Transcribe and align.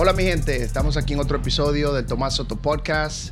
Hola 0.00 0.12
mi 0.12 0.22
gente, 0.22 0.62
estamos 0.62 0.96
aquí 0.96 1.14
en 1.14 1.18
otro 1.18 1.38
episodio 1.38 1.92
del 1.92 2.06
Tomás 2.06 2.34
Soto 2.36 2.54
Podcast. 2.54 3.30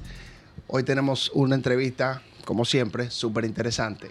Hoy 0.67 0.83
tenemos 0.83 1.31
una 1.33 1.55
entrevista, 1.55 2.23
como 2.45 2.65
siempre, 2.65 3.09
súper 3.09 3.45
interesante. 3.45 4.11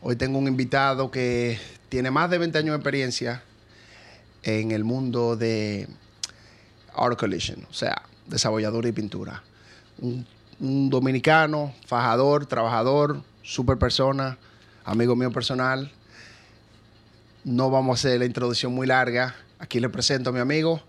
Hoy 0.00 0.16
tengo 0.16 0.38
un 0.38 0.48
invitado 0.48 1.10
que 1.10 1.60
tiene 1.90 2.10
más 2.10 2.30
de 2.30 2.38
20 2.38 2.56
años 2.56 2.70
de 2.70 2.76
experiencia 2.76 3.42
en 4.42 4.70
el 4.70 4.84
mundo 4.84 5.36
de 5.36 5.86
art 6.94 7.18
collision, 7.18 7.66
o 7.68 7.74
sea, 7.74 8.00
desarrollador 8.26 8.86
y 8.86 8.92
pintura. 8.92 9.42
Un, 9.98 10.26
dominicano, 10.88 11.74
fajador, 11.86 12.46
trabajador, 12.46 13.22
super 13.42 13.76
persona, 13.76 14.38
amigo 14.86 15.14
mío 15.14 15.30
personal. 15.30 15.92
No 17.44 17.68
vamos 17.68 17.98
a 17.98 18.08
hacer 18.08 18.18
la 18.18 18.24
introducción 18.24 18.72
muy 18.72 18.86
larga. 18.86 19.34
Aquí 19.58 19.78
le 19.78 19.90
presento 19.90 20.30
a 20.30 20.32
mi 20.32 20.40
amigo 20.40 20.80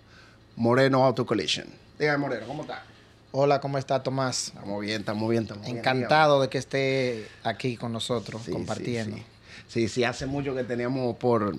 Moreno 0.58 1.06
Auto 1.06 1.26
Collision. 1.26 1.68
Dígame, 2.00 2.18
Moreno, 2.18 2.48
¿cómo 2.48 2.64
está? 2.64 2.84
Hola, 3.32 3.62
¿cómo 3.62 3.78
está 3.78 4.02
Tomás? 4.02 4.48
Estamos 4.48 4.82
bien, 4.82 5.02
estamos 5.02 5.30
bien, 5.30 5.44
estamos 5.44 5.66
bien. 5.66 5.78
Encantado 5.78 6.42
de 6.42 6.50
que 6.50 6.58
esté 6.58 7.28
aquí 7.44 7.78
con 7.78 7.94
nosotros, 7.94 8.42
Sí, 8.44 8.52
compartiendo. 8.52 9.18
Sí 9.18 9.24
sí. 9.68 9.82
sí, 9.82 9.88
sí, 9.88 10.04
hace 10.04 10.26
mucho 10.26 10.56
que 10.56 10.64
teníamos 10.64 11.16
por, 11.18 11.56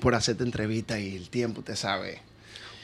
por 0.00 0.14
hacerte 0.16 0.42
entrevista 0.42 0.98
y 0.98 1.16
el 1.16 1.30
tiempo, 1.30 1.60
usted 1.60 1.76
sabe. 1.76 2.20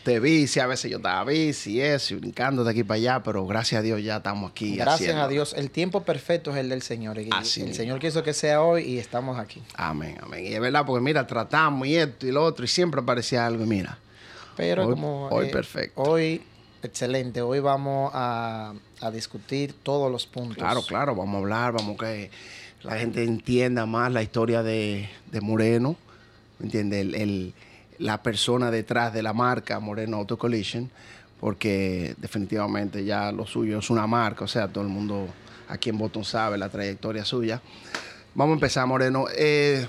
Te 0.04 0.20
bici, 0.20 0.60
a 0.60 0.68
veces 0.68 0.88
yo 0.88 0.98
estaba 0.98 1.24
bici 1.24 1.80
eso, 1.80 2.14
brincando 2.16 2.62
de 2.62 2.70
aquí 2.70 2.84
para 2.84 2.98
allá, 2.98 3.22
pero 3.24 3.44
gracias 3.44 3.80
a 3.80 3.82
Dios 3.82 4.00
ya 4.04 4.18
estamos 4.18 4.52
aquí. 4.52 4.76
Gracias 4.76 5.00
haciendo. 5.00 5.22
a 5.24 5.28
Dios, 5.28 5.54
el 5.56 5.72
tiempo 5.72 6.04
perfecto 6.04 6.52
es 6.52 6.58
el 6.58 6.68
del 6.68 6.82
Señor. 6.82 7.18
Y 7.18 7.28
Así 7.32 7.62
el 7.62 7.66
mismo. 7.66 7.76
Señor 7.82 7.98
quiso 7.98 8.22
que 8.22 8.32
sea 8.32 8.62
hoy 8.62 8.84
y 8.84 8.98
estamos 9.00 9.36
aquí. 9.40 9.60
Amén, 9.74 10.16
amén. 10.22 10.46
Y 10.46 10.54
es 10.54 10.60
verdad, 10.60 10.86
porque 10.86 11.02
mira, 11.02 11.26
tratamos 11.26 11.88
y 11.88 11.96
esto 11.96 12.28
y 12.28 12.30
lo 12.30 12.44
otro, 12.44 12.64
y 12.64 12.68
siempre 12.68 13.00
aparecía 13.00 13.44
algo, 13.44 13.64
y 13.64 13.66
mira. 13.66 13.98
Pero 14.56 14.86
Hoy- 14.86 14.94
como... 14.94 15.28
hoy 15.28 15.50
perfecto. 15.50 16.00
Hoy, 16.02 16.42
excelente. 16.82 17.42
Hoy 17.42 17.60
vamos 17.60 18.10
a, 18.14 18.72
a 19.00 19.10
discutir 19.10 19.74
todos 19.82 20.10
los 20.10 20.26
puntos. 20.26 20.56
Claro, 20.58 20.82
claro, 20.82 21.14
vamos 21.14 21.34
a 21.34 21.38
hablar, 21.38 21.72
vamos 21.72 21.96
a 21.96 22.04
que 22.04 22.30
la 22.82 22.98
gente 22.98 23.22
entienda 23.24 23.84
más 23.86 24.12
la 24.12 24.22
historia 24.22 24.62
de, 24.62 25.08
de 25.30 25.40
Moreno, 25.40 25.96
¿me 26.58 26.66
entiendes? 26.66 27.00
El, 27.00 27.14
el- 27.14 27.54
la 27.98 28.22
persona 28.22 28.70
detrás 28.70 29.14
de 29.14 29.22
la 29.22 29.32
marca 29.32 29.80
Moreno 29.80 30.18
Auto 30.18 30.36
Collision, 30.36 30.90
porque 31.40 32.14
definitivamente 32.18 33.06
ya 33.06 33.32
lo 33.32 33.46
suyo 33.46 33.78
es 33.78 33.88
una 33.88 34.06
marca, 34.06 34.44
o 34.44 34.48
sea, 34.48 34.68
todo 34.68 34.84
el 34.84 34.90
mundo 34.90 35.26
aquí 35.68 35.88
en 35.88 35.96
Boston 35.96 36.22
sabe 36.22 36.58
la 36.58 36.68
trayectoria 36.68 37.24
suya. 37.24 37.62
Vamos 38.34 38.52
a 38.52 38.56
empezar, 38.56 38.86
Moreno. 38.86 39.24
Eh, 39.34 39.86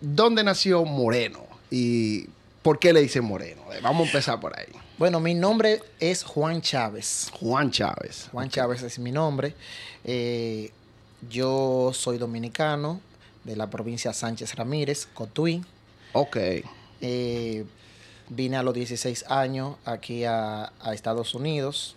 ¿Dónde 0.00 0.44
nació 0.44 0.84
Moreno? 0.84 1.40
¿Y 1.68 2.26
por 2.62 2.78
qué 2.78 2.92
le 2.92 3.00
dicen 3.00 3.24
Moreno? 3.24 3.62
Vamos 3.82 4.04
a 4.04 4.06
empezar 4.06 4.40
por 4.40 4.58
ahí. 4.58 4.66
Bueno, 4.98 5.20
mi 5.20 5.34
nombre 5.34 5.80
es 6.00 6.24
Juan 6.24 6.60
Chávez. 6.60 7.30
Juan 7.38 7.70
Chávez. 7.70 8.28
Juan 8.32 8.48
Chávez 8.48 8.82
es 8.82 8.98
mi 8.98 9.12
nombre. 9.12 9.54
Eh, 10.04 10.70
yo 11.28 11.92
soy 11.94 12.18
dominicano 12.18 13.00
de 13.44 13.56
la 13.56 13.70
provincia 13.70 14.12
Sánchez 14.12 14.54
Ramírez, 14.54 15.06
Cotuí. 15.14 15.64
Ok. 16.12 16.36
Eh, 17.00 17.64
vine 18.28 18.56
a 18.56 18.62
los 18.62 18.74
16 18.74 19.24
años 19.28 19.76
aquí 19.84 20.24
a, 20.24 20.72
a 20.80 20.94
Estados 20.94 21.34
Unidos. 21.34 21.96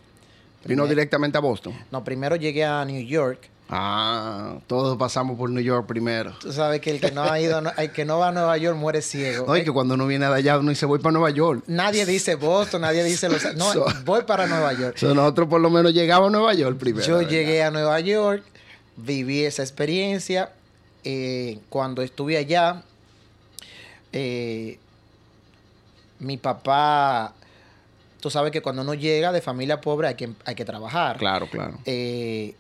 Vino 0.65 0.85
directamente 0.87 1.37
a 1.37 1.41
Boston. 1.41 1.73
No, 1.91 2.03
primero 2.03 2.35
llegué 2.35 2.63
a 2.65 2.85
New 2.85 3.03
York. 3.03 3.49
Ah, 3.73 4.57
todos 4.67 4.97
pasamos 4.97 5.37
por 5.37 5.49
New 5.49 5.63
York 5.63 5.87
primero. 5.87 6.33
Tú 6.41 6.51
sabes 6.51 6.81
que 6.81 6.91
el 6.91 6.99
que 6.99 7.11
no 7.11 7.23
ha 7.23 7.39
ido, 7.39 7.61
el 7.77 7.91
que 7.93 8.03
no 8.03 8.19
va 8.19 8.27
a 8.27 8.31
Nueva 8.33 8.57
York 8.57 8.77
muere 8.77 9.01
ciego. 9.01 9.45
No, 9.47 9.55
y 9.55 9.61
Eh, 9.61 9.63
que 9.63 9.71
cuando 9.71 9.93
uno 9.93 10.05
viene 10.07 10.25
de 10.27 10.33
allá, 10.35 10.57
uno 10.59 10.71
dice, 10.71 10.85
voy 10.85 10.99
para 10.99 11.13
Nueva 11.13 11.29
York. 11.29 11.63
Nadie 11.67 12.05
dice 12.05 12.35
Boston, 12.35 12.81
nadie 12.81 13.01
dice 13.03 13.29
Los 13.29 13.55
No, 13.55 13.71
So- 13.71 13.85
voy 14.03 14.23
para 14.23 14.45
Nueva 14.45 14.73
York. 14.73 14.97
So, 14.97 15.15
nosotros 15.15 15.47
por 15.47 15.61
lo 15.61 15.69
menos 15.69 15.93
llegamos 15.93 16.27
a 16.27 16.31
Nueva 16.31 16.53
York 16.53 16.77
primero. 16.77 17.05
Yo 17.07 17.15
¿verdad? 17.19 17.29
llegué 17.31 17.63
a 17.63 17.71
Nueva 17.71 17.97
York, 18.01 18.43
viví 18.97 19.45
esa 19.45 19.63
experiencia. 19.63 20.51
eh, 21.03 21.57
cuando 21.69 22.01
estuve 22.03 22.37
allá, 22.37 22.83
eh, 24.13 24.77
mi 26.19 26.37
papá, 26.37 27.33
tú 28.19 28.29
sabes 28.29 28.51
que 28.51 28.61
cuando 28.61 28.81
uno 28.83 28.93
llega 28.93 29.31
de 29.31 29.41
familia 29.41 29.81
pobre 29.81 30.09
hay 30.09 30.15
que, 30.15 30.29
hay 30.45 30.55
que 30.55 30.65
trabajar. 30.65 31.17
Claro, 31.17 31.47
claro. 31.49 31.79
Eh, 31.85 32.53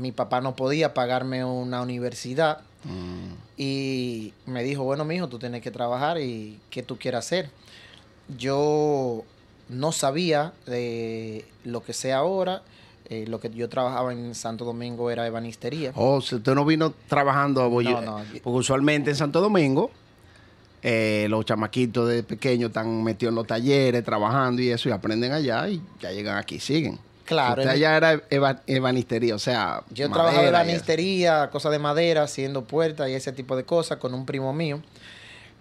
mi 0.00 0.12
papá 0.12 0.40
no 0.40 0.54
podía 0.56 0.94
pagarme 0.94 1.44
una 1.44 1.80
universidad 1.82 2.60
Mm, 2.84 3.32
y 3.56 4.32
me 4.46 4.62
dijo, 4.62 4.84
bueno, 4.84 5.04
mijo, 5.04 5.26
tú 5.28 5.40
tienes 5.40 5.60
que 5.60 5.72
trabajar 5.72 6.20
y 6.20 6.60
qué 6.70 6.84
tú 6.84 6.96
quieres 6.98 7.18
hacer. 7.18 7.50
Yo 8.38 9.24
no 9.68 9.92
sabía 9.92 10.52
de 10.66 11.44
lo 11.64 11.82
que 11.82 11.92
sé 11.92 12.12
ahora. 12.12 12.62
eh, 13.08 13.24
lo 13.28 13.38
que 13.38 13.48
yo 13.50 13.68
trabajaba 13.68 14.12
en 14.12 14.34
Santo 14.34 14.64
Domingo 14.64 15.10
era 15.12 15.24
ebanistería. 15.28 15.92
Oh, 15.94 16.20
si 16.20 16.34
usted 16.36 16.54
no 16.56 16.64
vino 16.64 16.92
trabajando 17.08 17.62
a 17.62 17.68
Boy- 17.68 17.84
No, 17.84 18.00
no. 18.00 18.16
Porque 18.42 18.58
usualmente 18.58 19.10
en 19.10 19.16
Santo 19.16 19.40
Domingo, 19.40 19.92
eh, 20.82 21.26
los 21.30 21.44
chamaquitos 21.44 22.08
de 22.08 22.24
pequeños 22.24 22.68
están 22.70 23.04
metidos 23.04 23.30
en 23.30 23.36
los 23.36 23.46
talleres, 23.46 24.02
trabajando 24.04 24.60
y 24.60 24.70
eso, 24.70 24.88
y 24.88 24.92
aprenden 24.92 25.32
allá 25.32 25.68
y 25.68 25.80
ya 26.00 26.10
llegan 26.10 26.36
aquí, 26.36 26.58
siguen. 26.58 26.98
Claro, 27.26 27.60
Usted 27.62 27.74
allá 27.74 27.96
era 27.96 28.14
eba- 28.30 28.62
ebanistería, 28.66 29.34
o 29.34 29.38
sea. 29.38 29.82
Yo 29.90 30.06
trabajaba 30.14 30.42
en 30.44 30.48
ebanistería, 30.54 31.50
cosas 31.50 31.72
de 31.72 31.78
madera, 31.78 32.22
haciendo 32.22 32.64
puertas 32.64 33.08
y 33.10 33.14
ese 33.14 33.32
tipo 33.32 33.56
de 33.56 33.64
cosas 33.64 33.98
con 33.98 34.14
un 34.14 34.24
primo 34.24 34.52
mío. 34.52 34.80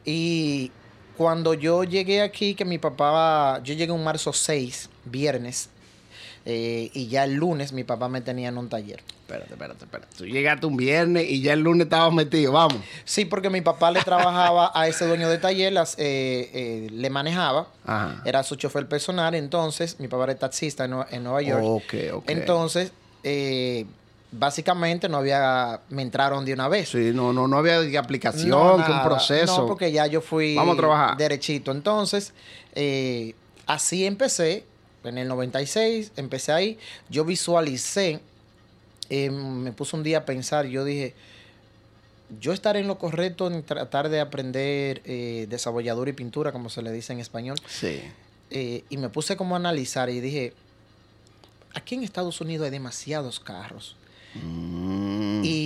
Y 0.05 0.71
cuando 1.17 1.53
yo 1.53 1.83
llegué 1.83 2.21
aquí, 2.21 2.55
que 2.55 2.65
mi 2.65 2.77
papá, 2.77 3.59
yo 3.63 3.73
llegué 3.73 3.91
un 3.91 4.03
marzo 4.03 4.31
6, 4.33 4.89
viernes, 5.05 5.69
eh, 6.45 6.91
y 6.93 7.07
ya 7.07 7.23
el 7.23 7.33
lunes 7.33 7.73
mi 7.73 7.83
papá 7.83 8.07
me 8.07 8.21
tenía 8.21 8.49
en 8.49 8.57
un 8.57 8.69
taller. 8.69 9.01
Espérate, 9.21 9.53
espérate, 9.53 9.85
espérate. 9.85 10.15
Tú 10.15 10.25
llegaste 10.25 10.67
un 10.67 10.77
viernes 10.77 11.27
y 11.27 11.41
ya 11.41 11.53
el 11.53 11.61
lunes 11.61 11.85
estabas 11.85 12.13
metido, 12.13 12.51
vamos. 12.51 12.77
Sí, 13.03 13.25
porque 13.25 13.49
mi 13.49 13.61
papá 13.61 13.89
le 13.89 14.01
trabajaba 14.03 14.71
a 14.75 14.87
ese 14.87 15.07
dueño 15.07 15.27
de 15.29 15.39
taller, 15.39 15.73
las, 15.73 15.95
eh, 15.97 16.49
eh, 16.53 16.87
le 16.91 17.09
manejaba, 17.09 17.67
Ajá. 17.85 18.21
era 18.25 18.43
su 18.43 18.55
chofer 18.55 18.87
personal, 18.87 19.33
entonces 19.33 19.99
mi 19.99 20.07
papá 20.07 20.25
era 20.25 20.35
taxista 20.35 20.85
en, 20.85 20.95
en 21.09 21.23
Nueva 21.23 21.41
York. 21.41 21.63
Ok, 21.63 21.93
ok. 22.13 22.23
Entonces, 22.29 22.91
eh, 23.23 23.87
básicamente 24.31 25.09
no 25.09 25.17
había, 25.17 25.81
me 25.89 26.01
entraron 26.03 26.45
de 26.45 26.53
una 26.53 26.67
vez. 26.67 26.89
Sí, 26.89 27.11
no, 27.13 27.33
no, 27.33 27.47
no 27.47 27.57
había 27.57 27.99
aplicación, 27.99 28.49
No, 28.49 28.83
que 28.85 28.91
un 28.91 29.01
proceso. 29.03 29.61
No, 29.61 29.67
porque 29.67 29.91
ya 29.91 30.05
yo 30.07 30.21
fui 30.21 30.55
Vamos 30.55 30.75
a 30.75 30.77
trabajar. 30.77 31.17
derechito. 31.17 31.71
Entonces, 31.71 32.33
eh, 32.75 33.33
así 33.65 34.05
empecé. 34.05 34.65
En 35.07 35.17
el 35.17 35.27
96 35.27 36.11
empecé 36.15 36.51
ahí. 36.51 36.79
Yo 37.09 37.25
visualicé, 37.25 38.19
eh, 39.09 39.29
me 39.29 39.71
puse 39.71 39.95
un 39.95 40.03
día 40.03 40.19
a 40.19 40.25
pensar, 40.25 40.65
yo 40.65 40.83
dije, 40.83 41.13
yo 42.39 42.53
estaré 42.53 42.79
en 42.79 42.87
lo 42.87 42.97
correcto 42.97 43.47
en 43.47 43.63
tratar 43.63 44.09
de 44.09 44.19
aprender 44.19 45.01
eh, 45.05 45.45
desarrolladura 45.49 46.09
y 46.09 46.13
pintura, 46.13 46.51
como 46.51 46.69
se 46.69 46.81
le 46.81 46.91
dice 46.91 47.13
en 47.13 47.19
español. 47.19 47.57
Sí. 47.67 48.01
Eh, 48.51 48.83
y 48.89 48.97
me 48.97 49.09
puse 49.09 49.37
como 49.37 49.55
a 49.55 49.59
analizar 49.59 50.09
y 50.09 50.19
dije, 50.19 50.53
aquí 51.73 51.95
en 51.95 52.03
Estados 52.03 52.41
Unidos 52.41 52.65
hay 52.65 52.71
demasiados 52.71 53.39
carros. 53.39 53.95
Mm. 54.35 55.41
Y 55.43 55.64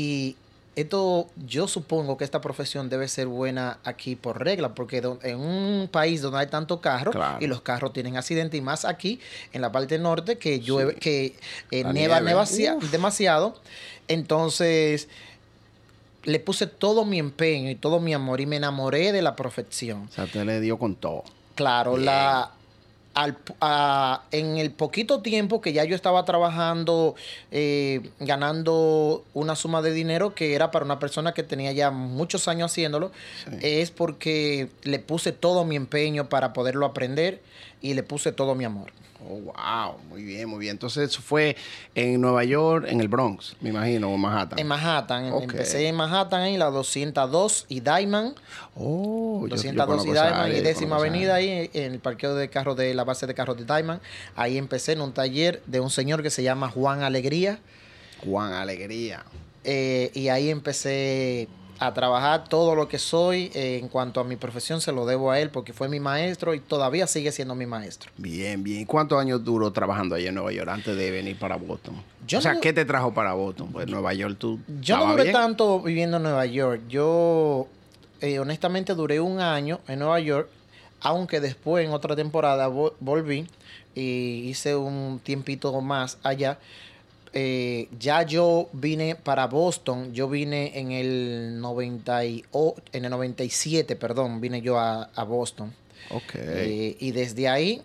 esto, 0.82 1.28
yo 1.48 1.68
supongo 1.68 2.18
que 2.18 2.24
esta 2.24 2.42
profesión 2.42 2.90
debe 2.90 3.08
ser 3.08 3.28
buena 3.28 3.80
aquí 3.84 4.16
por 4.16 4.44
regla, 4.44 4.74
porque 4.76 4.98
en 5.24 5.40
un 5.40 5.88
país 5.92 6.22
donde 6.22 6.40
hay 6.40 6.48
tanto 6.48 6.82
carro 6.82 7.12
Claro. 7.12 7.38
y 7.44 7.48
los 7.48 7.62
carros 7.62 7.94
tienen 7.94 8.18
accidentes, 8.18 8.58
y 8.58 8.62
más 8.62 8.86
aquí 8.86 9.20
en 9.54 9.62
la 9.62 9.72
parte 9.72 9.98
norte 10.00 10.38
que 10.38 10.60
llueve, 10.60 10.96
que 10.96 11.36
eh, 11.72 11.84
nieva 11.86 11.92
nieve. 12.20 12.22
nevacia- 12.32 12.76
Uf. 12.76 12.92
demasiado, 12.92 13.56
entonces 14.08 15.08
le 16.24 16.40
puse 16.40 16.68
todo 16.68 17.06
mi 17.06 17.18
empeño 17.20 17.70
y 17.70 17.76
todo 17.76 18.00
mi 18.00 18.14
amor 18.14 18.42
y 18.42 18.46
me 18.46 18.58
enamoré 18.58 19.12
de 19.12 19.22
la 19.22 19.36
profesión. 19.36 20.08
O 20.10 20.12
sea, 20.12 20.26
usted 20.26 20.44
le 20.46 20.60
dio 20.60 20.78
con 20.78 20.96
todo. 20.96 21.24
Claro, 21.56 21.94
Bien. 21.94 22.06
la 22.06 22.52
al- 23.20 23.38
a- 23.60 24.24
en 24.32 24.58
el 24.58 24.72
poquito 24.72 25.22
tiempo 25.22 25.60
que 25.62 25.74
ya 25.74 25.84
yo 25.84 25.94
estaba 25.96 26.24
trabajando, 26.24 27.16
eh, 27.52 28.10
ganando 28.20 29.26
una 29.34 29.56
suma 29.56 29.82
de 29.82 29.92
dinero 29.92 30.34
que 30.34 30.54
era 30.54 30.72
para 30.72 30.86
una 30.86 31.00
persona 31.00 31.34
que 31.34 31.44
tenía 31.44 31.72
ya 31.74 31.92
muchos 31.92 32.48
años 32.48 32.72
haciéndolo, 32.72 33.12
Sí. 33.46 33.58
es 33.62 33.92
porque 33.92 34.70
le 34.84 35.00
puse 35.00 35.32
todo 35.34 35.66
mi 35.66 35.76
empeño 35.76 36.30
para 36.30 36.54
poderlo 36.54 36.86
aprender 36.86 37.42
y 37.82 37.94
le 37.94 38.04
puse 38.04 38.32
todo 38.32 38.56
mi 38.56 38.64
amor. 38.66 38.92
Oh, 39.22 39.36
wow. 39.54 39.98
Muy 40.10 40.24
bien, 40.24 40.48
muy 40.48 40.60
bien. 40.60 40.72
Entonces, 40.72 41.10
eso 41.10 41.22
fue 41.22 41.56
en 41.94 42.22
Nueva 42.22 42.44
York, 42.46 42.86
en 42.88 43.02
el 43.02 43.08
Bronx, 43.10 43.56
me 43.60 43.70
imagino, 43.70 44.10
o 44.14 44.18
Manhattan. 44.18 44.58
En 44.60 44.66
Manhattan, 44.68 45.26
empecé 45.26 45.88
en 45.88 45.96
Manhattan, 45.96 46.44
en 46.44 46.58
la 46.60 46.68
202 46.68 47.66
y 47.68 47.82
Diamond, 47.82 48.36
Oh, 48.76 49.42
yo- 49.42 49.56
yo 49.56 49.56
202 49.56 49.86
conozco 49.86 50.10
y 50.10 50.14
Diamond 50.14 50.34
área, 50.36 50.54
y 50.54 50.58
yo 50.60 50.64
décima 50.64 50.96
avenida 50.96 51.36
ahí 51.36 51.70
en 51.74 51.94
el 51.94 52.00
parqueo 52.00 52.34
de 52.34 52.50
carros 52.50 52.78
de 52.78 52.94
la 52.94 53.04
base 53.04 53.28
de 53.28 53.34
carros 53.34 53.58
de 53.58 53.66
Diamond. 53.66 54.00
Ahí 54.38 54.58
empecé 54.58 54.94
en 54.94 55.02
un 55.02 55.12
taller 55.14 55.62
de 55.66 55.80
un 55.82 55.90
señor 55.90 56.24
que 56.24 56.30
se 56.30 56.42
llama 56.44 56.70
Juan 56.70 57.02
Alegría. 57.04 57.60
Juan 58.24 58.54
Alegría. 58.54 59.24
eh, 59.66 60.10
y 60.14 60.30
ahí 60.30 60.50
empecé 60.50 61.50
a 61.82 61.94
trabajar 61.94 62.44
todo 62.50 62.76
lo 62.76 62.90
que 62.90 63.00
soy 63.00 63.52
eh, 63.54 63.78
en 63.82 63.88
cuanto 63.88 64.20
a 64.20 64.24
mi 64.26 64.36
profesión 64.36 64.82
se 64.82 64.92
lo 64.92 65.06
debo 65.06 65.32
a 65.32 65.40
él 65.40 65.50
porque 65.50 65.72
fue 65.72 65.88
mi 65.88 66.00
maestro 66.02 66.54
y 66.54 66.60
todavía 66.60 67.08
sigue 67.08 67.32
siendo 67.32 67.56
mi 67.56 67.66
maestro. 67.66 68.12
Bien, 68.18 68.62
bien. 68.64 68.84
¿Cuántos 68.86 69.20
años 69.20 69.44
duró 69.46 69.72
trabajando 69.72 70.16
allá 70.16 70.28
en 70.30 70.36
Nueva 70.36 70.52
York 70.52 70.70
antes 70.70 70.98
de 70.98 71.10
venir 71.10 71.40
para 71.40 71.56
Boston? 71.56 71.96
Yo 72.28 72.40
o 72.40 72.42
sea, 72.42 72.56
no- 72.56 72.62
¿qué 72.62 72.74
te 72.74 72.84
trajo 72.84 73.14
para 73.14 73.34
Boston? 73.34 73.70
Pues 73.72 73.88
Nueva 73.88 74.14
York 74.14 74.36
tú 74.38 74.60
Yo 74.82 74.98
no 74.98 75.12
duré 75.12 75.24
bien? 75.24 75.34
tanto 75.34 75.80
viviendo 75.82 76.18
en 76.18 76.24
Nueva 76.24 76.46
York. 76.46 76.82
Yo, 76.90 77.68
eh, 78.20 78.40
honestamente, 78.40 78.94
duré 78.94 79.22
un 79.22 79.40
año 79.40 79.80
en 79.88 80.00
Nueva 80.00 80.20
York, 80.20 80.50
aunque 81.02 81.40
después, 81.40 81.86
en 81.86 81.94
otra 81.94 82.14
temporada, 82.16 82.68
vo- 82.70 82.94
volví 83.00 83.48
y 83.96 84.50
hice 84.50 84.76
un 84.76 85.22
tiempito 85.24 85.80
más 85.80 86.18
allá. 86.24 86.60
Eh, 87.34 87.88
ya 88.00 88.24
yo 88.24 88.70
vine 88.74 89.16
para 89.16 89.46
Boston, 89.48 90.14
yo 90.14 90.28
vine 90.28 90.80
en 90.80 90.92
el, 90.92 91.60
90 91.62 92.26
y 92.26 92.44
o- 92.52 92.76
en 92.92 93.06
el 93.06 93.12
97, 93.12 93.96
perdón, 93.96 94.42
vine 94.42 94.62
yo 94.62 94.80
a, 94.80 95.04
a 95.16 95.24
Boston. 95.24 95.72
Ok. 96.10 96.34
Eh, 96.36 96.98
y 97.00 97.12
desde 97.12 97.48
ahí 97.48 97.82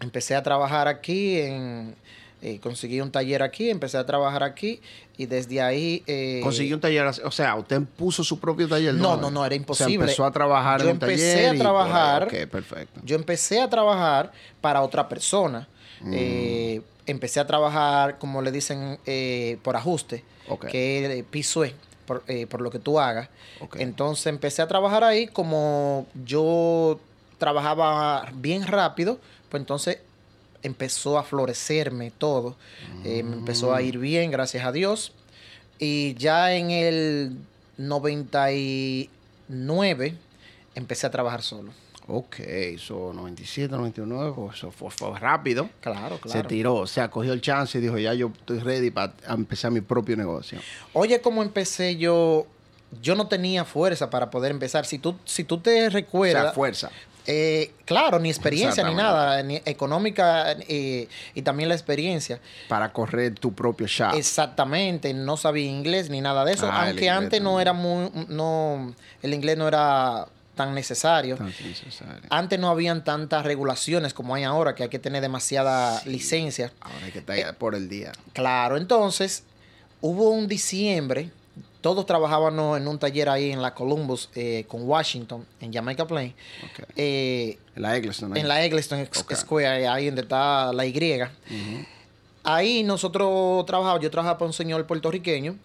empecé 0.00 0.34
a 0.34 0.42
trabajar 0.42 0.88
aquí, 0.88 1.38
en, 1.40 1.94
eh, 2.42 2.58
conseguí 2.62 3.00
un 3.00 3.10
taller 3.10 3.42
aquí, 3.42 3.70
empecé 3.70 3.96
a 3.98 4.04
trabajar 4.04 4.42
aquí 4.42 4.80
y 5.16 5.26
desde 5.26 5.60
ahí... 5.62 6.02
eh, 6.06 6.40
Consiguió 6.42 6.74
un 6.76 6.80
taller, 6.80 7.06
o 7.06 7.30
sea, 7.30 7.54
usted 7.56 7.80
puso 7.96 8.22
su 8.24 8.38
propio 8.40 8.68
taller. 8.68 8.94
No, 8.94 9.16
no, 9.16 9.30
no, 9.30 9.44
era 9.44 9.48
O 9.48 9.48
sea, 9.48 9.56
imposible. 9.56 9.94
empezó 10.04 10.24
a 10.24 10.30
trabajar 10.30 10.80
Yo 10.80 10.90
en 10.90 10.96
un 10.96 11.02
empecé 11.02 11.34
taller. 11.34 11.50
a 11.50 11.54
y- 11.54 11.58
trabajar- 11.58 12.22
Ok, 12.24 12.34
perfecto. 12.50 13.00
Yo 13.04 13.16
empecé 13.16 13.60
a 13.60 13.68
trabajar 13.70 14.32
para 14.60 14.82
otra 14.82 15.08
persona. 15.08 15.66
Mm. 16.02 16.12
Eh, 16.14 16.80
empecé 17.10 17.40
a 17.40 17.46
trabajar, 17.46 18.18
como 18.18 18.42
le 18.42 18.52
dicen, 18.52 18.98
eh, 19.06 19.58
por 19.62 19.76
ajuste, 19.76 20.24
que 20.70 21.18
es 21.18 21.24
PISUE, 21.24 21.74
por, 22.06 22.22
eh, 22.28 22.46
por 22.46 22.60
lo 22.60 22.70
que 22.70 22.78
tú 22.78 22.98
hagas. 23.00 23.28
Entonces 23.76 24.26
empecé 24.26 24.62
a 24.62 24.68
trabajar 24.68 25.04
ahí 25.04 25.26
como 25.28 26.06
yo 26.24 26.98
trabajaba 27.38 28.28
bien 28.34 28.66
rápido, 28.66 29.18
pues 29.48 29.60
entonces 29.60 29.98
empezó 30.62 31.18
a 31.18 31.22
florecerme 31.22 32.10
todo. 32.10 32.56
Eh, 33.04 33.22
me 33.22 33.36
empezó 33.36 33.70
Mm. 33.70 33.74
a 33.74 33.82
ir 33.82 33.98
bien, 33.98 34.30
gracias 34.30 34.64
a 34.66 34.72
Dios. 34.72 35.12
Y 35.78 36.14
ya 36.14 36.52
en 36.54 36.70
el 36.70 37.36
99 37.78 40.14
empecé 40.74 41.06
a 41.06 41.10
trabajar 41.10 41.42
solo. 41.42 41.72
Ok, 42.12 42.40
eso 42.40 43.12
97, 43.14 43.72
99, 43.74 44.32
pues, 44.34 44.56
eso 44.58 44.70
fue, 44.70 44.90
fue 44.90 45.18
rápido. 45.18 45.68
Claro, 45.80 46.16
Se 46.16 46.20
claro. 46.22 46.48
tiró, 46.48 46.74
o 46.74 46.86
sea, 46.86 47.08
cogió 47.08 47.32
el 47.32 47.40
chance 47.40 47.78
y 47.78 47.80
dijo, 47.80 47.98
ya 47.98 48.14
yo 48.14 48.32
estoy 48.36 48.58
ready 48.58 48.90
para 48.90 49.12
empezar 49.28 49.70
mi 49.70 49.80
propio 49.80 50.16
negocio. 50.16 50.58
Oye, 50.92 51.20
cómo 51.20 51.42
empecé 51.42 51.96
yo. 51.96 52.46
Yo 53.00 53.14
no 53.14 53.28
tenía 53.28 53.64
fuerza 53.64 54.10
para 54.10 54.30
poder 54.30 54.50
empezar. 54.50 54.84
Si 54.84 54.98
tú, 54.98 55.14
si 55.24 55.44
tú 55.44 55.58
te 55.58 55.86
O 55.86 55.90
recuerdas. 55.90 56.42
sea, 56.42 56.52
fuerza. 56.52 56.90
Eh, 57.26 57.72
claro, 57.84 58.18
ni 58.18 58.28
experiencia 58.30 58.82
ni 58.82 58.94
nada, 58.94 59.40
ni 59.44 59.56
económica 59.64 60.52
eh, 60.68 61.06
y 61.34 61.42
también 61.42 61.68
la 61.68 61.74
experiencia. 61.76 62.40
Para 62.68 62.92
correr 62.92 63.34
tu 63.34 63.52
propio 63.52 63.86
shop. 63.86 64.14
Exactamente, 64.16 65.14
no 65.14 65.36
sabía 65.36 65.66
inglés 65.70 66.10
ni 66.10 66.20
nada 66.20 66.44
de 66.44 66.54
eso, 66.54 66.68
Ah, 66.68 66.86
aunque 66.86 67.08
antes 67.10 67.40
no 67.40 67.60
era 67.60 67.72
muy, 67.72 68.10
no, 68.28 68.92
el 69.22 69.34
inglés 69.34 69.56
no 69.58 69.68
era 69.68 70.26
tan 70.66 70.74
necesario. 70.74 71.36
Tan 71.36 71.46
necesario. 71.46 72.22
Antes 72.30 72.58
no 72.58 72.68
habían 72.68 73.02
tantas 73.04 73.44
regulaciones 73.44 74.12
como 74.14 74.34
hay 74.34 74.44
ahora, 74.44 74.74
que 74.74 74.82
hay 74.84 74.88
que 74.88 74.98
tener 74.98 75.22
demasiada 75.22 76.02
licencia. 76.04 76.72
Ahora 76.80 77.06
hay 77.06 77.12
que 77.12 77.18
estar 77.20 77.56
por 77.56 77.74
el 77.74 77.88
día. 77.88 78.12
Claro, 78.32 78.76
entonces 78.76 79.44
hubo 80.00 80.30
un 80.30 80.46
diciembre, 80.48 81.30
todos 81.80 82.04
trabajábamos 82.04 82.78
en 82.78 82.86
un 82.88 82.98
taller 82.98 83.28
ahí 83.30 83.50
en 83.52 83.62
la 83.62 83.74
Columbus 83.74 84.28
eh, 84.34 84.64
con 84.68 84.82
Washington, 84.86 85.46
en 85.60 85.72
Jamaica 85.72 86.06
Plain, 86.06 86.34
eh, 86.96 87.58
En 87.74 87.82
la 87.82 87.96
Eggleston. 87.96 88.34
ahí. 88.34 88.40
en 88.42 88.48
la 88.48 88.62
Eggleston 88.64 88.98
Ex- 89.00 89.20
Ok. 89.20 89.34
Square, 89.34 89.88
ahí 89.88 90.06
donde 90.06 90.22
está 90.22 90.72
la 90.74 90.84
Y. 90.84 90.92
Ahí 92.44 92.82
nosotros 92.82 93.64
trabajábamos, 93.66 94.02
yo 94.02 94.10
trabajaba 94.10 94.38
para 94.38 94.46
un 94.48 94.52
señor 94.52 94.86
puertorriqueño, 94.86 95.56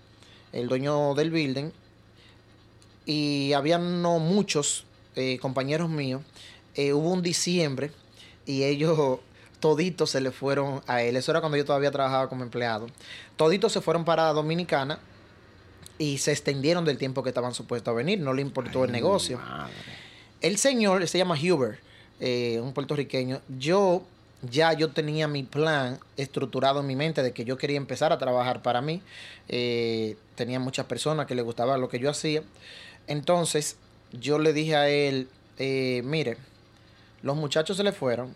el 0.53 0.67
dueño 0.67 1.13
del 1.15 1.31
building, 1.31 1.71
y 3.05 3.53
habían 3.53 4.01
no 4.01 4.19
muchos 4.19 4.84
eh, 5.15 5.37
compañeros 5.39 5.89
míos. 5.89 6.21
Eh, 6.75 6.93
hubo 6.93 7.11
un 7.11 7.21
diciembre 7.21 7.91
y 8.45 8.63
ellos 8.63 9.19
toditos 9.59 10.11
se 10.11 10.21
le 10.21 10.31
fueron 10.31 10.81
a 10.87 11.01
él. 11.01 11.15
Eso 11.15 11.31
era 11.31 11.39
cuando 11.39 11.57
yo 11.57 11.65
todavía 11.65 11.91
trabajaba 11.91 12.29
como 12.29 12.43
empleado. 12.43 12.87
Toditos 13.35 13.71
se 13.71 13.81
fueron 13.81 14.05
para 14.05 14.31
Dominicana 14.33 14.99
y 15.97 16.17
se 16.17 16.31
extendieron 16.31 16.85
del 16.85 16.97
tiempo 16.97 17.23
que 17.23 17.29
estaban 17.29 17.53
supuestos 17.53 17.91
a 17.91 17.95
venir. 17.95 18.19
No 18.19 18.33
le 18.33 18.41
importó 18.41 18.83
el 18.83 18.91
negocio. 18.91 19.37
madre. 19.37 19.73
El 20.41 20.57
señor 20.57 21.07
se 21.07 21.17
llama 21.17 21.35
Huber, 21.35 21.79
eh, 22.19 22.59
un 22.61 22.73
puertorriqueño. 22.73 23.41
Yo 23.57 24.03
ya 24.43 24.73
yo 24.73 24.91
tenía 24.91 25.27
mi 25.27 25.43
plan 25.43 25.99
estructurado 26.17 26.81
en 26.81 26.87
mi 26.87 26.95
mente 26.95 27.23
de 27.23 27.31
que 27.31 27.45
yo 27.45 27.57
quería 27.57 27.77
empezar 27.77 28.11
a 28.11 28.17
trabajar 28.17 28.61
para 28.61 28.81
mí. 28.81 29.01
Eh, 29.47 30.17
tenía 30.35 30.59
muchas 30.59 30.85
personas 30.85 31.25
que 31.25 31.35
le 31.35 31.41
gustaba 31.41 31.77
lo 31.77 31.89
que 31.89 31.99
yo 31.99 32.09
hacía. 32.09 32.43
Entonces 33.07 33.77
yo 34.19 34.39
le 34.39 34.53
dije 34.53 34.75
a 34.75 34.89
él, 34.89 35.27
eh, 35.57 36.01
mire, 36.03 36.37
los 37.21 37.35
muchachos 37.35 37.77
se 37.77 37.83
le 37.83 37.91
fueron. 37.91 38.33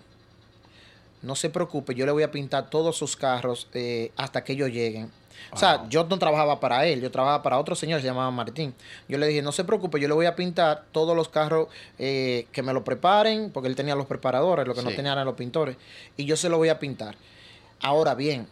No 1.22 1.36
se 1.36 1.50
preocupe, 1.50 1.96
yo 1.96 2.06
le 2.06 2.12
voy 2.14 2.24
a 2.24 2.32
pintar 2.32 2.70
todos 2.70 2.96
sus 2.98 3.16
carros 3.18 3.68
eh, 3.74 4.12
hasta 4.16 4.44
que 4.44 4.54
ellos 4.54 4.70
lleguen. 4.70 5.12
O 5.52 5.58
sea, 5.58 5.86
yo 5.90 6.04
no 6.06 6.20
trabajaba 6.20 6.60
para 6.60 6.86
él, 6.86 7.02
yo 7.02 7.12
trabajaba 7.12 7.42
para 7.44 7.60
otro 7.60 7.74
señor, 7.76 8.02
se 8.02 8.08
llamaba 8.08 8.30
Martín. 8.32 8.74
Yo 9.08 9.18
le 9.18 9.28
dije, 9.28 9.42
no 9.42 9.52
se 9.54 9.64
preocupe, 9.64 10.00
yo 10.00 10.08
le 10.08 10.14
voy 10.14 10.26
a 10.26 10.36
pintar 10.36 10.86
todos 10.92 11.16
los 11.16 11.30
carros 11.30 11.68
eh, 11.98 12.46
que 12.52 12.62
me 12.62 12.74
lo 12.74 12.84
preparen, 12.84 13.50
porque 13.52 13.68
él 13.70 13.76
tenía 13.76 13.96
los 13.96 14.06
preparadores, 14.06 14.68
lo 14.68 14.74
que 14.76 14.82
no 14.82 14.90
Sí. 14.92 14.96
tenía 14.98 15.14
eran 15.14 15.26
los 15.26 15.36
pintores, 15.36 15.78
y 16.18 16.26
yo 16.26 16.36
se 16.36 16.50
lo 16.50 16.58
voy 16.58 16.70
a 16.70 16.80
pintar. 16.80 17.16
Ahora 17.82 18.16
bien, 18.16 18.48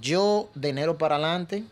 yo 0.00 0.48
de 0.54 0.68
enero 0.70 0.98
para 0.98 1.16
adelante, 1.16 1.64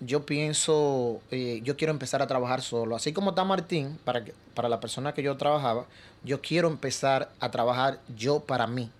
yo 0.00 0.26
pienso, 0.26 1.20
eh, 1.30 1.60
yo 1.64 1.76
quiero 1.76 1.92
empezar 1.92 2.20
a 2.22 2.26
trabajar 2.26 2.62
solo. 2.62 2.96
Así 2.96 3.12
como 3.12 3.30
está 3.30 3.44
Martín, 3.44 3.98
para, 4.04 4.24
que- 4.24 4.34
para 4.54 4.68
la 4.68 4.80
persona 4.80 5.14
que 5.14 5.22
yo 5.22 5.36
trabajaba, 5.36 5.86
yo 6.24 6.40
quiero 6.40 6.68
empezar 6.68 7.30
a 7.40 7.50
trabajar 7.50 8.00
yo 8.16 8.40
para 8.40 8.66
mí. 8.66 8.90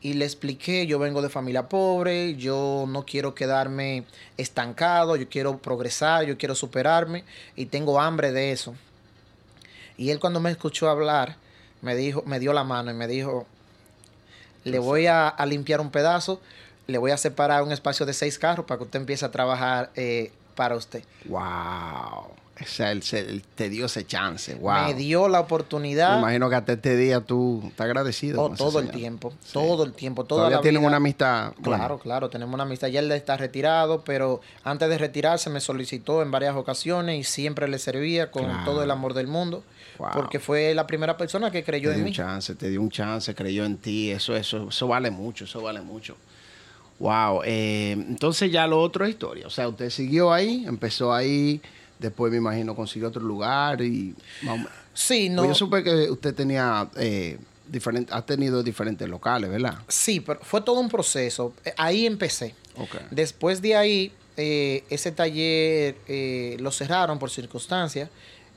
Y 0.00 0.14
le 0.14 0.24
expliqué, 0.24 0.86
yo 0.88 0.98
vengo 0.98 1.22
de 1.22 1.28
familia 1.28 1.68
pobre, 1.68 2.34
yo 2.34 2.86
no 2.88 3.04
quiero 3.06 3.34
quedarme 3.36 4.04
estancado, 4.36 5.14
yo 5.14 5.28
quiero 5.28 5.58
progresar, 5.58 6.24
yo 6.24 6.36
quiero 6.36 6.56
superarme 6.56 7.24
y 7.54 7.66
tengo 7.66 8.00
hambre 8.00 8.32
de 8.32 8.50
eso. 8.50 8.74
Y 9.96 10.10
él 10.10 10.18
cuando 10.18 10.40
me 10.40 10.50
escuchó 10.50 10.88
hablar, 10.90 11.36
me 11.82 11.94
dijo, 11.94 12.22
me 12.26 12.40
dio 12.40 12.52
la 12.52 12.64
mano 12.64 12.90
y 12.90 12.94
me 12.94 13.06
dijo, 13.06 13.46
le 14.64 14.78
voy 14.80 15.06
a, 15.06 15.28
a 15.28 15.46
limpiar 15.46 15.80
un 15.80 15.90
pedazo, 15.90 16.40
le 16.86 16.98
voy 16.98 17.10
a 17.10 17.16
separar 17.16 17.62
un 17.62 17.72
espacio 17.72 18.04
de 18.06 18.12
seis 18.12 18.38
carros 18.38 18.66
para 18.66 18.78
que 18.78 18.84
usted 18.84 19.00
empiece 19.00 19.24
a 19.24 19.30
trabajar 19.30 19.90
eh, 19.96 20.32
para 20.54 20.76
usted. 20.76 21.02
Wow. 21.26 22.28
O 22.60 22.64
sea, 22.66 22.92
él, 22.92 23.02
se- 23.02 23.18
él 23.18 23.42
te 23.56 23.68
dio 23.70 23.86
ese 23.86 24.06
chance. 24.06 24.54
Wow. 24.54 24.86
Me 24.88 24.94
dio 24.94 25.26
la 25.26 25.38
Me 25.38 25.44
oportunidad 25.44 26.18
imagino 26.18 26.48
que 26.50 26.54
hasta 26.56 26.72
este 26.74 26.96
día 26.96 27.20
tú 27.20 27.62
estás 27.66 27.86
agradecido. 27.86 28.40
oh, 28.42 28.50
todo 28.50 28.78
el 28.78 28.90
tiempo, 28.90 29.32
Sí. 29.42 29.52
todo 29.54 29.82
el 29.84 29.94
tiempo, 29.94 30.24
toda 30.24 30.40
Todavía 30.42 30.56
la 30.58 30.62
tienen 30.62 30.80
vida. 30.82 30.88
una 30.88 30.96
amistad. 30.98 31.52
Claro, 31.62 31.98
claro, 31.98 32.28
tenemos 32.28 32.52
una 32.54 32.62
amistad. 32.64 32.88
Ya 32.88 33.00
él 33.00 33.10
está 33.12 33.36
retirado, 33.36 34.02
pero 34.04 34.42
antes 34.64 34.88
de 34.90 34.98
retirarse 34.98 35.50
me 35.50 35.60
solicitó 35.60 36.22
en 36.22 36.30
varias 36.30 36.54
ocasiones 36.54 37.18
y 37.18 37.24
siempre 37.24 37.66
le 37.68 37.78
servía 37.78 38.30
con 38.30 38.44
Claro. 38.44 38.64
todo 38.64 38.82
el 38.84 38.90
amor 38.90 39.14
del 39.14 39.26
mundo, 39.26 39.64
Wow. 39.98 40.10
porque 40.12 40.38
fue 40.38 40.74
la 40.74 40.86
primera 40.86 41.16
persona 41.16 41.50
que 41.50 41.64
creyó 41.64 41.88
te 41.88 41.94
en 41.96 42.00
dio 42.00 42.04
mí. 42.04 42.10
un 42.10 42.16
chance, 42.16 42.54
te 42.54 42.68
dio 42.68 42.80
un 42.82 42.90
chance, 42.90 43.34
creyó 43.34 43.64
en 43.64 43.78
ti. 43.78 44.10
Eso, 44.10 44.36
eso, 44.36 44.68
eso 44.68 44.86
vale 44.86 45.10
mucho, 45.10 45.44
eso 45.46 45.62
vale 45.62 45.80
mucho. 45.80 46.16
Wow. 46.98 47.42
eh, 47.44 47.92
entonces 47.92 48.50
ya 48.52 48.66
lo 48.66 48.80
otro 48.80 49.04
es 49.04 49.10
historia. 49.10 49.46
O 49.46 49.50
sea, 49.50 49.68
usted 49.68 49.90
siguió 49.90 50.32
ahí, 50.32 50.64
empezó 50.66 51.12
ahí, 51.12 51.60
después 51.98 52.30
me 52.30 52.38
imagino 52.38 52.74
consiguió 52.74 53.08
otro 53.08 53.22
lugar 53.22 53.80
y. 53.80 54.14
Sí, 54.94 55.28
no. 55.28 55.42
Pues 55.42 55.48
yo 55.50 55.54
supe 55.54 55.82
que 55.82 56.10
usted 56.10 56.34
tenía 56.34 56.88
eh, 56.96 57.38
diferente, 57.66 58.12
ha 58.14 58.22
tenido 58.22 58.62
diferentes 58.62 59.08
locales, 59.08 59.50
¿verdad? 59.50 59.78
Sí, 59.88 60.20
pero 60.20 60.40
fue 60.42 60.60
todo 60.60 60.78
un 60.80 60.88
proceso. 60.88 61.54
Eh, 61.64 61.72
Ahí 61.76 62.06
empecé. 62.06 62.54
Ok. 62.76 62.96
Después 63.10 63.62
de 63.62 63.74
ahí, 63.76 64.12
eh, 64.36 64.84
ese 64.90 65.12
taller 65.12 65.96
eh, 66.08 66.56
lo 66.60 66.70
cerraron 66.70 67.18
por 67.18 67.30
circunstancias 67.30 68.08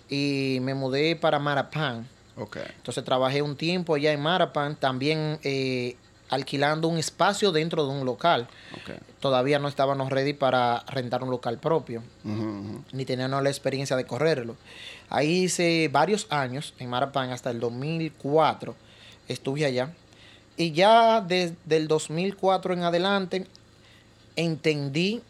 y 0.10 0.60
me 0.62 0.74
mudé 0.74 1.16
para 1.16 1.40
Marapan. 1.40 2.08
Ok. 2.38 2.58
Entonces 2.78 3.04
trabajé 3.04 3.42
un 3.42 3.56
tiempo 3.56 3.96
allá 3.96 4.12
en 4.12 4.22
Marapan, 4.22 4.76
también 4.76 5.40
eh, 5.44 5.96
alquilando 6.30 6.88
un 6.88 6.98
espacio 6.98 7.52
dentro 7.52 7.86
de 7.86 7.92
un 7.92 8.06
local. 8.06 8.48
Todavía 9.20 9.60
no 9.60 9.68
estábamos 9.68 10.10
ready 10.10 10.34
para 10.34 10.84
rentar 10.88 11.24
un 11.24 11.30
local 11.30 11.58
propio, 11.60 12.04
ni 12.24 13.06
teníamos 13.06 13.44
la 13.44 13.50
experiencia 13.50 13.96
de 13.96 14.06
correrlo. 14.06 14.56
Ahí 15.10 15.44
hice 15.44 15.90
varios 15.92 16.28
años 16.30 16.74
en 16.80 16.90
Marapan, 16.90 17.32
hasta 17.32 17.52
el 17.52 17.60
2004 17.60 18.76
estuve 19.28 19.66
allá. 19.66 19.94
Y 20.58 20.72
ya 20.72 21.22
desde 21.22 21.56
el 21.76 21.88
2004 21.88 22.74
en 22.74 22.84
adelante 22.84 23.48
entendí 24.36 25.22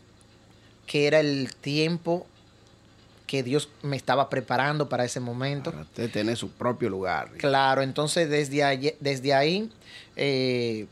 que 0.85 1.07
era 1.07 1.19
el 1.19 1.53
tiempo 1.55 2.27
que 3.27 3.41
Dios 3.43 3.69
me 3.81 3.95
estaba 3.97 4.29
preparando 4.29 4.87
para 4.89 5.03
ese 5.05 5.19
momento. 5.19 5.71
Para 5.71 5.83
usted 5.83 6.11
tener 6.11 6.37
su 6.37 6.49
propio 6.51 6.89
lugar. 6.89 7.31
Claro, 7.37 7.81
entonces 7.81 8.29
desde, 8.29 8.63
ahí, 8.63 8.93
desde 8.99 9.33
ahí 9.33 9.69
eh, 10.15 10.85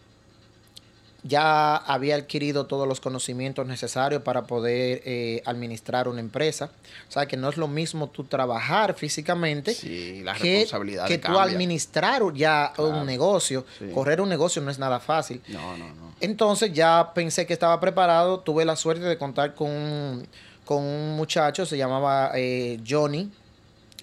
ya 1.25 1.77
había 1.77 2.15
adquirido 2.17 2.65
todos 2.65 2.85
los 2.85 2.99
conocimientos 2.99 3.65
necesarios 3.65 4.23
para 4.23 4.41
poder 4.43 5.01
eh, 5.05 5.41
administrar 5.45 6.09
una 6.09 6.19
empresa. 6.19 6.69
O 7.07 7.11
sea, 7.13 7.25
que 7.27 7.37
no 7.37 7.47
es 7.49 7.55
lo 7.55 7.69
mismo 7.69 8.09
tú 8.09 8.25
trabajar 8.25 8.93
físicamente 8.95 9.73
Sí, 9.73 10.21
la 10.21 10.33
que, 10.33 10.67
que 11.07 11.17
tú 11.19 11.39
administrar 11.39 12.21
ya 12.33 12.73
Claro, 12.75 12.89
un 12.97 13.05
negocio. 13.05 13.65
sí. 13.79 13.85
Correr 13.93 14.19
un 14.19 14.27
negocio 14.27 14.61
no 14.61 14.69
es 14.69 14.79
nada 14.79 14.99
fácil. 14.99 15.41
No, 15.47 15.77
no, 15.77 15.87
no. 15.95 16.13
Entonces 16.19 16.73
ya 16.73 17.11
pensé 17.15 17.45
que 17.45 17.53
estaba 17.53 17.79
preparado. 17.79 18.41
Tuve 18.41 18.65
la 18.65 18.75
suerte 18.75 19.05
de 19.05 19.17
contar 19.17 19.55
con, 19.55 19.69
un- 19.71 20.27
con 20.65 20.83
un 20.83 21.15
muchacho, 21.15 21.65
se 21.65 21.77
llamaba 21.77 22.31
eh, 22.35 22.79
Johnny, 22.87 23.29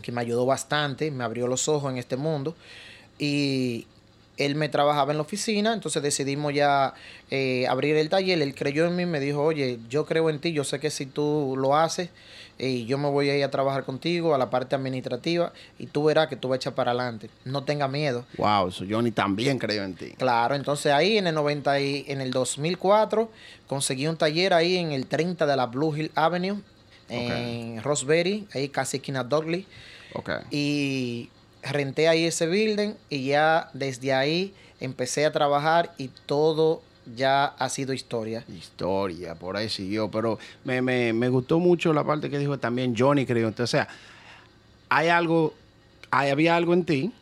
que 0.02 0.12
me 0.12 0.20
ayudó 0.20 0.46
bastante, 0.46 1.10
me 1.10 1.24
abrió 1.24 1.46
los 1.46 1.68
ojos 1.68 1.90
en 1.90 1.98
este 1.98 2.16
mundo. 2.16 2.54
Y 3.18 3.86
él 4.36 4.54
me 4.54 4.68
trabajaba 4.68 5.12
en 5.12 5.18
la 5.18 5.22
oficina, 5.22 5.74
entonces 5.74 6.02
decidimos 6.02 6.54
ya 6.54 6.94
eh, 7.30 7.66
abrir 7.68 7.96
el 7.96 8.08
taller. 8.08 8.40
Él 8.40 8.54
creyó 8.54 8.86
en 8.86 8.96
mí, 8.96 9.04
me 9.06 9.20
dijo, 9.20 9.42
oye, 9.42 9.78
yo 9.88 10.06
creo 10.06 10.30
en 10.30 10.40
ti, 10.40 10.52
yo 10.52 10.64
sé 10.64 10.80
que 10.80 10.90
si 10.90 11.06
tú 11.06 11.54
lo 11.58 11.76
haces, 11.76 12.08
eh, 12.62 12.84
yo 12.84 12.98
me 12.98 13.08
voy 13.08 13.30
a 13.30 13.36
ir 13.38 13.42
a 13.42 13.50
trabajar 13.50 13.84
contigo 13.84 14.34
a 14.34 14.38
la 14.38 14.50
parte 14.50 14.76
administrativa 14.76 15.50
y 15.78 15.86
tú 15.86 16.04
verás 16.04 16.28
que 16.28 16.36
tú 16.36 16.48
vas 16.48 16.56
a 16.56 16.58
echar 16.58 16.74
para 16.74 16.90
adelante. 16.90 17.30
No 17.46 17.64
tenga 17.64 17.88
miedo. 17.88 18.26
Wow, 18.36 18.68
eso 18.68 18.84
Johnny 18.86 19.12
también 19.12 19.58
creyó 19.58 19.82
en 19.82 19.94
ti. 19.94 20.10
Claro, 20.18 20.54
entonces 20.54 20.92
ahí 20.92 21.16
en 21.16 21.26
el 21.26 21.34
90 21.34 21.80
y, 21.80 22.04
en 22.06 22.20
el 22.20 22.30
2004 22.32 23.30
conseguí 23.66 24.06
un 24.06 24.18
taller 24.18 24.52
ahí 24.52 24.76
en 24.76 24.92
el 24.92 25.06
30 25.06 25.46
de 25.46 25.56
la 25.56 25.66
Blue 25.66 25.96
Hill 25.96 26.10
Avenue 26.14 26.60
en 27.08 27.82
Roseberry, 27.82 28.46
ahí 28.52 28.68
casi 28.68 28.98
esquina 28.98 29.24
Dudley 29.24 29.66
Ok. 30.12 30.30
y 30.50 31.30
renté 31.62 32.08
ahí 32.08 32.26
ese 32.26 32.46
building 32.46 32.92
y 33.08 33.24
ya 33.24 33.70
desde 33.72 34.12
ahí 34.12 34.54
empecé 34.80 35.24
a 35.24 35.32
trabajar 35.32 35.94
y 35.96 36.08
todo 36.26 36.82
ya 37.14 37.44
ha 37.46 37.68
sido 37.68 37.92
historia. 37.92 38.44
Historia, 38.48 39.34
por 39.34 39.56
ahí 39.56 39.68
siguió. 39.68 40.10
Pero 40.10 40.38
me, 40.64 40.82
me, 40.82 41.12
me 41.12 41.28
gustó 41.28 41.58
mucho 41.58 41.92
la 41.92 42.04
parte 42.04 42.30
que 42.30 42.38
dijo 42.38 42.58
también 42.58 42.94
Johnny 42.96 43.26
creyó 43.26 43.48
en 43.48 43.54
ti. 43.54 43.62
O 43.62 43.66
sea, 43.66 43.88
hay 44.88 45.08
algo, 45.08 45.54
hay- 46.10 46.30
había 46.30 46.56
algo 46.56 46.74
en 46.74 46.84
ti 46.84 47.12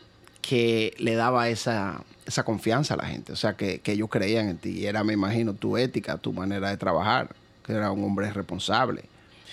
que 0.42 0.94
le 0.98 1.14
daba 1.14 1.48
esa, 1.48 2.02
esa 2.26 2.42
confianza 2.44 2.94
a 2.94 2.96
la 2.96 3.06
gente. 3.06 3.32
O 3.32 3.36
sea, 3.36 3.54
que, 3.54 3.80
que 3.80 3.92
ellos 3.92 4.08
creían 4.10 4.48
en 4.48 4.58
ti. 4.58 4.70
Y 4.70 4.86
era, 4.86 5.04
me 5.04 5.12
imagino, 5.12 5.54
tu 5.54 5.76
ética, 5.76 6.16
tu 6.18 6.32
manera 6.32 6.70
de 6.70 6.76
trabajar. 6.76 7.34
Que 7.64 7.72
era 7.74 7.90
un 7.92 8.02
hombre 8.04 8.32
responsable. 8.32 9.04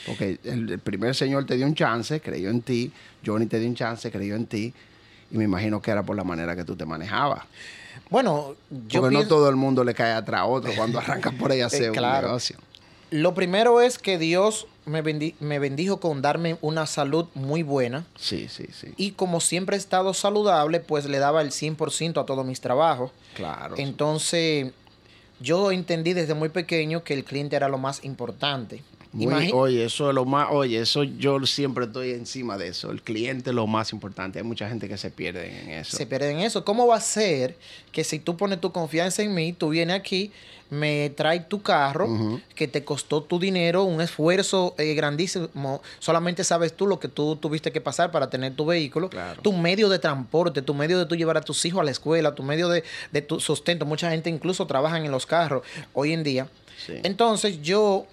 Porque 0.06 0.40
el, 0.44 0.72
el 0.72 0.80
primer 0.80 1.16
señor 1.16 1.46
te 1.46 1.56
dio 1.58 1.66
un 1.66 1.76
chance, 1.76 2.22
creyó 2.22 2.50
en 2.50 2.62
ti. 2.62 2.92
Johnny 3.26 3.48
te 3.48 3.60
dio 3.60 3.68
un 3.68 3.76
chance, 3.76 4.10
creyó 4.12 4.36
en 4.36 4.46
ti. 4.46 4.74
Y 5.32 5.38
me 5.38 5.44
imagino 5.44 5.82
que 5.82 5.92
era 5.92 6.04
por 6.04 6.16
la 6.16 6.24
manera 6.24 6.56
que 6.56 6.64
tú 6.64 6.76
te 6.76 6.86
manejabas. 6.86 7.44
Bueno, 8.10 8.56
yo 8.88 9.02
Porque 9.02 9.16
no 9.16 9.28
todo 9.28 9.50
el 9.50 9.56
mundo 9.56 9.84
le 9.84 9.94
cae 9.94 10.14
atrás 10.14 10.42
a 10.42 10.46
otro 10.46 10.72
cuando 10.76 11.00
arranca 11.00 11.32
por 11.32 11.52
ahí 11.52 11.62
a 11.62 11.66
hacer 11.68 11.92
claro. 11.92 12.20
un 12.28 12.32
negocio. 12.32 12.58
lo 13.12 13.34
primero 13.34 13.82
es 13.82 13.98
que 13.98 14.18
Dios 14.18 14.68
me, 14.86 15.04
bendi- 15.04 15.34
me 15.40 15.58
bendijo 15.60 16.00
con 16.00 16.22
darme 16.22 16.58
una 16.62 16.86
salud 16.86 17.26
muy 17.34 17.64
buena. 17.64 18.06
Sí, 18.18 18.48
sí, 18.50 18.68
sí. 18.72 18.94
Y 18.98 19.12
como 19.12 19.40
siempre 19.42 19.76
he 19.76 19.80
estado 19.80 20.14
saludable, 20.14 20.80
pues 20.80 21.06
le 21.06 21.18
daba 21.20 21.42
el 21.42 21.52
100% 21.52 22.22
a 22.22 22.26
todos 22.26 22.46
mis 22.46 22.62
trabajos. 22.62 23.12
Claro. 23.36 23.76
Entonces, 23.78 24.72
yo 25.40 25.72
entendí 25.72 26.14
desde 26.14 26.34
muy 26.34 26.50
pequeño 26.50 27.04
que 27.04 27.14
el 27.14 27.24
cliente 27.24 27.56
era 27.56 27.68
lo 27.68 27.78
más 27.78 28.04
importante. 28.06 28.84
Muy- 29.16 29.52
oye, 29.54 29.86
eso 29.86 30.10
es 30.10 30.16
lo 30.16 30.26
más, 30.26 30.48
oye, 30.52 30.80
eso 30.80 31.04
yo 31.04 31.44
siempre 31.46 31.86
estoy 31.86 32.12
encima 32.12 32.58
de 32.58 32.68
eso. 32.68 32.92
El 32.92 33.02
cliente 33.02 33.50
es 33.52 33.56
lo 33.56 33.66
más 33.68 33.94
importante. 33.94 34.40
Hay 34.40 34.46
mucha 34.46 34.68
gente 34.68 34.88
que 34.90 34.98
se 34.98 35.10
pierde 35.10 35.62
en 35.62 35.70
eso. 35.72 35.96
se 35.98 36.06
pierden 36.06 36.40
eso. 36.40 36.66
¿Cómo 36.66 36.86
va 36.88 36.98
a 36.98 37.02
ser 37.02 37.56
que 37.92 38.04
si 38.04 38.20
tú 38.20 38.36
pones 38.38 38.60
tu 38.60 38.72
confianza 38.72 39.24
en 39.24 39.34
mí, 39.34 39.54
tú 39.54 39.70
vienes 39.70 39.96
aquí, 39.96 40.32
me 40.70 41.12
traes 41.12 41.48
tu 41.48 41.62
carro, 41.62 42.42
que 42.56 42.68
te 42.68 42.84
costó 42.84 43.22
tu 43.22 43.40
dinero, 43.40 43.84
un 43.84 44.02
esfuerzo 44.02 44.74
eh, 44.80 44.96
grandísimo, 44.96 45.82
solamente 46.00 46.44
sabes 46.44 46.74
tú 46.76 46.88
lo 46.88 47.00
que 47.00 47.08
tú 47.08 47.36
tuviste 47.36 47.72
que 47.72 47.82
pasar 47.82 48.12
para 48.12 48.30
tener 48.32 48.56
tu 48.56 48.66
vehículo, 48.66 49.10
Claro. 49.10 49.42
tu 49.44 49.54
medio 49.54 49.90
de 49.90 50.00
transporte, 50.00 50.64
tu 50.64 50.74
medio 50.74 50.98
de 50.98 51.06
tú 51.06 51.16
llevar 51.16 51.38
a 51.38 51.42
tus 51.42 51.64
hijos 51.66 51.82
a 51.82 51.84
la 51.84 51.92
escuela, 51.92 52.34
tu 52.34 52.42
medio 52.44 52.68
de, 52.68 52.84
de 53.12 53.22
tu 53.22 53.40
sustento. 53.40 53.86
Mucha 53.86 54.10
gente 54.10 54.30
incluso 54.32 54.66
trabaja 54.66 54.98
en 54.98 55.10
los 55.12 55.26
carros 55.28 55.62
hoy 55.94 56.14
en 56.14 56.24
día. 56.24 56.48
Sí. 56.86 56.94
Entonces 57.04 57.62
yo 57.62 58.08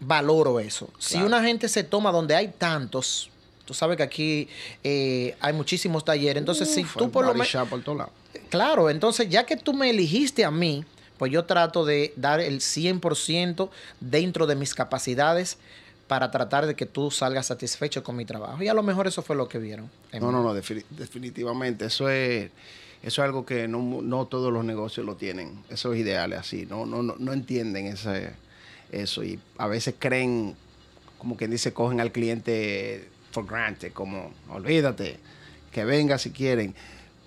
valoro 0.00 0.58
eso. 0.60 0.88
Si 0.98 1.18
una 1.18 1.42
gente 1.42 1.68
se 1.68 1.84
toma 1.84 2.10
donde 2.10 2.34
hay 2.34 2.48
tantos, 2.48 3.30
tú 3.64 3.74
sabes 3.74 3.96
que 3.96 4.02
aquí 4.02 4.48
eh, 4.82 5.36
hay 5.40 5.52
muchísimos 5.52 6.04
talleres, 6.04 6.40
entonces 6.40 6.72
si 6.72 6.82
tú 6.84 7.10
por 7.10 7.24
lo 7.26 7.32
menos... 7.34 7.48
shop 7.48 7.68
por 7.68 7.82
todos 7.82 7.98
lados. 7.98 8.12
Claro, 8.48 8.90
entonces 8.90 9.28
ya 9.28 9.44
que 9.46 9.56
tú 9.56 9.72
me 9.74 9.90
eligiste 9.90 10.44
a 10.44 10.50
mí, 10.50 10.84
pues 11.18 11.30
yo 11.30 11.44
trato 11.44 11.84
de 11.84 12.12
dar 12.16 12.40
el 12.40 12.60
100% 12.60 13.68
dentro 14.00 14.46
de 14.46 14.56
mis 14.56 14.74
capacidades 14.74 15.58
para 16.08 16.30
tratar 16.30 16.66
de 16.66 16.74
que 16.74 16.86
tú 16.86 17.10
salgas 17.10 17.46
satisfecho 17.46 18.02
con 18.02 18.16
mi 18.16 18.24
trabajo. 18.24 18.60
Y 18.62 18.68
a 18.68 18.74
lo 18.74 18.82
mejor 18.82 19.06
eso 19.06 19.22
fue 19.22 19.36
lo 19.36 19.48
que 19.48 19.58
vieron. 19.58 19.88
No, 20.14 20.32
no, 20.32 20.42
no, 20.42 20.54
defini- 20.54 20.84
definitivamente. 20.90 21.84
Eso 21.84 22.08
es, 22.08 22.50
eso 23.02 23.22
es 23.22 23.24
algo 23.24 23.46
que 23.46 23.68
no, 23.68 24.00
no 24.02 24.26
todos 24.26 24.52
los 24.52 24.64
negocios 24.64 25.06
lo 25.06 25.14
tienen. 25.14 25.62
Esos 25.68 25.96
ideales 25.96 26.40
así. 26.40 26.66
No, 26.66 26.86
no, 26.86 27.02
no, 27.02 27.14
no 27.18 27.32
entienden 27.32 27.86
ese, 27.86 28.32
eso. 28.92 29.22
Y 29.24 29.38
a 29.58 29.66
veces 29.66 29.94
creen, 29.98 30.54
como 31.18 31.36
quien 31.36 31.50
dice, 31.50 31.72
cogen 31.72 32.00
al 32.00 32.12
cliente 32.12 33.08
for 33.32 33.46
granted, 33.46 33.92
como 33.92 34.32
olvídate, 34.48 35.18
que 35.72 35.84
venga 35.84 36.18
si 36.18 36.30
quieren. 36.30 36.74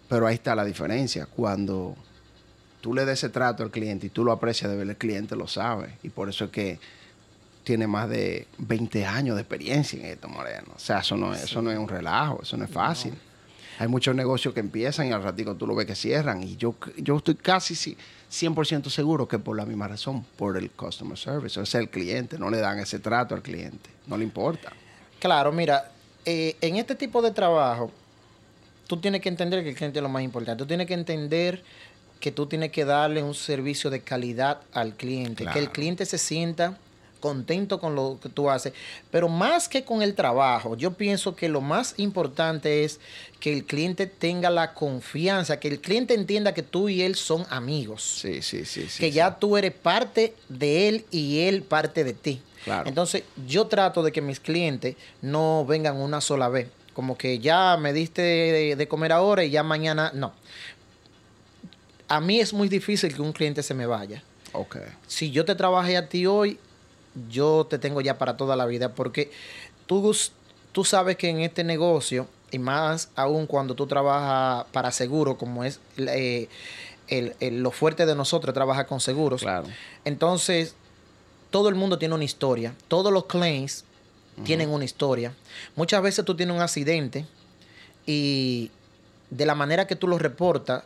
Pero 0.10 0.28
ahí 0.28 0.36
está 0.36 0.56
la 0.56 0.66
diferencia. 0.66 1.26
Cuando 1.26 1.96
tú 2.82 2.94
le 2.94 3.06
des 3.06 3.20
ese 3.20 3.30
trato 3.30 3.64
al 3.64 3.72
cliente 3.72 4.08
y 4.08 4.10
tú 4.10 4.24
lo 4.24 4.32
aprecias 4.32 4.70
de 4.70 4.78
ver, 4.78 4.90
el 4.90 4.98
cliente 4.98 5.36
lo 5.36 5.48
sabe. 5.48 5.98
Y 6.04 6.10
por 6.10 6.30
eso 6.30 6.46
es 6.46 6.52
que 6.52 6.80
tiene 7.64 7.88
más 7.88 8.10
de 8.10 8.46
20 8.58 9.06
años 9.06 9.36
de 9.36 9.42
experiencia 9.42 9.98
en 10.00 10.06
esto, 10.08 10.28
Moreno. 10.28 10.74
O 10.76 10.80
sea, 10.80 11.00
eso 11.00 11.16
no, 11.16 11.34
es- 11.34 11.44
eso 11.44 11.62
no 11.62 11.72
es 11.72 11.78
un 11.78 11.88
relajo, 11.88 12.42
eso 12.44 12.58
no 12.58 12.66
es 12.66 12.72
fácil. 12.72 13.14
Hay 13.80 13.88
muchos 13.88 14.14
negocios 14.16 14.54
que 14.54 14.60
empiezan 14.60 15.08
y 15.08 15.14
al 15.14 15.24
ratico 15.24 15.56
tú 15.56 15.66
lo 15.66 15.74
ves 15.74 15.88
que 15.88 15.96
cierran. 15.96 16.44
Y 16.44 16.58
yo, 16.58 16.76
yo 16.98 17.16
estoy 17.18 17.36
casi 17.36 17.74
si- 17.74 17.98
100% 18.34 18.90
seguro 18.90 19.28
que 19.28 19.38
por 19.38 19.56
la 19.56 19.66
misma 19.66 19.88
razón, 19.88 20.26
por 20.38 20.58
el 20.58 20.72
customer 20.72 21.18
service, 21.18 21.60
o 21.60 21.66
sea, 21.66 21.80
el 21.80 21.90
cliente, 21.90 22.40
no 22.40 22.50
le 22.50 22.58
dan 22.58 22.80
ese 22.80 22.98
trato 22.98 23.36
al 23.36 23.44
cliente, 23.44 23.92
no 24.08 24.18
le 24.18 24.24
importa. 24.24 24.74
Claro, 25.20 25.52
mira, 25.52 25.92
eh, 26.26 26.56
en 26.60 26.78
este 26.78 26.96
tipo 26.96 27.22
de 27.22 27.30
trabajo, 27.30 27.92
tú 28.88 28.98
tienes 28.98 29.22
que 29.22 29.30
entender 29.30 29.64
que 29.64 29.70
el 29.70 29.76
cliente 29.76 30.00
es 30.00 30.04
lo 30.04 30.10
más 30.10 30.24
importante. 30.24 30.64
Tú 30.64 30.68
tienes 30.68 30.88
que 30.88 30.96
entender 30.96 31.64
que 32.20 32.32
tú 32.32 32.48
tienes 32.48 32.72
que 32.72 32.86
darle 32.86 33.22
un 33.22 33.36
servicio 33.36 33.92
de 33.92 34.02
calidad 34.02 34.62
al 34.72 34.96
cliente, 34.96 35.46
que 35.46 35.60
el 35.60 35.70
cliente 35.70 36.06
se 36.06 36.18
sienta 36.18 36.78
contento 37.24 37.80
con 37.80 37.96
lo 37.96 38.20
que 38.22 38.28
tú 38.28 38.50
haces. 38.50 38.74
Pero 39.10 39.30
más 39.30 39.70
que 39.70 39.86
con 39.86 40.02
el 40.02 40.14
trabajo, 40.14 40.76
yo 40.76 40.92
pienso 40.92 41.38
que 41.38 41.48
lo 41.48 41.62
más 41.62 41.94
importante 41.96 42.84
es 42.84 43.00
que 43.40 43.54
el 43.54 43.64
cliente 43.64 44.08
tenga 44.08 44.50
la 44.50 44.74
confianza, 44.74 45.58
que 45.58 45.70
el 45.70 45.80
cliente 45.80 46.16
entienda 46.16 46.54
que 46.54 46.64
tú 46.64 46.90
y 46.90 47.02
él 47.02 47.16
son 47.16 47.46
amigos 47.50 48.04
Sí, 48.22 48.42
sí, 48.42 48.66
sí. 48.66 48.90
sí 48.90 49.00
que 49.00 49.08
sí. 49.08 49.12
ya 49.12 49.40
tú 49.40 49.56
eres 49.56 49.72
parte 49.72 50.34
de 50.50 50.90
él 50.90 51.06
y 51.12 51.40
él 51.48 51.64
parte 51.64 52.04
de 52.04 52.12
ti. 52.12 52.42
Claro. 52.66 52.90
Entonces, 52.90 53.24
yo 53.48 53.68
trato 53.68 54.04
de 54.04 54.12
que 54.12 54.20
mis 54.22 54.42
clientes 54.42 54.98
no 55.22 55.66
vengan 55.66 55.96
una 55.96 56.20
sola 56.20 56.50
vez. 56.50 56.68
Como 56.94 57.18
que 57.18 57.40
ya 57.40 57.78
me 57.80 57.94
diste 57.94 58.22
de, 58.22 58.76
de 58.76 58.88
comer 58.90 59.14
ahora 59.14 59.46
y 59.46 59.50
ya 59.50 59.64
mañana 59.64 60.12
no. 60.14 60.34
A 62.10 62.20
mí 62.20 62.42
es 62.42 62.52
muy 62.52 62.68
difícil 62.68 63.16
que 63.16 63.22
un 63.22 63.32
cliente 63.32 63.64
se 63.64 63.74
me 63.74 63.86
vaya. 63.86 64.22
Ok. 64.52 64.76
Si 65.08 65.32
yo 65.32 65.46
te 65.46 65.56
trabajé 65.56 65.96
a 65.96 66.10
ti 66.10 66.26
hoy, 66.26 66.60
yo 67.30 67.66
te 67.70 67.78
tengo 67.80 68.02
ya 68.02 68.18
para 68.18 68.38
toda 68.38 68.56
la 68.56 68.66
vida. 68.66 68.94
Porque 68.94 69.32
tú, 69.86 70.16
tú 70.72 70.84
sabes 70.86 71.16
que 71.18 71.30
en 71.30 71.40
este 71.42 71.64
negocio, 71.64 72.28
y 72.52 72.60
más 72.60 73.10
aún 73.16 73.48
cuando 73.48 73.76
tú 73.76 73.88
trabajas 73.88 74.66
para 74.72 74.92
seguro, 74.92 75.38
como 75.38 75.64
es 75.64 75.80
eh, 75.98 76.48
el- 77.08 77.36
el- 77.40 77.62
lo 77.62 77.72
fuerte 77.72 78.06
de 78.06 78.16
nosotros, 78.16 78.54
trabajar 78.54 78.88
con 78.88 79.00
seguros. 79.00 79.42
Claro. 79.42 79.68
Entonces, 80.06 80.76
todo 81.52 81.70
el 81.70 81.76
mundo 81.76 81.98
tiene 82.00 82.16
una 82.16 82.24
historia. 82.24 82.74
Todos 82.88 83.12
los 83.14 83.26
claims 83.26 83.86
tienen 84.46 84.70
una 84.70 84.84
historia. 84.86 85.34
Muchas 85.76 86.02
veces 86.02 86.26
tú 86.26 86.36
tienes 86.36 86.56
un 86.56 86.62
accidente 86.64 87.26
y 88.06 88.72
de 89.30 89.46
la 89.46 89.56
manera 89.56 89.86
que 89.88 89.96
tú 89.96 90.08
lo 90.08 90.18
reportas, 90.18 90.84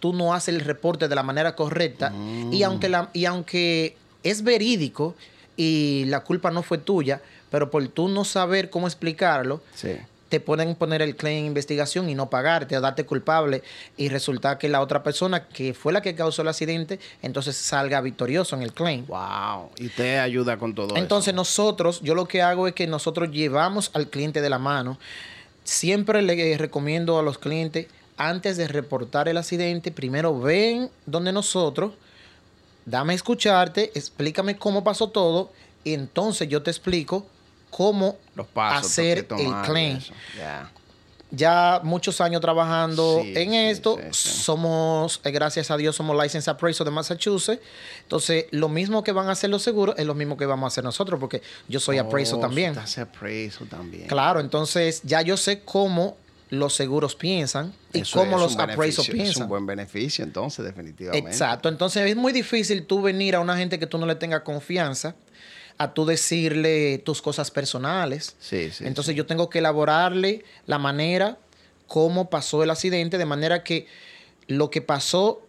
tú 0.00 0.12
no 0.12 0.34
haces 0.34 0.54
el 0.54 0.60
reporte 0.62 1.08
de 1.08 1.14
la 1.14 1.22
manera 1.22 1.54
correcta. 1.56 2.12
Y, 2.50 2.62
aunque 2.62 2.88
la, 2.88 3.10
y 3.12 3.24
aunque 3.26 3.96
es 4.22 4.42
verídico 4.42 5.14
y 5.56 6.04
la 6.06 6.20
culpa 6.20 6.50
no 6.50 6.62
fue 6.62 6.78
tuya, 6.78 7.20
pero 7.50 7.70
por 7.70 7.86
tú 7.88 8.08
no 8.08 8.24
saber 8.24 8.70
cómo 8.70 8.86
explicarlo, 8.86 9.60
Sí. 9.74 9.92
te 10.28 10.40
pueden 10.40 10.74
poner 10.74 11.00
el 11.00 11.14
claim 11.14 11.38
en 11.38 11.46
investigación 11.46 12.08
y 12.08 12.16
no 12.16 12.28
pagarte 12.28 12.76
o 12.76 12.80
darte 12.80 13.04
culpable 13.04 13.62
y 13.96 14.08
resulta 14.08 14.58
que 14.58 14.68
la 14.68 14.80
otra 14.80 15.04
persona 15.04 15.46
que 15.46 15.74
fue 15.74 15.92
la 15.92 16.02
que 16.02 16.16
causó 16.16 16.42
el 16.42 16.48
accidente, 16.48 16.98
entonces 17.22 17.54
salga 17.56 18.00
victorioso 18.00 18.56
en 18.56 18.62
el 18.62 18.72
claim. 18.72 19.06
Wow. 19.06 19.70
Y 19.78 19.90
te 19.90 20.18
ayuda 20.18 20.56
con 20.56 20.74
todo 20.74 20.96
Entonces 20.96 21.34
nosotros, 21.34 22.00
yo 22.02 22.16
lo 22.16 22.26
que 22.26 22.42
hago 22.42 22.66
es 22.66 22.74
que 22.74 22.88
nosotros 22.88 23.30
llevamos 23.30 23.92
al 23.94 24.08
cliente 24.08 24.40
de 24.40 24.50
la 24.50 24.58
mano. 24.58 24.98
Siempre 25.62 26.20
le 26.20 26.58
recomiendo 26.58 27.18
a 27.18 27.22
los 27.22 27.38
clientes, 27.38 27.86
antes 28.16 28.56
de 28.56 28.66
reportar 28.68 29.28
el 29.28 29.36
accidente, 29.36 29.92
primero 29.92 30.38
ven 30.40 30.90
donde 31.06 31.32
nosotros, 31.32 31.92
dame 32.86 33.12
a 33.12 33.16
escucharte, 33.16 33.90
explícame 33.94 34.56
cómo 34.56 34.82
pasó 34.84 35.08
todo 35.08 35.52
y 35.84 35.94
entonces 35.94 36.48
yo 36.48 36.62
te 36.62 36.70
explico 36.70 37.26
cómo 37.70 38.16
Los 38.34 38.46
pasos 38.46 38.90
hacer 38.90 39.26
el 39.38 39.52
claim. 39.64 39.98
Ya. 40.36 41.80
Muchos 41.82 42.20
años 42.20 42.40
trabajando 42.40 43.18
Sí, 43.22 43.32
en 43.36 43.50
sí, 43.50 43.56
esto, 43.56 43.98
sí, 44.12 44.28
somos, 44.44 45.20
eh, 45.24 45.32
gracias 45.32 45.68
a 45.72 45.76
Dios, 45.76 45.96
somos 45.96 46.16
License 46.22 46.48
Appraisal 46.48 46.84
de 46.84 46.92
Massachusetts. 46.92 47.60
Entonces, 48.02 48.46
lo 48.52 48.68
mismo 48.68 49.02
que 49.02 49.10
van 49.10 49.28
a 49.28 49.32
hacer 49.32 49.50
los 49.50 49.62
seguros 49.62 49.96
es 49.98 50.06
lo 50.06 50.14
mismo 50.14 50.36
que 50.36 50.46
vamos 50.46 50.64
a 50.64 50.68
hacer 50.68 50.84
nosotros, 50.84 51.18
porque 51.18 51.42
yo 51.66 51.80
soy 51.80 51.98
appraisal 51.98 52.38
Oh, 52.38 52.42
también. 52.42 52.70
estás 52.70 52.98
appraisal 52.98 53.66
también. 53.68 54.06
Claro, 54.06 54.38
entonces 54.38 55.00
ya 55.02 55.22
yo 55.22 55.36
sé 55.36 55.62
cómo 55.64 56.16
los 56.54 56.74
seguros 56.74 57.14
piensan 57.14 57.72
y 57.92 58.00
Eso 58.00 58.18
cómo 58.18 58.38
los 58.38 58.56
appraisals 58.56 59.08
beneficio, 59.08 59.14
Es 59.14 59.20
piensan. 59.22 59.42
un 59.44 59.48
buen 59.48 59.66
beneficio, 59.66 60.24
entonces, 60.24 60.64
definitivamente. 60.64 61.28
Exacto. 61.30 61.68
Entonces 61.68 62.08
es 62.08 62.16
muy 62.16 62.32
difícil 62.32 62.84
tú 62.86 63.02
venir 63.02 63.34
a 63.34 63.40
una 63.40 63.56
gente 63.56 63.78
que 63.78 63.86
tú 63.86 63.98
no 63.98 64.06
le 64.06 64.14
tengas 64.14 64.40
confianza 64.42 65.14
a 65.76 65.92
tú 65.92 66.06
decirle 66.06 66.98
tus 66.98 67.20
cosas 67.20 67.50
personales. 67.50 68.36
Sí, 68.38 68.70
sí. 68.70 68.84
Entonces 68.86 69.14
yo 69.16 69.26
tengo 69.26 69.50
que 69.50 69.58
elaborarle 69.58 70.44
la 70.66 70.78
manera 70.78 71.38
cómo 71.86 72.30
pasó 72.30 72.62
el 72.62 72.70
accidente 72.70 73.18
de 73.18 73.26
manera 73.26 73.62
que 73.64 73.86
lo 74.46 74.70
que 74.70 74.80
pasó 74.82 75.42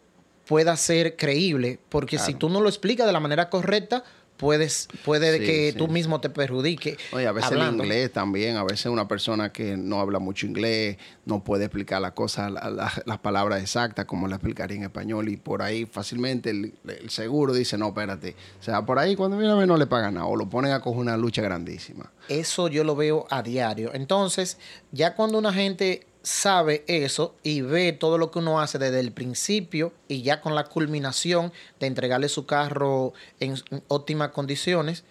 pueda 0.46 0.76
ser 0.78 1.16
creíble. 1.16 1.80
Porque 1.90 2.18
si 2.20 2.34
tú 2.34 2.50
no 2.50 2.62
lo 2.62 2.70
explicas 2.70 3.06
de 3.08 3.14
la 3.14 3.20
manera 3.20 3.50
correcta, 3.50 4.04
puedes, 4.38 4.88
puede 5.04 5.40
Sí, 5.40 5.46
que 5.46 5.72
sí, 5.72 5.78
tú 5.78 5.88
mismo 5.88 6.22
te 6.22 6.30
perjudique. 6.30 6.98
Oye, 7.14 7.28
a 7.28 7.32
veces 7.32 7.52
hablando. 7.52 7.84
el 7.84 7.90
inglés 7.90 8.12
también, 8.12 8.58
a 8.58 8.64
veces 8.64 8.88
una 8.88 9.08
persona 9.08 9.52
que 9.52 9.78
no 9.78 10.00
habla 10.00 10.20
mucho 10.20 10.46
inglés 10.46 10.98
no 11.26 11.44
puede 11.44 11.66
explicar 11.66 12.02
las 12.02 12.12
cosas, 12.12 12.52
la- 12.52 12.70
la- 12.70 12.92
las 13.06 13.18
palabras 13.20 13.62
exactas 13.62 14.06
como 14.06 14.28
la 14.28 14.36
explicaría 14.36 14.78
en 14.78 14.84
español 14.84 15.30
y 15.30 15.38
por 15.38 15.62
ahí 15.62 15.86
fácilmente 15.86 16.50
el, 16.50 16.74
el 16.88 17.10
seguro 17.10 17.54
dice, 17.54 17.78
no, 17.78 17.88
espérate, 17.90 18.36
o 18.60 18.64
sea, 18.64 18.86
por 18.86 19.00
ahí 19.00 19.16
cuando 19.16 19.38
viene 19.38 19.54
a 19.54 19.56
ver 19.56 19.68
no 19.68 19.78
le 19.78 19.88
pagan 19.88 20.16
nada 20.16 20.26
o 20.26 20.36
lo 20.36 20.50
ponen 20.50 20.72
a 20.72 20.80
coger 20.82 21.00
una 21.02 21.18
lucha 21.18 21.42
grandísima. 21.42 22.12
Eso 22.30 22.68
yo 22.68 22.84
lo 22.84 22.96
veo 22.96 23.26
a 23.30 23.42
diario. 23.44 23.92
Entonces, 23.94 24.58
ya 24.92 25.16
cuando 25.16 25.38
una 25.38 25.54
gente 25.54 26.08
sabe 26.26 26.84
eso 26.88 27.36
y 27.44 27.62
ve 27.62 27.94
todo 27.94 28.18
lo 28.18 28.32
que 28.32 28.40
uno 28.40 28.60
hace 28.60 28.80
desde 28.80 29.00
el 29.00 29.12
principio 29.12 29.94
y 30.08 30.24
ya 30.24 30.42
con 30.42 30.56
la 30.56 30.66
culminación 30.66 31.54
de 31.80 31.86
entregarle 31.86 32.30
su 32.30 32.48
carro 32.48 33.14
en, 33.40 33.56
óptimas 33.90 34.30
condiciones, 34.32 35.04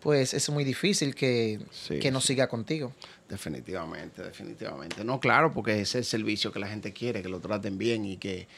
pues 0.00 0.34
es 0.34 0.50
muy 0.50 0.64
difícil 0.64 1.14
que, 1.14 1.60
Sí, 1.70 2.00
que 2.00 2.10
no 2.10 2.20
sí. 2.20 2.28
siga 2.28 2.48
contigo. 2.48 2.92
Definitivamente, 3.28 4.24
definitivamente. 4.24 5.04
No, 5.04 5.20
claro, 5.20 5.52
porque 5.52 5.80
ese 5.80 5.82
es 5.82 5.94
el 5.94 6.04
servicio 6.04 6.50
que 6.50 6.58
la 6.58 6.66
gente 6.66 6.92
quiere, 6.92 7.22
que 7.22 7.28
lo 7.28 7.38
traten 7.38 7.78
bien 7.78 8.04
y 8.04 8.16
que, 8.16 8.48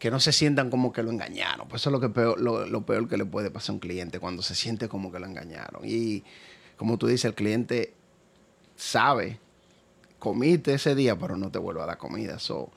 que 0.00 0.10
no 0.10 0.18
se 0.18 0.32
sientan 0.32 0.70
como 0.70 0.92
que 0.92 1.04
lo 1.04 1.12
engañaron. 1.12 1.68
Pues 1.68 1.82
eso 1.82 1.90
es 1.90 1.92
lo, 1.92 2.00
que 2.00 2.08
peor, 2.08 2.40
lo, 2.40 2.66
lo 2.66 2.84
peor 2.84 3.08
que 3.08 3.16
le 3.16 3.26
puede 3.26 3.52
pasar 3.52 3.70
a 3.70 3.72
un 3.74 3.78
cliente, 3.78 4.18
cuando 4.18 4.42
se 4.42 4.56
siente 4.56 4.88
como 4.88 5.12
que 5.12 5.20
lo 5.20 5.26
engañaron. 5.26 5.82
Y 5.84 6.24
como 6.76 6.98
tú 6.98 7.06
dices, 7.06 7.26
el 7.26 7.34
cliente 7.34 7.94
sabe, 8.74 9.38
comiste 10.18 10.74
ese 10.74 10.94
día, 10.94 11.18
pero 11.18 11.36
no 11.36 11.50
te 11.50 11.58
vuelve 11.58 11.82
a 11.82 11.86
dar 11.86 11.98
comida. 11.98 12.38
So, 12.38 12.70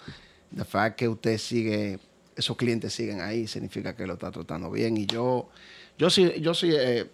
the 0.55 0.65
fact 0.65 0.97
que 0.97 1.07
usted 1.07 1.37
sigue, 1.37 1.99
esos 2.35 2.57
clientes 2.57 2.93
siguen 2.93 3.21
ahí, 3.21 3.47
significa 3.47 3.95
que 3.95 4.07
lo 4.07 4.13
está 4.13 4.31
tratando 4.31 4.71
bien. 4.71 4.97
Y 4.97 5.05
yo, 5.05 5.49
yo 5.97 6.09
sí, 6.09 6.33
yo 6.41 6.53
sí, 6.53 6.71
eh, 6.71 7.09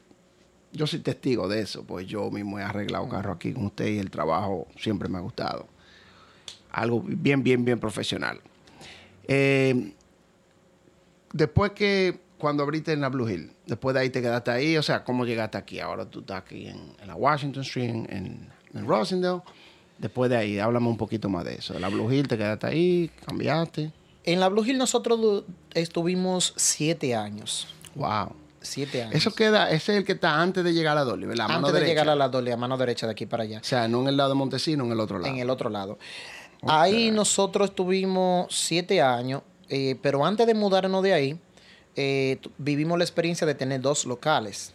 yo 0.71 0.87
soy 0.87 0.99
testigo 0.99 1.47
de 1.47 1.61
eso, 1.61 1.83
pues 1.83 2.05
yo 2.07 2.29
mismo 2.31 2.59
he 2.59 2.63
arreglado 2.63 3.07
carro 3.07 3.33
aquí 3.33 3.53
con 3.53 3.67
usted 3.67 3.87
y 3.87 3.99
el 3.99 4.09
trabajo 4.09 4.67
siempre 4.77 5.09
me 5.09 5.17
ha 5.17 5.21
gustado. 5.21 5.67
Algo 6.71 7.01
bien, 7.01 7.43
bien, 7.43 7.63
bien 7.63 7.79
profesional. 7.79 8.41
Eh, 9.27 9.93
después 11.31 11.71
que, 11.71 12.19
cuando 12.37 12.63
abriste 12.63 12.91
en 12.91 13.01
la 13.01 13.09
Blue 13.09 13.29
Hill, 13.29 13.53
después 13.65 13.93
de 13.93 14.01
ahí 14.01 14.09
te 14.09 14.21
quedaste 14.21 14.51
ahí, 14.51 14.77
o 14.77 14.83
sea, 14.83 15.03
¿cómo 15.05 15.25
llegaste 15.25 15.57
aquí? 15.57 15.79
Ahora 15.79 16.05
tú 16.05 16.19
estás 16.19 16.39
aquí 16.39 16.67
en, 16.67 17.07
la 17.07 17.15
Washington 17.15 17.63
Street, 17.63 17.89
en, 17.89 18.49
en 18.73 18.85
Rosendale. 18.85 19.41
Después 19.97 20.29
de 20.29 20.37
ahí, 20.37 20.59
háblame 20.59 20.87
un 20.87 20.97
poquito 20.97 21.29
más 21.29 21.45
de 21.45 21.55
eso. 21.55 21.77
La 21.79 21.89
Blue 21.89 22.11
Hill, 22.11 22.27
te 22.27 22.37
quedaste 22.37 22.67
ahí, 22.67 23.09
cambiaste. 23.25 23.91
En 24.25 24.39
la 24.39 24.49
Blue 24.49 24.65
Hill 24.65 24.77
nosotros 24.77 25.43
estuvimos 25.73 26.53
siete 26.57 27.15
años. 27.15 27.67
Wow. 27.95 28.33
Siete 28.61 29.03
años. 29.03 29.15
Eso 29.15 29.31
queda, 29.33 29.69
ese 29.69 29.93
es 29.93 29.99
el 29.99 30.05
que 30.05 30.13
está 30.13 30.41
antes 30.41 30.63
de 30.63 30.73
llegar 30.73 30.97
a 30.97 31.03
Dolly, 31.03 31.27
¿verdad? 31.27 31.45
Antes 31.45 31.55
Mano 31.55 31.67
de 31.67 31.73
derecha. 31.73 31.89
llegar 31.91 32.09
a 32.09 32.15
la 32.15 32.29
Dolly, 32.29 32.51
a 32.51 32.57
mano 32.57 32.77
derecha 32.77 33.05
de 33.05 33.11
aquí 33.11 33.25
para 33.27 33.43
allá. 33.43 33.59
O 33.59 33.63
sea, 33.63 33.87
no 33.87 34.01
en 34.01 34.07
el 34.07 34.17
lado 34.17 34.29
de 34.29 34.35
Montesino, 34.35 34.83
en 34.83 34.91
el 34.91 34.99
otro 34.99 35.19
lado. 35.19 35.31
en 35.31 35.39
el 35.39 35.49
otro 35.49 35.69
lado. 35.69 35.99
Ahí 36.63 37.11
nosotros 37.11 37.69
estuvimos 37.69 38.47
siete 38.49 39.01
años, 39.01 39.43
eh, 39.69 39.97
pero 40.01 40.25
antes 40.25 40.47
de 40.47 40.55
mudarnos 40.55 41.03
de 41.03 41.13
ahí, 41.13 41.39
eh, 41.95 42.39
vivimos 42.57 42.97
la 42.97 43.03
experiencia 43.03 43.45
de 43.45 43.53
tener 43.53 43.81
dos 43.81 44.05
locales. 44.05 44.73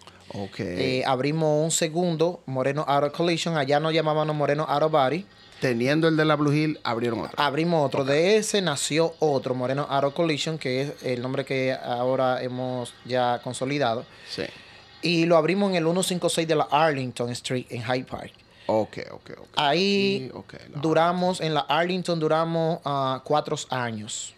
Eh, 0.59 1.03
abrimos 1.07 1.65
un 1.65 1.71
segundo, 1.71 2.43
Moreno 2.47 2.85
Auto 2.87 3.13
Collision, 3.13 3.57
allá 3.57 3.81
nos 3.81 3.93
llamábamos 3.93 4.35
Moreno 4.35 4.65
Auto 4.69 4.89
Body. 4.89 5.27
Teniendo 5.61 6.09
el 6.09 6.17
de 6.17 6.25
la 6.25 6.37
Blue 6.37 6.53
Hill, 6.53 6.81
abrieron 6.85 7.21
otro. 7.21 7.35
Abrimos 7.37 7.85
otro, 7.85 8.05
de 8.05 8.37
ese 8.37 8.63
nació 8.63 9.15
otro, 9.19 9.55
Moreno 9.55 9.87
Auto 9.91 10.15
Collision, 10.15 10.59
que 10.59 10.83
es 10.83 10.93
el 11.03 11.21
nombre 11.21 11.45
que 11.45 11.73
ahora 11.73 12.43
hemos 12.43 12.95
ya 13.05 13.41
consolidado. 13.43 14.07
Sí. 14.29 14.45
Y 15.03 15.27
lo 15.27 15.37
abrimos 15.37 15.71
en 15.71 15.77
el 15.77 15.85
156 15.85 16.47
de 16.49 16.55
la 16.55 16.69
Arlington 16.71 17.31
Street 17.31 17.67
en 17.71 17.83
Hyde 17.83 18.05
Park. 18.05 18.33
Ok, 18.67 18.99
ok, 19.11 19.31
ok. 19.39 19.49
Ahí 19.57 20.31
Sí, 20.33 20.57
duramos, 20.77 21.41
en 21.41 21.55
la 21.55 21.61
Arlington 21.61 22.21
duramos 22.21 22.79
ah, 22.85 23.21
cuatro 23.25 23.57
años. 23.71 24.35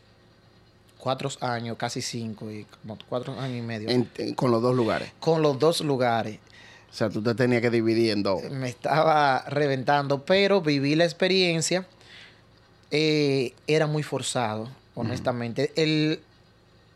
Cuatro 1.03 1.29
años, 1.41 1.77
casi 1.77 2.01
cinco, 2.01 2.49
y 2.49 2.65
como 2.81 2.97
cuatro 3.09 3.33
años 3.41 3.59
y 3.59 3.63
medio. 3.63 3.89
en- 3.91 4.09
con 4.37 4.53
los 4.53 4.63
dos 4.63 4.73
lugares. 4.77 5.11
con 5.19 5.43
los 5.43 5.59
dos 5.59 5.81
lugares. 5.81 6.39
O 6.93 6.95
sea, 6.95 7.11
tú 7.11 7.21
te 7.21 7.35
tenías 7.35 7.61
que 7.61 7.71
dividir 7.71 8.13
en 8.13 8.23
dos. 8.23 8.41
Me 8.53 8.69
estaba 8.69 9.41
reventando, 9.49 10.25
pero 10.25 10.61
viví 10.61 10.95
la 10.95 11.03
experiencia. 11.05 11.87
Eh, 12.93 13.53
era 13.67 13.89
muy 13.89 14.05
forzado, 14.05 14.69
honestamente. 14.95 15.73
El, 15.75 16.21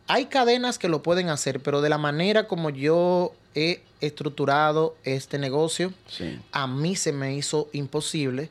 hay 0.06 0.26
cadenas 0.26 0.78
que 0.78 0.88
lo 0.88 1.02
pueden 1.02 1.28
hacer, 1.28 1.58
pero 1.60 1.80
de 1.80 1.88
la 1.88 1.98
manera 1.98 2.46
como 2.46 2.70
yo 2.70 3.32
he 3.56 3.80
estructurado 4.00 4.94
este 5.02 5.40
negocio, 5.40 5.92
Sí. 6.08 6.38
a 6.52 6.68
mí 6.68 6.94
se 6.94 7.10
me 7.12 7.34
hizo 7.34 7.68
imposible 7.72 8.50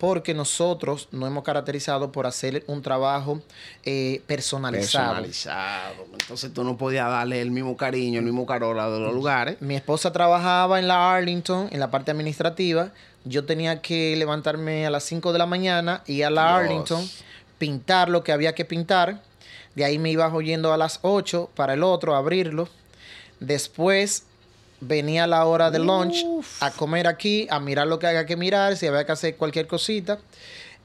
porque 0.00 0.32
nosotros 0.32 1.08
nos 1.12 1.28
hemos 1.28 1.44
caracterizado 1.44 2.10
por 2.10 2.26
hacer 2.26 2.64
un 2.66 2.80
trabajo 2.80 3.42
eh, 3.84 4.22
personalizado. 4.26 5.08
Personalizado. 5.08 6.06
Entonces 6.12 6.54
tú 6.54 6.64
no 6.64 6.78
podías 6.78 7.06
darle 7.10 7.42
el 7.42 7.50
mismo 7.50 7.76
cariño, 7.76 8.18
el 8.18 8.24
mismo 8.24 8.46
calor 8.46 8.78
a 8.78 8.88
los 8.88 9.12
lugares. 9.12 9.60
Mi 9.60 9.76
esposa 9.76 10.10
trabajaba 10.10 10.78
en 10.78 10.88
la 10.88 11.14
Arlington, 11.14 11.68
en 11.70 11.80
la 11.80 11.90
parte 11.90 12.10
administrativa. 12.10 12.92
Yo 13.26 13.44
tenía 13.44 13.82
que 13.82 14.16
levantarme 14.16 14.86
a 14.86 14.90
las 14.90 15.04
5 15.04 15.34
de 15.34 15.38
la 15.38 15.44
mañana 15.44 16.02
y 16.06 16.22
a 16.22 16.30
la 16.30 16.44
Dios. 16.44 16.70
Arlington, 16.70 17.10
pintar 17.58 18.08
lo 18.08 18.24
que 18.24 18.32
había 18.32 18.54
que 18.54 18.64
pintar. 18.64 19.20
De 19.74 19.84
ahí 19.84 19.98
me 19.98 20.10
iba 20.10 20.26
oyendo 20.32 20.72
a 20.72 20.78
las 20.78 21.00
8 21.02 21.50
para 21.54 21.74
el 21.74 21.82
otro, 21.82 22.16
abrirlo. 22.16 22.70
Después 23.38 24.24
venía 24.80 25.26
la 25.26 25.44
hora 25.44 25.70
de 25.70 25.78
lunch 25.78 26.24
a 26.60 26.70
comer 26.70 27.06
aquí, 27.06 27.46
a 27.50 27.60
mirar 27.60 27.86
lo 27.86 27.98
que 27.98 28.06
había 28.06 28.26
que 28.26 28.36
mirar, 28.36 28.76
si 28.76 28.86
había 28.86 29.04
que 29.04 29.12
hacer 29.12 29.36
cualquier 29.36 29.66
cosita. 29.66 30.18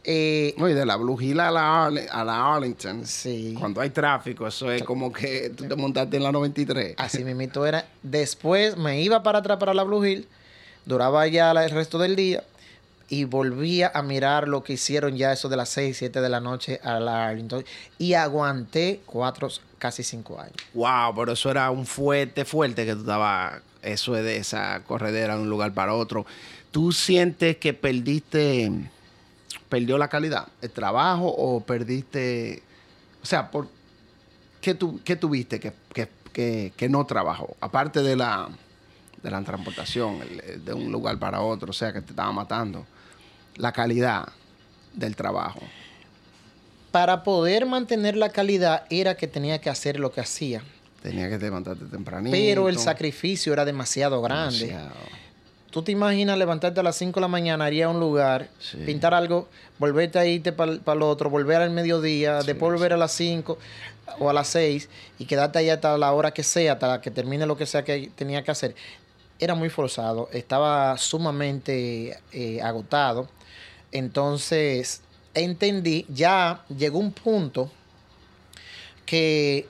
Eh, 0.08 0.54
No, 0.58 0.70
y 0.70 0.74
de 0.74 0.86
la 0.86 0.98
Blue 0.98 1.20
Hill 1.20 1.40
a 1.40 1.50
la, 1.50 1.88
Arle- 1.88 2.08
a 2.12 2.24
la 2.24 2.54
Arlington. 2.56 3.06
sí. 3.08 3.56
Cuando 3.60 3.82
hay 3.82 3.90
tráfico, 3.90 4.46
eso 4.46 4.70
es 4.72 4.84
como 4.84 5.12
que 5.12 5.50
tú 5.50 5.68
te 5.68 5.76
montaste 5.76 6.18
en 6.18 6.24
la 6.24 6.32
93. 6.32 6.94
Así 6.98 7.24
mismito 7.24 7.66
era. 7.66 7.86
Después 8.04 8.78
me 8.78 9.02
iba 9.02 9.24
para 9.24 9.40
atrás 9.40 9.58
para 9.58 9.74
la 9.74 9.82
Blue 9.84 10.06
Hill, 10.06 10.28
duraba 10.86 11.26
ya 11.28 11.52
el 11.52 11.72
resto 11.72 11.98
del 11.98 12.16
día 12.16 12.44
y 13.10 13.26
volvía 13.26 13.92
a 13.94 14.02
mirar 14.02 14.48
lo 14.48 14.64
que 14.64 14.74
hicieron 14.74 15.16
ya 15.16 15.32
eso 15.32 15.50
de 15.50 15.58
las 15.58 15.70
6, 15.70 15.96
7 15.98 16.22
de 16.22 16.30
la 16.30 16.40
noche 16.40 16.80
a 16.84 17.00
la 17.00 17.28
Arlington 17.28 17.64
y 17.98 18.14
aguanté 18.14 19.02
cuatro, 19.06 19.50
casi 19.78 20.04
cinco 20.04 20.40
años. 20.40 20.56
Wow, 20.74 21.16
pero 21.16 21.34
eso 21.34 21.52
era 21.52 21.70
un 21.70 21.86
fuerte, 21.86 22.46
fuerte 22.46 22.86
que 22.86 22.94
tú 22.94 23.02
estabas. 23.02 23.62
Eso 23.82 24.18
es 24.18 24.24
de 24.24 24.38
esa 24.38 24.82
corredera 24.88 25.36
de 25.36 25.44
un 25.44 25.50
lugar 25.50 25.74
para 25.74 25.94
otro. 25.94 26.26
¿Tú 26.72 26.92
sientes 26.92 27.58
que 27.58 27.74
perdiste, 27.74 28.72
perdió 29.70 29.98
la 29.98 30.08
calidad, 30.08 30.48
el 30.62 30.72
trabajo 30.72 31.28
o 31.28 31.62
perdiste, 31.62 32.64
o 33.22 33.26
sea, 33.26 33.52
por 33.52 33.68
qué, 34.60 34.74
tu, 34.74 35.02
qué 35.04 35.16
tuviste 35.16 35.60
que, 35.60 35.72
que, 35.94 36.10
que, 36.34 36.74
que 36.76 36.90
no 36.90 37.06
trabajó? 37.06 37.56
Aparte 37.62 38.02
de 38.02 38.16
la, 38.16 38.50
de 39.22 39.32
la 39.32 39.44
transportación, 39.44 40.20
de 40.66 40.74
un 40.74 40.92
lugar 40.92 41.20
para 41.20 41.42
otro, 41.42 41.70
o 41.70 41.74
sea, 41.74 41.94
que 41.94 42.02
te 42.02 42.10
estaba 42.10 42.32
matando. 42.32 42.86
La 43.56 43.72
calidad 43.72 44.28
del 44.94 45.16
trabajo? 45.16 45.60
Para 46.92 47.24
poder 47.24 47.66
mantener 47.66 48.16
la 48.16 48.30
calidad 48.30 48.84
era 48.90 49.16
que 49.16 49.28
tenía 49.28 49.60
que 49.60 49.70
hacer 49.70 50.00
lo 50.00 50.12
que 50.12 50.22
hacía. 50.22 50.62
Tenía 51.02 51.30
que 51.30 51.38
levantarte 51.38 51.86
tempranito. 51.86 52.32
Pero 52.36 52.70
el 52.70 52.78
sacrificio 52.80 53.54
era 53.54 53.66
demasiado 53.66 54.22
grande. 54.22 54.68
Demasiado. 54.68 54.96
Tú 55.70 55.84
te 55.84 55.92
imaginas 55.92 56.38
levantarte 56.38 56.80
a 56.80 56.84
las 56.84 56.96
5 56.96 57.16
de 57.20 57.22
la 57.22 57.28
mañana, 57.28 57.70
ir 57.70 57.84
a 57.84 57.90
un 57.90 58.00
lugar, 58.00 58.48
Sí. 58.60 58.78
pintar 58.86 59.14
algo, 59.14 59.50
volverte 59.78 60.18
a 60.18 60.26
irte 60.26 60.54
para 60.54 60.72
el 60.72 61.02
otro, 61.02 61.30
volver 61.30 61.62
al 61.62 61.72
mediodía, 61.72 62.40
Sí, 62.42 62.48
después 62.48 62.72
volver 62.72 62.94
a 62.94 62.98
las 62.98 63.12
5 63.12 63.58
o 64.20 64.30
a 64.30 64.34
las 64.34 64.48
6 64.48 64.88
y 65.20 65.26
quedarte 65.26 65.60
ahí 65.60 65.70
hasta 65.70 65.98
la 65.98 66.14
hora 66.14 66.32
que 66.32 66.44
sea, 66.44 66.74
hasta 66.74 67.02
que 67.02 67.12
termine 67.12 67.46
lo 67.46 67.58
que 67.58 67.66
sea 67.66 67.84
que 67.84 68.10
tenía 68.16 68.42
que 68.42 68.52
hacer. 68.52 68.74
Era 69.38 69.54
muy 69.54 69.68
forzado, 69.70 70.30
estaba 70.32 70.98
sumamente 70.98 72.18
eh, 72.32 72.62
agotado. 72.62 73.28
Entonces, 73.96 75.00
entendí, 75.34 76.06
ya 76.10 76.66
llegó 76.68 77.00
un 77.00 77.14
punto 77.14 77.72
que 79.06 79.70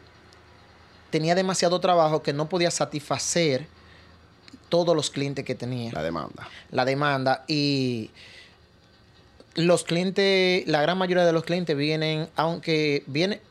tenía 1.11 1.35
demasiado 1.35 1.79
trabajo 1.79 2.23
que 2.23 2.33
no 2.33 2.49
podía 2.49 2.71
satisfacer 2.71 3.67
todos 4.69 4.95
los 4.95 5.11
clientes 5.11 5.45
que 5.45 5.53
tenía 5.53 5.91
La 5.91 6.01
demanda. 6.01 6.49
la 6.71 6.85
demanda 6.85 7.45
y 7.47 8.09
los 9.53 9.83
clientes, 9.83 10.67
la 10.67 10.81
gran 10.81 10.97
mayoría 10.97 11.23
de 11.23 11.31
los 11.31 11.43
clientes 11.43 11.77
vienen, 11.77 12.27
aunque 12.35 13.03
viene, 13.05 13.41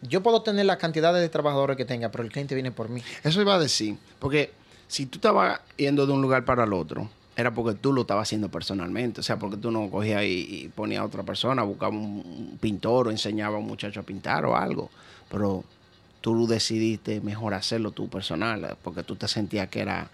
yo 0.00 0.22
puedo 0.22 0.40
tener 0.40 0.64
la 0.64 0.78
cantidad 0.78 1.12
de 1.12 1.28
trabajadores 1.28 1.76
que 1.76 1.84
tenga, 1.84 2.10
pero 2.10 2.24
el 2.24 2.32
cliente 2.32 2.54
viene 2.54 2.72
por 2.72 2.88
mí. 2.88 3.02
Eso 3.22 3.42
iba 3.42 3.54
a 3.54 3.58
decir, 3.58 3.98
porque 4.18 4.50
si 4.88 5.04
tú 5.04 5.18
estabas 5.18 5.60
yendo 5.76 6.06
de 6.06 6.14
un 6.14 6.22
lugar 6.22 6.46
para 6.46 6.64
el 6.64 6.72
otro, 6.72 7.10
era 7.36 7.52
porque 7.54 7.78
tú 7.78 7.92
lo 7.92 8.02
estabas 8.02 8.28
haciendo 8.28 8.48
personalmente. 8.50 9.20
O 9.20 9.22
sea, 9.22 9.38
porque 9.38 9.56
tú 9.56 9.70
no 9.70 9.90
cogías 9.90 10.22
y, 10.24 10.64
y 10.64 10.68
ponías 10.68 11.00
a 11.00 11.04
otra 11.06 11.22
persona, 11.22 11.62
buscaba 11.62 11.92
un, 11.92 12.22
un 12.52 12.58
pintor 12.60 13.08
o 13.08 13.10
enseñaba 13.10 13.56
a 13.56 13.58
un 13.58 13.66
muchacho 13.66 14.00
a 14.00 14.02
pintar 14.02 14.44
o 14.44 14.56
algo. 14.56 14.90
Pero 15.30 15.64
tú 16.20 16.46
decidiste 16.46 17.20
mejor 17.20 17.54
hacerlo 17.54 17.90
tú 17.90 18.08
personal, 18.08 18.76
porque 18.82 19.02
tú 19.02 19.16
te 19.16 19.26
sentías 19.28 19.68
que 19.68 19.80
era 19.80 20.08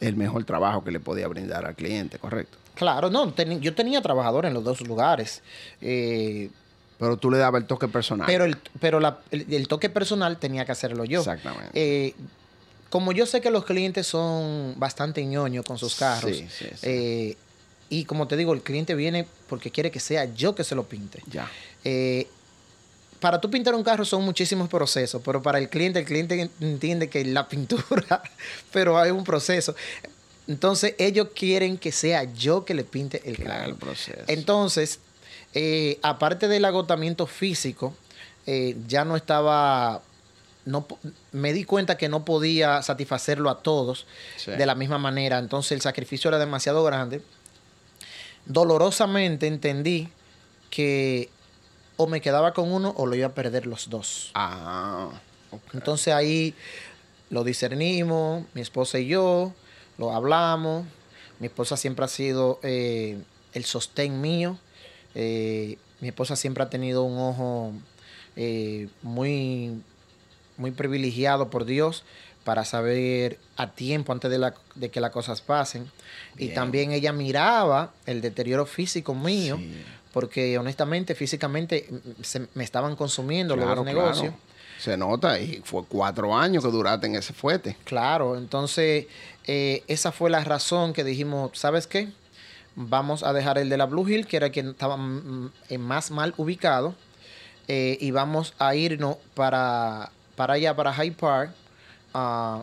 el 0.00 0.16
mejor 0.16 0.44
trabajo 0.44 0.82
que 0.84 0.90
le 0.90 1.00
podía 1.00 1.28
brindar 1.28 1.64
al 1.66 1.74
cliente, 1.74 2.18
¿correcto? 2.18 2.58
Claro, 2.74 3.10
no, 3.10 3.34
yo 3.60 3.74
tenía 3.74 4.00
trabajadores 4.00 4.48
en 4.48 4.54
los 4.54 4.64
dos 4.64 4.80
lugares, 4.80 5.42
eh, 5.80 6.50
Pero 6.98 7.16
tú 7.18 7.30
le 7.30 7.38
dabas 7.38 7.60
el 7.62 7.66
toque 7.66 7.86
personal. 7.88 8.26
pero, 8.26 8.44
el, 8.44 8.56
pero 8.80 8.98
la- 9.00 9.18
el, 9.30 9.52
el 9.52 9.68
toque 9.68 9.90
personal 9.90 10.38
tenía 10.38 10.64
que 10.64 10.72
hacerlo 10.72 11.04
yo. 11.04 11.18
Exactamente. 11.20 11.70
Eh, 11.74 12.14
como 12.92 13.12
yo 13.12 13.24
sé 13.24 13.40
que 13.40 13.50
los 13.50 13.64
clientes 13.64 14.06
son 14.06 14.74
bastante 14.76 15.24
ñoños 15.24 15.64
con 15.64 15.78
sus 15.78 15.94
carros, 15.96 16.36
Sí, 16.36 16.46
sí, 16.50 16.66
sí. 16.74 16.76
eh, 16.82 17.36
y 17.88 18.04
como 18.04 18.28
te 18.28 18.36
digo, 18.36 18.52
el 18.52 18.60
cliente 18.60 18.94
viene 18.94 19.26
porque 19.48 19.70
quiere 19.70 19.90
que 19.90 19.98
sea 20.00 20.26
yo 20.34 20.54
que 20.54 20.62
se 20.62 20.74
lo 20.74 20.84
pinte. 20.84 21.22
ya. 21.30 21.50
Eh, 21.84 22.26
para 23.18 23.40
tú 23.40 23.48
pintar 23.50 23.74
un 23.74 23.82
carro 23.84 24.04
son 24.04 24.22
muchísimos 24.24 24.68
procesos, 24.68 25.22
pero 25.24 25.40
para 25.40 25.58
el 25.58 25.68
cliente, 25.70 26.00
el 26.00 26.04
cliente 26.04 26.50
entiende 26.60 27.08
que 27.08 27.24
la 27.24 27.48
pintura, 27.52 28.22
pero 28.72 28.98
hay 28.98 29.10
un 29.10 29.24
proceso. 29.24 29.74
Entonces, 30.48 30.94
ellos 30.98 31.28
quieren 31.34 31.78
que 31.78 31.92
sea 31.92 32.24
yo 32.34 32.64
que 32.64 32.74
le 32.74 32.82
pinte 32.84 33.22
el 33.24 33.36
haga 33.42 33.44
carro. 33.58 33.68
el 33.70 33.74
proceso. 33.76 34.18
Entonces, 34.26 34.98
eh, 35.54 35.98
aparte 36.02 36.48
del 36.48 36.64
agotamiento 36.64 37.26
físico, 37.26 37.94
eh, 38.46 38.76
ya 38.88 39.04
no 39.04 39.14
estaba. 39.16 40.02
No, 40.64 40.86
me 41.32 41.52
di 41.52 41.64
cuenta 41.64 41.96
que 41.96 42.08
no 42.08 42.24
podía 42.24 42.82
satisfacerlo 42.82 43.50
a 43.50 43.62
todos 43.62 44.06
Sí. 44.36 44.52
de 44.52 44.64
la 44.66 44.74
misma 44.74 44.98
manera. 44.98 45.38
Entonces, 45.38 45.72
el 45.72 45.80
sacrificio 45.80 46.28
era 46.28 46.38
demasiado 46.38 46.84
grande. 46.84 47.20
Dolorosamente 48.46 49.46
entendí 49.46 50.08
que 50.70 51.30
o 51.96 52.06
me 52.06 52.20
quedaba 52.20 52.52
con 52.54 52.72
uno 52.72 52.94
o 52.96 53.06
lo 53.06 53.14
iba 53.14 53.28
a 53.28 53.34
perder 53.34 53.66
los 53.66 53.90
dos. 53.90 54.30
Ah. 54.34 55.10
Entonces 55.74 56.14
ahí 56.14 56.54
lo 57.30 57.44
discernimos, 57.44 58.44
mi 58.54 58.60
esposa 58.62 58.98
y 58.98 59.06
yo, 59.06 59.52
lo 59.98 60.12
hablamos. 60.12 60.86
Mi 61.38 61.46
esposa 61.46 61.76
siempre 61.76 62.04
ha 62.04 62.08
sido 62.08 62.58
eh, 62.62 63.18
el 63.52 63.64
sostén 63.64 64.20
mío. 64.20 64.58
Eh, 65.14 65.76
mi 66.00 66.08
esposa 66.08 66.36
siempre 66.36 66.62
ha 66.64 66.70
tenido 66.70 67.02
un 67.04 67.18
ojo 67.18 67.72
eh, 68.36 68.88
muy, 69.02 69.82
muy 70.62 70.70
privilegiado 70.70 71.50
por 71.50 71.64
Dios 71.66 72.04
para 72.44 72.64
saber 72.64 73.38
a 73.56 73.70
tiempo 73.72 74.12
antes 74.12 74.30
de, 74.30 74.38
la- 74.38 74.54
de 74.76 74.88
que 74.90 75.00
las 75.00 75.10
cosas 75.10 75.40
pasen. 75.42 75.90
Y 76.38 76.48
también 76.48 76.92
ella 76.92 77.12
miraba 77.12 77.92
el 78.06 78.20
deterioro 78.22 78.64
físico 78.64 79.14
mío, 79.14 79.56
Sí. 79.58 79.82
porque 80.12 80.56
honestamente, 80.58 81.14
físicamente, 81.14 81.86
mm, 81.90 82.22
se, 82.22 82.46
me 82.54 82.64
estaban 82.64 82.96
consumiendo 82.96 83.54
los 83.56 83.66
Claro, 83.66 83.84
negocios. 83.84 84.32
claro. 84.34 84.52
Se 84.80 84.96
nota 84.96 85.38
y 85.38 85.60
fue 85.64 85.84
cuatro 85.88 86.36
años 86.36 86.64
que 86.64 86.70
duraste 86.70 87.06
en 87.06 87.14
ese 87.16 87.32
fuete. 87.32 87.76
Claro, 87.84 88.36
entonces 88.36 89.06
eh, 89.46 89.84
esa 89.86 90.10
fue 90.10 90.28
la 90.30 90.42
razón 90.42 90.92
que 90.92 91.04
dijimos, 91.04 91.50
¿sabes 91.54 91.86
qué? 91.86 92.08
Vamos 92.74 93.22
a 93.22 93.32
dejar 93.32 93.58
el 93.58 93.68
de 93.68 93.76
la 93.76 93.86
Blue 93.86 94.08
Hill, 94.08 94.26
que 94.26 94.36
era 94.38 94.50
quien 94.50 94.70
estaba 94.70 94.96
mm, 94.96 95.52
eh, 95.68 95.78
más 95.78 96.10
mal 96.10 96.34
ubicado, 96.38 96.94
eh, 97.68 97.96
y 98.00 98.10
vamos 98.10 98.54
a 98.58 98.74
irnos 98.74 99.18
para, 99.34 100.10
para 100.36 100.54
allá, 100.54 100.74
para 100.74 100.92
Hyde 100.94 101.12
Park, 101.12 101.52
ah, 102.14 102.62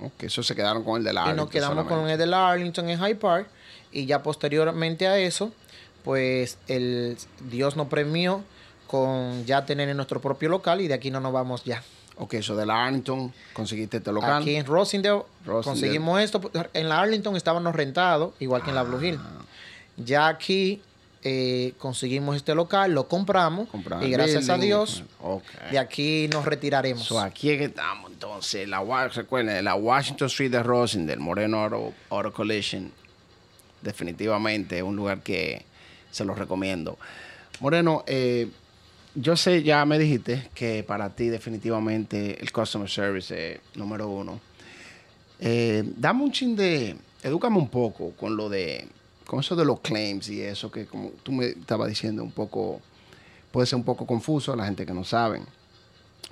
Ok, 0.00 0.24
eso 0.24 0.42
se 0.42 0.54
quedaron 0.54 0.84
con 0.84 0.98
el 0.98 1.04
de 1.04 1.12
la 1.12 1.30
y 1.30 1.34
nos 1.34 1.48
quedamos 1.48 1.86
con 1.86 2.08
el 2.08 2.18
de 2.18 2.26
la 2.26 2.50
Arlington 2.50 2.88
en 2.90 2.98
Hyde 2.98 3.16
Park, 3.16 3.48
y 3.92 4.06
ya 4.06 4.22
posteriormente 4.22 5.06
a 5.06 5.18
eso, 5.18 5.52
pues 6.04 6.58
el 6.68 7.16
Dios 7.40 7.76
nos 7.76 7.88
premió 7.88 8.44
con 8.86 9.44
ya 9.46 9.64
tener 9.64 9.94
nuestro 9.96 10.20
propio 10.20 10.48
local, 10.48 10.80
y 10.80 10.88
de 10.88 10.94
aquí 10.94 11.10
no 11.10 11.20
nos 11.20 11.32
vamos 11.32 11.64
ya. 11.64 11.82
Ok, 12.18 12.34
eso 12.34 12.56
de 12.56 12.66
la 12.66 12.86
Arlington, 12.86 13.32
conseguiste 13.52 13.98
este 13.98 14.12
local. 14.12 14.42
Aquí 14.42 14.56
en 14.56 14.64
Rosendale, 14.64 15.22
Rosendale. 15.44 15.64
conseguimos 15.64 16.20
esto. 16.20 16.50
En 16.72 16.88
la 16.88 17.00
Arlington 17.00 17.36
estábamos 17.36 17.74
rentados, 17.74 18.34
igual 18.38 18.62
que 18.62 18.70
en 18.70 18.76
la 18.76 18.82
Blue 18.82 19.02
Hill. 19.02 19.18
Ah. 19.20 19.42
Ya 19.96 20.28
aquí 20.28 20.82
eh, 21.22 21.72
conseguimos 21.78 22.36
este 22.36 22.54
local, 22.54 22.92
lo 22.92 23.08
compramos 23.08 23.68
y 24.02 24.10
gracias 24.10 24.48
a. 24.48 24.58
Dios 24.58 25.04
de 25.70 25.78
aquí 25.78 26.28
nos 26.28 26.44
retiraremos. 26.44 27.04
So, 27.04 27.18
aquí 27.18 27.50
es 27.50 27.58
que 27.58 27.64
estamos 27.64 28.10
entonces. 28.12 28.68
La, 28.68 29.08
recuerden, 29.08 29.64
la 29.64 29.74
Washington 29.74 30.26
Street 30.26 30.50
de 30.50 30.62
Rosendale, 30.62 31.20
Moreno 31.20 31.62
Auto, 31.62 31.92
Auto 32.10 32.32
Collision. 32.32 32.92
Definitivamente 33.82 34.78
es 34.78 34.82
un 34.82 34.96
lugar 34.96 35.20
que 35.20 35.64
se 36.10 36.24
los 36.24 36.38
recomiendo. 36.38 36.98
Moreno, 37.60 38.04
eh, 38.06 38.48
yo 39.14 39.36
sé, 39.36 39.62
ya 39.62 39.84
me 39.84 39.98
dijiste 39.98 40.48
que 40.54 40.82
para 40.82 41.14
ti 41.14 41.28
definitivamente 41.28 42.40
el 42.40 42.52
customer 42.52 42.88
service 42.88 43.52
es 43.52 43.60
número 43.74 44.08
uno. 44.08 44.40
Eh, 45.40 45.82
dame 45.96 46.22
un 46.22 46.32
chin 46.32 46.56
de, 46.56 46.96
edúcame 47.22 47.58
un 47.58 47.68
poco 47.68 48.12
con 48.12 48.36
lo 48.36 48.48
de, 48.48 48.88
con 49.26 49.40
eso 49.40 49.56
de 49.56 49.64
los 49.64 49.80
claims 49.80 50.28
y 50.28 50.40
eso 50.40 50.70
que 50.70 50.86
como 50.86 51.10
tú 51.22 51.32
me 51.32 51.46
estabas 51.46 51.88
diciendo 51.88 52.22
un 52.22 52.30
poco, 52.32 52.80
puede 53.52 53.66
ser 53.66 53.76
un 53.76 53.84
poco 53.84 54.06
confuso 54.06 54.52
a 54.52 54.56
la 54.56 54.64
gente 54.64 54.86
que 54.86 54.92
no 54.94 55.04
saben. 55.04 55.44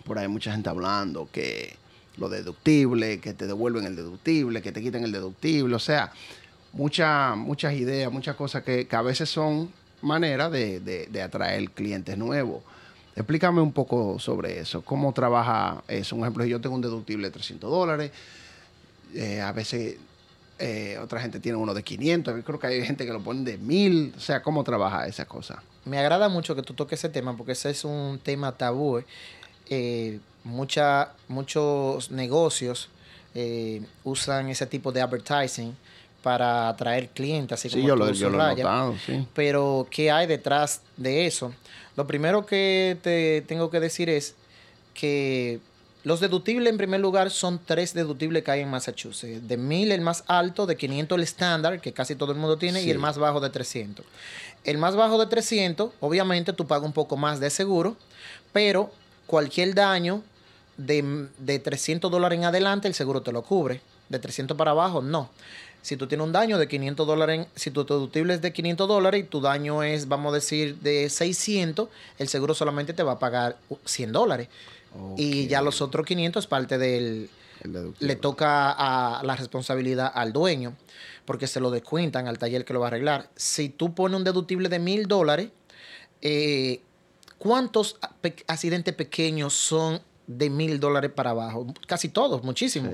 Por 0.05 0.19
ahí 0.19 0.23
hay 0.25 0.29
mucha 0.31 0.53
gente 0.53 0.69
hablando 0.69 1.29
que 1.33 1.77
lo 2.17 2.29
deductible, 2.29 3.21
que 3.21 3.33
te 3.35 3.47
devuelven 3.47 3.85
el 3.87 3.97
deductible, 3.97 4.63
que 4.63 4.73
te 4.73 4.81
quiten 4.81 5.05
el 5.05 5.13
deductible, 5.13 5.75
o 5.75 5.79
sea, 5.81 6.13
mucha- 6.73 7.35
muchas 7.35 7.75
ideas, 7.75 8.13
muchas 8.13 8.37
cosas 8.37 8.63
que, 8.63 8.87
a 8.91 9.03
veces 9.03 9.29
son 9.29 9.71
maneras 10.03 10.51
de, 10.53 10.81
de- 10.81 11.23
atraer 11.23 11.71
clientes 11.71 12.17
nuevos. 12.19 12.63
Explícame 13.17 13.61
un 13.61 13.73
poco 13.73 14.19
sobre 14.19 14.59
eso, 14.61 14.83
cómo 14.83 15.13
trabaja 15.13 15.83
eso. 15.89 16.17
Un 16.17 16.23
ejemplo, 16.23 16.45
yo 16.45 16.61
tengo 16.61 16.75
un 16.75 16.83
deductible 16.83 17.29
de 17.29 17.33
300 17.33 17.71
dólares, 17.71 18.11
eh, 19.15 19.41
a 19.41 19.53
veces 19.53 19.97
eh, 20.59 20.99
otra 21.03 21.21
gente 21.21 21.41
tiene 21.41 21.57
uno 21.59 21.75
de 21.75 21.83
500, 21.83 22.37
yo 22.37 22.45
creo 22.45 22.59
que 22.59 22.67
hay 22.69 22.85
gente 22.85 23.05
que 23.07 23.13
lo 23.13 23.21
pone 23.21 23.43
de 23.43 23.59
1000, 23.59 24.15
o 24.17 24.21
sea, 24.21 24.43
cómo 24.43 24.63
trabaja 24.65 25.07
esa 25.07 25.25
cosa. 25.27 25.63
Me 25.85 25.99
agrada 25.99 26.29
mucho 26.29 26.55
que 26.55 26.63
tú 26.63 26.75
toques 26.75 26.99
ese 27.01 27.09
tema 27.09 27.37
porque 27.37 27.53
ese 27.53 27.71
es 27.71 27.85
un 27.85 28.19
tema 28.23 28.53
tabú. 28.53 28.99
eh. 28.99 29.05
Eh, 29.71 30.19
mucha- 30.45 31.13
muchos 31.29 32.11
negocios 32.11 32.89
eh, 33.35 33.83
usan 34.05 34.49
ese 34.49 34.67
tipo 34.67 34.93
de 34.93 35.01
advertising 35.03 35.75
para 36.23 36.69
atraer 36.69 37.09
clientes, 37.09 37.59
así 37.59 37.69
Sí, 37.69 37.77
como 37.77 37.89
yo 37.89 37.95
tú 37.95 38.01
lo, 38.01 38.13
yo 38.13 38.31
lo 38.31 38.43
he 38.51 38.55
notado, 38.57 38.95
sí. 39.05 39.27
Pero, 39.35 39.87
¿qué 39.91 40.11
hay 40.11 40.27
detrás 40.27 40.81
de 40.97 41.27
eso? 41.27 41.53
Lo 41.97 42.07
primero 42.07 42.47
que 42.47 42.97
te 43.03 43.43
tengo 43.43 43.71
que 43.71 43.81
decir 43.81 44.09
es 44.09 44.35
que 44.95 45.59
los 46.05 46.21
deductibles, 46.21 46.71
en 46.71 46.77
primer 46.77 47.01
lugar, 47.01 47.31
son 47.31 47.59
tres 47.65 47.95
deductibles 47.95 48.45
que 48.45 48.51
hay 48.51 48.61
en 48.61 48.71
Massachusetts. 48.71 49.49
De 49.49 49.57
1000 49.57 49.91
el 49.93 50.01
más 50.03 50.23
alto, 50.27 50.67
de 50.67 50.77
500 50.77 51.17
el 51.17 51.23
estándar, 51.25 51.81
que 51.81 51.93
casi 51.93 52.15
todo 52.15 52.33
el 52.33 52.39
mundo 52.39 52.57
tiene, 52.59 52.81
Sí. 52.81 52.89
y 52.89 52.91
el 52.91 52.99
más 52.99 53.19
bajo 53.19 53.41
de 53.41 53.51
300. 53.51 54.05
El 54.65 54.79
más 54.79 54.97
bajo 54.97 55.19
de 55.19 55.27
300, 55.27 55.91
obviamente 56.01 56.53
tú 56.53 56.67
pagas 56.67 56.87
un 56.87 56.93
poco 56.93 57.17
más 57.17 57.41
de 57.41 57.51
seguro, 57.51 57.97
pero 58.53 58.91
cualquier 59.27 59.75
daño 59.75 60.23
de, 60.77 61.27
de 61.39 61.59
300 61.59 62.11
dólares 62.11 62.39
en 62.39 62.45
adelante, 62.45 62.87
el 62.89 62.95
seguro 62.95 63.23
te 63.23 63.33
lo 63.33 63.43
cubre. 63.43 63.81
De 64.09 64.19
300 64.19 64.57
para 64.57 64.73
abajo, 64.73 65.01
no. 65.01 65.31
Si 65.81 65.97
tú 65.97 66.07
tienes 66.07 66.27
un 66.27 66.33
daño 66.33 66.59
de 66.59 66.67
500 66.69 67.07
dólares, 67.07 67.47
si 67.57 67.71
tu 67.71 67.85
deductible 67.85 68.35
es 68.35 68.41
de 68.43 68.53
500 68.53 68.89
dólares 68.89 69.21
y 69.21 69.25
tu 69.27 69.41
daño 69.41 69.83
es, 69.83 70.09
vamos 70.09 70.33
a 70.33 70.35
decir, 70.37 70.77
de 70.81 71.09
600, 71.11 71.89
el 72.19 72.29
seguro 72.29 72.55
solamente 72.55 72.93
te 72.95 73.03
va 73.03 73.13
a 73.13 73.19
pagar 73.19 73.57
100 73.85 74.13
dólares. 74.13 74.49
Y 75.17 75.47
ya 75.47 75.63
los 75.63 75.81
otros 75.81 76.07
500 76.07 76.45
es 76.45 76.47
parte 76.47 76.79
del... 76.79 77.31
Le 77.99 78.17
toca 78.17 78.73
a 78.73 79.23
la 79.23 79.37
responsabilidad 79.37 80.13
al 80.15 80.35
dueño, 80.35 80.75
porque 81.25 81.47
se 81.47 81.61
lo 81.61 81.71
descuentan 81.71 82.29
al 82.29 82.39
taller 82.39 82.65
que 82.65 82.75
lo 82.75 82.81
va 82.81 82.87
a 82.87 82.89
arreglar. 82.89 83.31
Si 83.37 83.71
tú 83.71 83.95
pones 83.95 84.19
un 84.19 84.25
deductible 84.25 84.69
de 84.69 84.79
mil 84.79 85.07
dólares, 85.07 85.49
eh, 86.21 86.83
¿cuántos 87.39 87.97
accidentes 88.47 88.95
pequeños 88.95 89.55
son 89.55 90.03
de 90.27 90.51
mil 90.51 90.81
dólares 90.81 91.11
para 91.15 91.31
abajo. 91.31 91.67
Casi 91.87 92.09
todos, 92.09 92.43
muchísimo. 92.43 92.91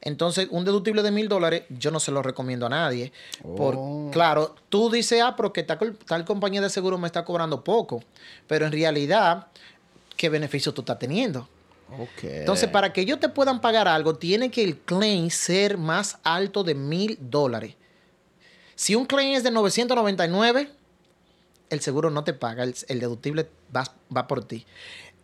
Entonces, 0.00 0.48
un 0.50 0.64
deductible 0.64 1.02
de 1.02 1.10
mil 1.10 1.28
dólares 1.28 1.64
yo 1.68 1.90
no 1.90 2.00
se 2.00 2.12
lo 2.12 2.22
recomiendo 2.22 2.66
a 2.66 2.68
nadie. 2.68 3.12
Por, 3.56 3.74
oh. 3.76 4.10
claro, 4.12 4.54
tú 4.68 4.90
dices, 4.90 5.20
ah, 5.22 5.34
pero 5.36 5.52
que 5.52 5.64
tal, 5.64 6.24
compañía 6.24 6.60
de 6.60 6.70
seguro 6.70 6.98
me 6.98 7.06
está 7.06 7.24
cobrando 7.24 7.64
poco. 7.64 8.02
Pero 8.46 8.66
en 8.66 8.72
realidad, 8.72 9.48
¿qué 10.18 10.28
beneficio 10.28 10.74
tú 10.74 10.82
estás 10.82 10.98
teniendo? 10.98 11.48
Entonces, 12.22 12.68
para 12.68 12.92
que 12.92 13.00
ellos 13.00 13.18
te 13.18 13.30
puedan 13.30 13.62
pagar 13.62 13.88
algo, 13.88 14.16
tiene 14.16 14.50
que 14.50 14.62
el 14.62 14.78
claim 14.78 15.30
ser 15.30 15.78
más 15.78 16.18
alto 16.22 16.62
de 16.62 16.74
mil 16.74 17.16
dólares. 17.18 17.76
Si 18.74 18.94
un 18.94 19.06
claim 19.06 19.34
es 19.34 19.42
de 19.42 19.50
999, 19.50 20.70
el 21.70 21.80
seguro 21.80 22.10
no 22.10 22.24
te 22.24 22.34
paga, 22.34 22.64
el, 22.64 23.00
deductible 23.00 23.48
va, 23.74 23.84
va 24.14 24.26
por 24.26 24.44
ti 24.44 24.66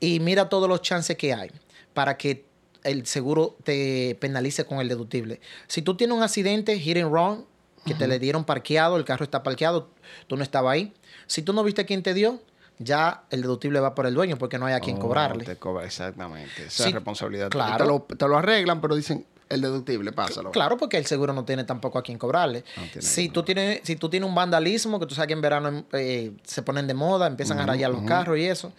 y 0.01 0.21
mira 0.21 0.49
todos 0.49 0.69
los 0.69 0.83
chances 0.83 1.17
que 1.17 1.33
hay 1.33 1.51
para 1.93 2.17
que 2.17 2.45
el 2.83 3.07
seguro 3.07 3.57
te 3.65 4.17
penalice 4.21 4.65
con 4.65 4.81
el 4.81 4.89
deductible. 4.89 5.41
Si 5.69 5.81
tú 5.83 5.97
tienes 5.97 6.17
un 6.17 6.23
accidente, 6.23 6.79
hit 6.79 6.99
and 6.99 7.13
run, 7.13 7.47
que 7.87 7.95
te 7.95 8.09
le 8.09 8.19
dieron 8.19 8.45
parqueado, 8.45 8.97
el 8.97 9.05
carro 9.05 9.25
está 9.25 9.43
parqueado, 9.43 9.91
tú 10.27 10.37
no 10.37 10.43
estabas 10.43 10.75
ahí. 10.75 10.93
Si 11.27 11.43
tú 11.43 11.53
no 11.53 11.63
viste 11.63 11.85
quién 11.87 12.03
te 12.03 12.15
dio, 12.15 12.41
ya 12.79 13.25
el 13.31 13.43
deductible 13.43 13.81
va 13.81 13.95
por 13.95 14.07
el 14.07 14.15
dueño 14.15 14.37
porque 14.37 14.59
no 14.59 14.67
hay 14.67 14.75
a 14.75 14.81
quien 14.81 14.97
oh, 14.97 15.01
cobrarle. 15.01 15.45
Te 15.45 15.57
cobra, 15.57 15.85
exactamente. 15.85 16.67
Esa 16.67 16.89
es 16.89 16.95
responsabilidad. 16.95 17.51
Claro. 17.51 18.07
Te 18.17 18.27
lo, 18.29 18.37
arreglan, 18.37 18.81
pero 18.81 18.95
dicen 18.95 19.27
el 19.49 19.61
deductible, 19.61 20.13
pásalo. 20.13 20.51
Claro, 20.51 20.77
porque 20.77 20.97
el 20.97 21.07
seguro 21.07 21.33
no 21.33 21.45
tiene 21.45 21.65
tampoco 21.65 21.99
a 21.99 22.03
quien 22.03 22.19
cobrarle. 22.19 22.65
si, 22.99 23.29
tú 23.29 23.43
tienes, 23.43 23.81
si 23.85 23.97
tú 23.97 24.09
tienes 24.09 24.29
un 24.29 24.35
vandalismo, 24.35 24.99
que 24.99 25.07
tú 25.07 25.15
sabes 25.15 25.29
que 25.29 25.35
en 25.35 25.43
verano 25.43 25.85
eh, 25.93 26.33
se 26.43 26.63
ponen 26.63 26.87
de 26.87 26.95
moda, 26.95 27.27
empiezan 27.27 27.59
a 27.61 27.67
rayar 27.67 27.91
los 27.91 28.03
carros 28.03 28.39
y 28.39 28.45
eso 28.45 28.73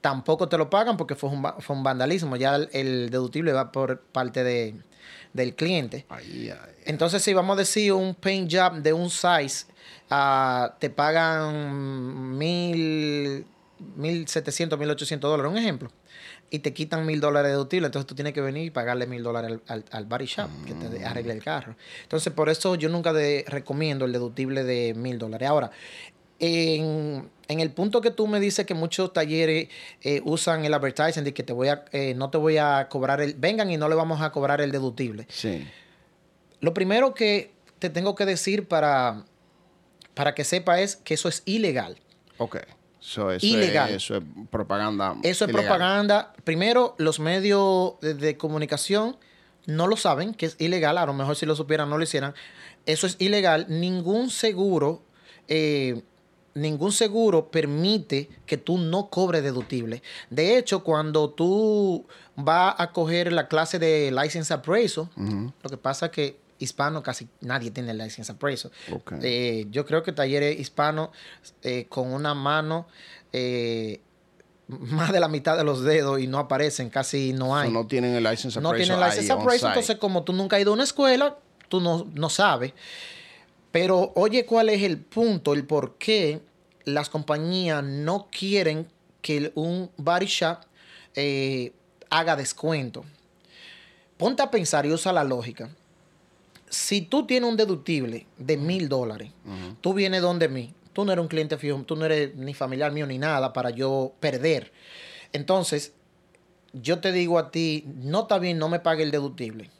tampoco 0.00 0.48
te 0.48 0.56
lo 0.56 0.70
pagan 0.70 0.96
porque 0.96 1.14
fue 1.14 1.30
un, 1.30 1.46
fue 1.58 1.76
un 1.76 1.82
vandalismo. 1.82 2.36
Ya 2.36 2.56
el, 2.56 3.10
deductible 3.10 3.52
va 3.52 3.72
por 3.72 4.00
parte 4.00 4.44
de, 4.44 4.74
del 5.32 5.54
cliente. 5.54 6.06
Entonces, 6.84 7.22
si 7.22 7.32
vamos 7.34 7.54
a 7.54 7.60
decir 7.60 7.92
un 7.92 8.14
paint 8.14 8.52
job 8.52 8.74
de 8.82 8.92
un 8.92 9.10
size, 9.10 9.66
uh, 10.10 10.68
te 10.78 10.90
pagan 10.90 12.36
mil, 12.36 13.46
mil 13.96 14.28
setecientos, 14.28 14.78
mil 14.78 14.90
ochocientos 14.90 15.30
dólares, 15.30 15.52
un 15.52 15.58
ejemplo. 15.58 15.90
Y 16.52 16.58
te 16.58 16.72
quitan 16.72 17.06
mil 17.06 17.20
dólares 17.20 17.50
de 17.50 17.52
deductible, 17.52 17.86
entonces 17.86 18.08
tú 18.08 18.16
tienes 18.16 18.32
que 18.32 18.40
venir 18.40 18.64
y 18.64 18.70
pagarle 18.70 19.06
mil 19.06 19.22
dólares 19.22 19.60
al, 19.68 19.84
al, 19.88 20.04
body 20.06 20.26
shop 20.26 20.50
que 20.66 20.74
te 20.74 20.98
mm. 20.98 21.04
arregle 21.04 21.32
el 21.32 21.44
carro. 21.44 21.76
Entonces, 22.02 22.32
por 22.32 22.48
eso 22.48 22.74
yo 22.74 22.88
nunca 22.88 23.12
recomiendo 23.46 24.04
el 24.04 24.12
deductible 24.12 24.64
de 24.64 24.94
mil 24.94 25.16
dólares. 25.16 25.48
Ahora, 25.48 25.70
en, 26.40 27.30
el 27.48 27.70
punto 27.70 28.00
que 28.00 28.10
tú 28.10 28.26
me 28.26 28.40
dices 28.40 28.64
que 28.66 28.74
muchos 28.74 29.12
talleres 29.12 29.68
eh, 30.02 30.20
usan 30.24 30.64
el 30.64 30.72
advertising 30.72 31.22
de 31.22 31.34
que 31.34 31.42
te 31.42 31.52
voy 31.52 31.68
a, 31.68 31.84
eh, 31.92 32.14
no 32.14 32.30
te 32.30 32.38
voy 32.38 32.56
a 32.56 32.88
cobrar 32.88 33.20
el, 33.20 33.34
vengan 33.34 33.70
y 33.70 33.76
no 33.76 33.88
le 33.88 33.94
vamos 33.94 34.22
a 34.22 34.32
cobrar 34.32 34.60
el 34.60 34.72
deductible. 34.72 35.26
Sí. 35.28 35.66
Lo 36.60 36.74
primero 36.74 37.14
que 37.14 37.52
te 37.78 37.90
tengo 37.90 38.14
que 38.14 38.26
decir 38.26 38.66
para, 38.68 39.24
para 40.14 40.34
que 40.34 40.44
sepa 40.44 40.80
es 40.80 40.96
que 40.96 41.14
eso 41.14 41.28
es 41.28 41.42
ilegal. 41.44 41.98
Ok. 42.38 42.58
eso, 43.00 43.32
ilegal. 43.40 43.90
Es, 43.90 43.96
eso 43.96 44.16
es 44.16 44.22
propaganda. 44.50 45.16
Eso 45.22 45.44
es 45.44 45.52
propaganda. 45.52 46.32
Primero, 46.44 46.94
los 46.98 47.20
medios 47.20 48.00
de, 48.00 48.36
comunicación 48.36 49.16
no 49.66 49.86
lo 49.86 49.96
saben, 49.96 50.34
que 50.34 50.46
es 50.46 50.56
ilegal. 50.58 50.98
A 50.98 51.06
lo 51.06 51.12
mejor 51.14 51.36
si 51.36 51.46
lo 51.46 51.56
supieran 51.56 51.90
no 51.90 51.98
lo 51.98 52.04
hicieran. 52.04 52.34
Eso 52.86 53.06
es 53.06 53.16
ilegal. 53.18 53.66
Ningún 53.68 54.30
seguro 54.30 55.02
eh, 55.48 56.02
ningún 56.54 56.92
seguro 56.92 57.50
permite 57.50 58.28
que 58.46 58.56
tú 58.56 58.78
no 58.78 59.08
cobres 59.08 59.42
deductible. 59.42 60.02
De 60.30 60.58
hecho, 60.58 60.82
cuando 60.82 61.30
tú 61.30 62.06
vas 62.36 62.74
a 62.78 62.92
coger 62.92 63.32
la 63.32 63.48
clase 63.48 63.78
de 63.78 64.10
license 64.10 64.52
appraisal, 64.52 65.08
lo 65.16 65.70
que 65.70 65.76
pasa 65.76 66.06
es 66.06 66.12
que 66.12 66.40
hispano 66.58 67.02
casi 67.02 67.28
nadie 67.40 67.70
tiene 67.70 67.94
license 67.94 68.30
appraisal. 68.32 68.70
Eh, 69.22 69.66
yo 69.70 69.86
creo 69.86 70.02
que 70.02 70.12
talleres 70.12 70.58
hispanos 70.58 71.10
eh, 71.62 71.86
con 71.88 72.12
una 72.12 72.34
mano 72.34 72.86
eh, 73.32 74.00
más 74.68 75.12
de 75.12 75.20
la 75.20 75.28
mitad 75.28 75.56
de 75.56 75.64
los 75.64 75.82
dedos 75.82 76.20
y 76.20 76.26
no 76.26 76.38
aparecen, 76.38 76.90
casi 76.90 77.32
no 77.32 77.56
hay. 77.56 77.70
no 77.70 77.86
tienen 77.86 78.14
el 78.14 78.22
license 78.22 78.58
appraisal. 78.58 78.62
No 78.62 78.72
tienen 78.72 78.98
el 78.98 79.04
license 79.04 79.32
appraisal, 79.32 79.70
entonces 79.70 79.96
como 79.96 80.22
tú 80.22 80.32
nunca 80.32 80.56
has 80.56 80.62
ido 80.62 80.72
a 80.72 80.74
una 80.74 80.84
escuela, 80.84 81.36
tú 81.68 81.80
no, 81.80 82.06
no 82.14 82.28
sabes. 82.28 82.72
Pero 83.72 84.12
oye, 84.16 84.44
¿cuál 84.46 84.68
es 84.68 84.82
el 84.82 84.98
punto, 84.98 85.52
el 85.52 85.64
por 85.64 85.96
qué 85.96 86.40
las 86.84 87.08
compañías 87.08 87.84
no 87.84 88.28
quieren 88.30 88.86
que 89.22 89.52
un 89.54 89.90
body 89.96 90.26
shop 90.26 90.58
eh, 91.14 91.72
haga 92.08 92.36
descuento? 92.36 93.04
Ponte 94.16 94.42
a 94.42 94.50
pensar 94.50 94.86
y 94.86 94.92
usa 94.92 95.12
la 95.12 95.24
lógica. 95.24 95.70
Si 96.68 97.02
tú 97.02 97.26
tienes 97.26 97.48
un 97.48 97.56
deductible 97.56 98.26
de 98.38 98.56
mil 98.56 98.88
dólares, 98.88 99.30
tú 99.80 99.94
vienes 99.94 100.22
donde 100.22 100.48
mí, 100.48 100.74
tú 100.92 101.04
no 101.04 101.12
eres 101.12 101.22
un 101.22 101.28
cliente 101.28 101.56
fijo, 101.56 101.82
tú 101.82 101.96
no 101.96 102.04
eres 102.04 102.34
ni 102.36 102.54
familiar 102.54 102.92
mío 102.92 103.06
ni 103.06 103.18
nada 103.18 103.52
para 103.52 103.70
yo 103.70 104.12
perder. 104.20 104.72
Entonces, 105.32 105.94
yo 106.72 107.00
te 107.00 107.12
digo 107.12 107.38
a 107.38 107.50
ti, 107.50 107.84
no 107.86 108.22
está 108.22 108.38
bien, 108.38 108.58
no 108.58 108.68
me 108.68 108.80
pague 108.80 109.02
el 109.02 109.10
deductible. 109.10 109.70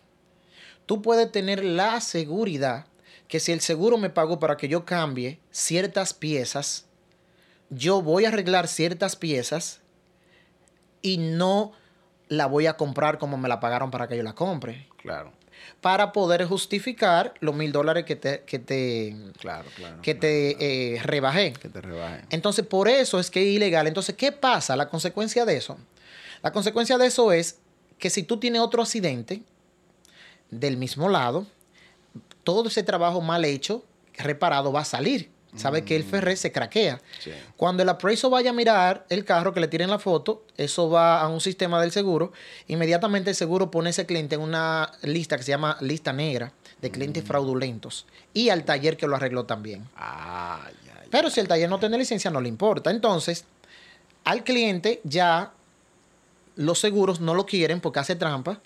Tú 0.86 1.02
puedes 1.02 1.30
tener 1.30 1.62
la 1.64 2.00
seguridad 2.00 2.86
que 3.30 3.38
si 3.38 3.52
el 3.52 3.60
seguro 3.60 3.96
me 3.96 4.10
pagó 4.10 4.40
para 4.40 4.56
que 4.56 4.66
yo 4.66 4.84
cambie 4.84 5.38
ciertas 5.52 6.12
piezas, 6.12 6.86
yo 7.70 8.02
voy 8.02 8.24
a 8.24 8.28
arreglar 8.28 8.66
ciertas 8.66 9.14
piezas 9.14 9.80
y 11.00 11.18
no 11.18 11.72
la 12.26 12.46
voy 12.46 12.66
a 12.66 12.76
comprar 12.76 13.18
como 13.18 13.38
me 13.38 13.48
la 13.48 13.60
pagaron 13.60 13.92
para 13.92 14.08
que 14.08 14.16
yo 14.16 14.24
la 14.24 14.34
compre. 14.34 14.88
Claro. 14.96 15.32
Para 15.80 16.10
poder 16.12 16.44
justificar 16.44 17.34
los 17.38 17.54
mil 17.54 17.70
dólares 17.70 18.04
que 18.04 18.16
te, 18.16 18.42
que 18.42 18.58
te, 18.58 19.16
claro, 19.38 19.68
claro, 19.76 20.02
que 20.02 20.16
te 20.16 20.94
eh, 20.94 21.00
rebajé. 21.00 21.52
Que 21.52 21.68
te 21.68 21.80
rebajé. 21.80 22.24
Entonces, 22.30 22.66
por 22.66 22.88
eso 22.88 23.20
es 23.20 23.30
que 23.30 23.42
es 23.42 23.54
ilegal. 23.54 23.86
Entonces, 23.86 24.16
¿qué 24.16 24.32
pasa? 24.32 24.74
La 24.74 24.88
consecuencia 24.88 25.44
de 25.44 25.56
eso. 25.56 25.78
La 26.42 26.50
consecuencia 26.50 26.98
de 26.98 27.06
eso 27.06 27.30
es 27.30 27.60
que 27.98 28.10
si 28.10 28.24
tú 28.24 28.40
tienes 28.40 28.60
otro 28.60 28.82
accidente 28.82 29.42
del 30.50 30.76
mismo 30.76 31.08
lado, 31.08 31.46
todo 32.44 32.68
ese 32.68 32.82
trabajo 32.82 33.20
mal 33.20 33.44
hecho, 33.44 33.84
reparado, 34.16 34.72
va 34.72 34.80
a 34.80 34.84
salir. 34.84 35.30
Sabe 35.56 35.84
que 35.84 35.96
el 35.96 36.04
ferrer 36.04 36.36
se 36.36 36.52
craquea. 36.52 37.00
Cuando 37.56 37.82
el 37.82 37.88
appraisal 37.88 38.30
vaya 38.30 38.50
a 38.50 38.52
mirar 38.52 39.04
el 39.08 39.24
carro, 39.24 39.52
que 39.52 39.60
le 39.60 39.66
tiren 39.66 39.90
la 39.90 39.98
foto, 39.98 40.44
eso 40.56 40.88
va 40.88 41.20
a 41.20 41.28
un 41.28 41.40
sistema 41.40 41.80
del 41.80 41.90
seguro. 41.90 42.32
Inmediatamente 42.68 43.30
el 43.30 43.36
seguro 43.36 43.68
pone 43.70 43.90
ese 43.90 44.06
cliente 44.06 44.36
en 44.36 44.42
una 44.42 44.92
lista 45.02 45.36
que 45.36 45.42
se 45.42 45.50
llama 45.50 45.76
lista 45.80 46.12
negra 46.12 46.52
de 46.80 46.90
clientes 46.90 47.24
fraudulentos. 47.24 48.06
Y 48.32 48.50
al 48.50 48.64
taller 48.64 48.96
que 48.96 49.08
lo 49.08 49.16
arregló 49.16 49.44
también. 49.44 49.88
Pero 51.10 51.30
si 51.30 51.40
el 51.40 51.48
taller 51.48 51.68
no 51.68 51.80
tiene 51.80 51.98
licencia, 51.98 52.30
no 52.30 52.40
le 52.40 52.48
importa. 52.48 52.90
Entonces, 52.90 53.44
al 54.24 54.44
cliente 54.44 55.00
ya 55.02 55.52
los 56.54 56.78
seguros 56.78 57.20
no 57.20 57.34
lo 57.34 57.44
quieren 57.44 57.80
porque 57.80 57.98
hace 57.98 58.14
trampa. 58.14 58.60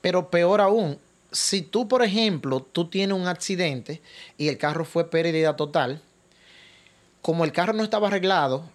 Pero 0.00 0.30
peor 0.30 0.60
aún, 0.60 0.98
si 1.30 1.62
tú, 1.62 1.88
por 1.88 2.02
ejemplo, 2.02 2.60
tú 2.60 2.88
tienes 2.88 3.16
un 3.16 3.26
accidente 3.26 4.00
y 4.36 4.48
el 4.48 4.58
carro 4.58 4.84
fue 4.84 5.10
pérdida 5.10 5.56
total, 5.56 6.02
como 7.22 7.44
el 7.44 7.52
carro 7.52 7.72
no 7.72 7.82
estaba 7.82 8.08
arreglado 8.08 8.70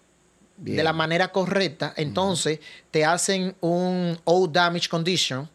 de 0.56 0.84
la 0.84 0.92
manera 0.92 1.32
correcta, 1.32 1.92
entonces 1.96 2.60
te 2.90 3.04
hacen 3.04 3.56
un 3.60 4.18
old 4.24 4.52
damage 4.52 4.88
condition, 4.88 5.48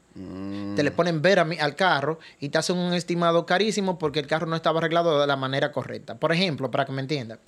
te 0.75 0.83
le 0.83 0.91
ponen 0.91 1.21
ver 1.21 1.39
al 1.39 1.75
carro 1.75 2.19
y 2.41 2.49
te 2.49 2.57
hacen 2.57 2.77
un 2.77 2.93
estimado 2.93 3.45
carísimo 3.45 3.97
porque 3.97 4.19
el 4.19 4.27
carro 4.27 4.47
no 4.47 4.57
estaba 4.57 4.79
arreglado 4.79 5.21
de 5.21 5.27
la 5.27 5.37
manera 5.37 5.71
correcta. 5.71 6.15
Por 6.15 6.33
ejemplo, 6.33 6.69
para 6.69 6.85
que 6.85 6.91
me 6.91 7.01
entiendan. 7.01 7.39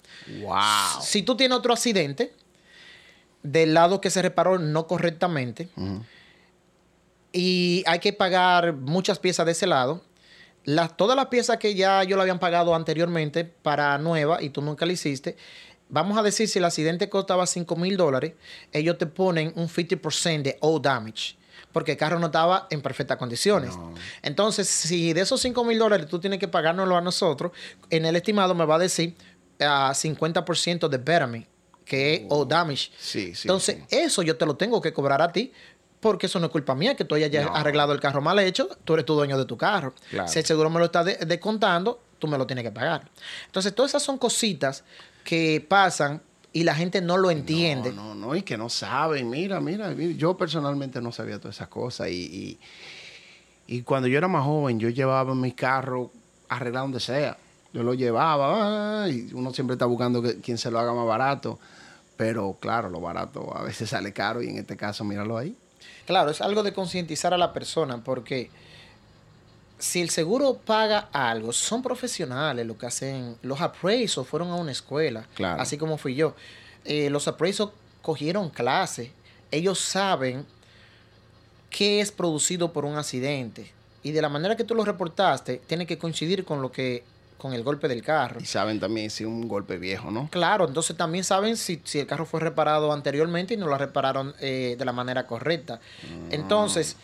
Wow. 0.42 1.02
Si 1.02 1.24
tú 1.24 1.36
tienes 1.36 1.58
otro 1.58 1.74
accidente 1.74 2.34
del 3.44 3.74
lado 3.74 4.00
que 4.00 4.10
se 4.10 4.22
reparó 4.22 4.58
no 4.58 4.88
correctamente, 4.88 5.68
y 7.34 7.84
hay 7.88 8.00
que 8.00 8.14
pagar 8.14 8.74
muchas 8.74 9.20
piezas 9.20 9.46
de 9.46 9.54
ese 9.54 9.68
lado. 9.68 10.02
Las, 10.64 10.96
todas 10.96 11.16
las 11.16 11.28
piezas 11.28 11.58
que 11.58 11.74
ya 11.74 12.04
yo 12.04 12.16
le 12.18 12.22
habían 12.22 12.40
pagado 12.40 12.76
anteriormente 12.76 13.46
para 13.46 13.98
nueva 13.98 14.42
y 14.44 14.50
tú 14.50 14.62
nunca 14.62 14.86
la 14.86 14.94
hiciste, 14.94 15.36
vamos 15.90 16.18
a 16.18 16.22
decir 16.22 16.48
si 16.48 16.60
el 16.60 16.66
accidente 16.66 17.10
costaba 17.10 17.48
5 17.48 17.76
mil 17.78 17.98
dólares, 17.98 18.34
ellos 18.72 18.98
te 18.98 19.08
ponen 19.08 19.52
un 19.56 19.68
50% 19.68 20.42
de 20.44 20.58
all 20.62 20.82
damage. 20.82 21.36
porque 21.72 21.94
el 21.94 21.98
carro 21.98 22.20
no 22.20 22.28
estaba 22.28 22.68
en 22.70 22.82
perfectas 22.82 23.18
condiciones. 23.18 23.76
No. 23.76 23.94
Entonces, 24.22 24.68
si 24.68 25.14
de 25.14 25.22
esos 25.22 25.40
5 25.42 25.64
mil 25.64 25.80
dólares 25.80 26.08
tú 26.08 26.20
tienes 26.20 26.38
que 26.38 26.48
pagárnoslo 26.48 26.96
a 26.98 27.02
nosotros, 27.02 27.54
en 27.90 28.06
el 28.06 28.16
estimado 28.16 28.54
me 28.54 28.66
va 28.66 28.76
a 28.76 28.80
decir 28.80 29.16
a 29.60 29.92
50% 29.94 30.90
de 30.90 30.98
betterment, 30.98 31.48
que 31.86 32.14
es 32.16 32.22
o 32.30 32.46
damage. 32.46 32.92
Sí, 33.00 33.34
sí, 33.36 33.48
Entonces, 33.48 33.78
sí. 33.88 33.98
eso 33.98 34.22
yo 34.22 34.38
te 34.38 34.46
lo 34.46 34.56
tengo 34.56 34.82
que 34.82 34.92
cobrar 34.94 35.22
a 35.22 35.32
ti. 35.32 35.52
Porque 36.02 36.26
eso 36.26 36.40
no 36.40 36.48
es 36.48 36.52
culpa 36.52 36.76
mía, 36.76 36.96
que 36.96 37.06
tú 37.06 37.16
hayas 37.16 37.32
No. 37.46 37.56
arreglado 37.56 37.94
el 37.94 38.00
carro 38.02 38.22
mal 38.22 38.38
hecho, 38.40 38.68
tú 38.84 38.94
eres 38.96 39.06
tu 39.06 39.14
dueño 39.14 39.38
de 39.38 39.46
tu 39.46 39.56
carro. 39.56 39.94
Claro. 40.10 40.28
Si 40.28 40.40
el 40.40 40.46
seguro 40.46 40.70
me 40.70 40.80
lo 40.80 40.86
está 40.86 41.04
de- 41.04 41.18
descontando, 41.26 42.02
tú 42.20 42.28
me 42.28 42.38
lo 42.38 42.46
tienes 42.48 42.64
que 42.66 42.72
pagar. 42.72 43.08
Entonces, 43.46 43.74
todas 43.74 43.92
esas 43.92 44.04
son 44.04 44.18
cositas 44.18 44.84
que 45.24 45.66
pasan 45.66 46.22
y 46.54 46.64
la 46.64 46.76
gente 46.76 47.02
no 47.02 47.16
lo 47.18 47.32
entiende. 47.32 47.94
No, 47.94 48.14
no, 48.14 48.28
no, 48.28 48.36
y 48.36 48.42
que 48.42 48.58
no 48.58 48.68
saben. 48.68 49.30
Mira, 49.30 49.62
mira, 49.62 49.94
yo 49.94 50.36
personalmente 50.36 51.00
no 51.02 51.12
sabía 51.12 51.38
todas 51.40 51.56
esas 51.56 51.68
cosas. 51.70 52.10
Y, 52.10 52.58
y, 53.68 53.76
y 53.78 53.84
cuando 53.84 54.08
yo 54.08 54.18
era 54.18 54.28
más 54.28 54.44
joven, 54.44 54.80
yo 54.80 54.90
llevaba 54.90 55.34
mi 55.36 55.52
carro 55.54 56.12
arreglado 56.50 56.86
donde 56.86 57.00
sea. 57.00 57.38
Yo 57.74 57.84
lo 57.84 57.94
llevaba 57.94 59.04
ah, 59.04 59.08
y 59.10 59.30
uno 59.34 59.54
siempre 59.54 59.76
está 59.76 59.86
buscando 59.86 60.22
que, 60.22 60.42
quien 60.42 60.58
se 60.58 60.70
lo 60.72 60.80
haga 60.80 60.94
más 60.94 61.06
barato. 61.06 61.60
Pero 62.18 62.58
claro, 62.60 62.90
lo 62.90 63.00
barato 63.00 63.56
a 63.56 63.64
veces 63.64 63.90
sale 63.92 64.12
caro 64.14 64.42
y 64.42 64.50
en 64.50 64.58
este 64.58 64.76
caso, 64.76 65.04
míralo 65.04 65.38
ahí. 65.38 65.56
Claro, 66.12 66.30
es 66.32 66.42
algo 66.42 66.62
de 66.64 66.74
concientizar 66.74 67.34
a 67.34 67.38
la 67.38 67.54
persona 67.54 68.04
porque 68.04 68.50
si 69.80 70.02
el 70.02 70.10
seguro 70.10 70.56
paga 70.56 71.08
algo, 71.14 71.54
son 71.54 71.82
profesionales 71.82 72.68
lo 72.68 72.78
que 72.78 72.86
hacen. 72.86 73.38
Los 73.42 73.62
appraisals 73.62 74.28
fueron 74.28 74.50
a 74.50 74.56
una 74.56 74.72
escuela, 74.72 75.26
Claro. 75.36 75.62
así 75.62 75.78
como 75.78 75.98
fui 75.98 76.14
yo. 76.16 76.36
Eh, 76.86 77.10
los 77.10 77.28
appraisals 77.28 77.72
cogieron 78.02 78.50
clases. 78.50 79.10
Ellos 79.52 79.80
saben 79.80 80.46
qué 81.70 82.02
es 82.02 82.12
producido 82.12 82.74
por 82.74 82.84
un 82.86 82.98
accidente. 82.98 83.72
Y 84.04 84.12
de 84.12 84.22
la 84.22 84.30
manera 84.30 84.56
que 84.58 84.64
tú 84.64 84.76
lo 84.76 84.84
reportaste, 84.84 85.62
tiene 85.66 85.86
que 85.88 85.98
coincidir 85.98 86.44
con 86.44 86.62
lo 86.62 86.72
que 86.72 87.04
con 87.42 87.54
el 87.54 87.64
golpe 87.64 87.88
del 87.88 88.04
carro. 88.04 88.40
Y 88.40 88.46
saben 88.46 88.80
también 88.80 89.10
si 89.10 89.26
un 89.26 89.48
golpe 89.48 89.78
viejo, 89.78 90.12
¿no? 90.12 90.30
Claro, 90.30 90.68
entonces 90.68 90.96
también 90.96 91.24
saben 91.24 91.58
si, 91.58 91.82
si 91.84 91.98
el 91.98 92.06
carro 92.06 92.28
fue 92.28 92.40
reparado 92.40 92.94
anteriormente 92.94 93.56
y 93.56 93.58
no 93.58 93.66
lo 93.66 93.76
repararon 93.80 94.36
eh, 94.40 94.76
de 94.78 94.86
la 94.86 94.92
manera 94.92 95.26
correcta. 95.26 95.80
Entonces, 96.30 96.98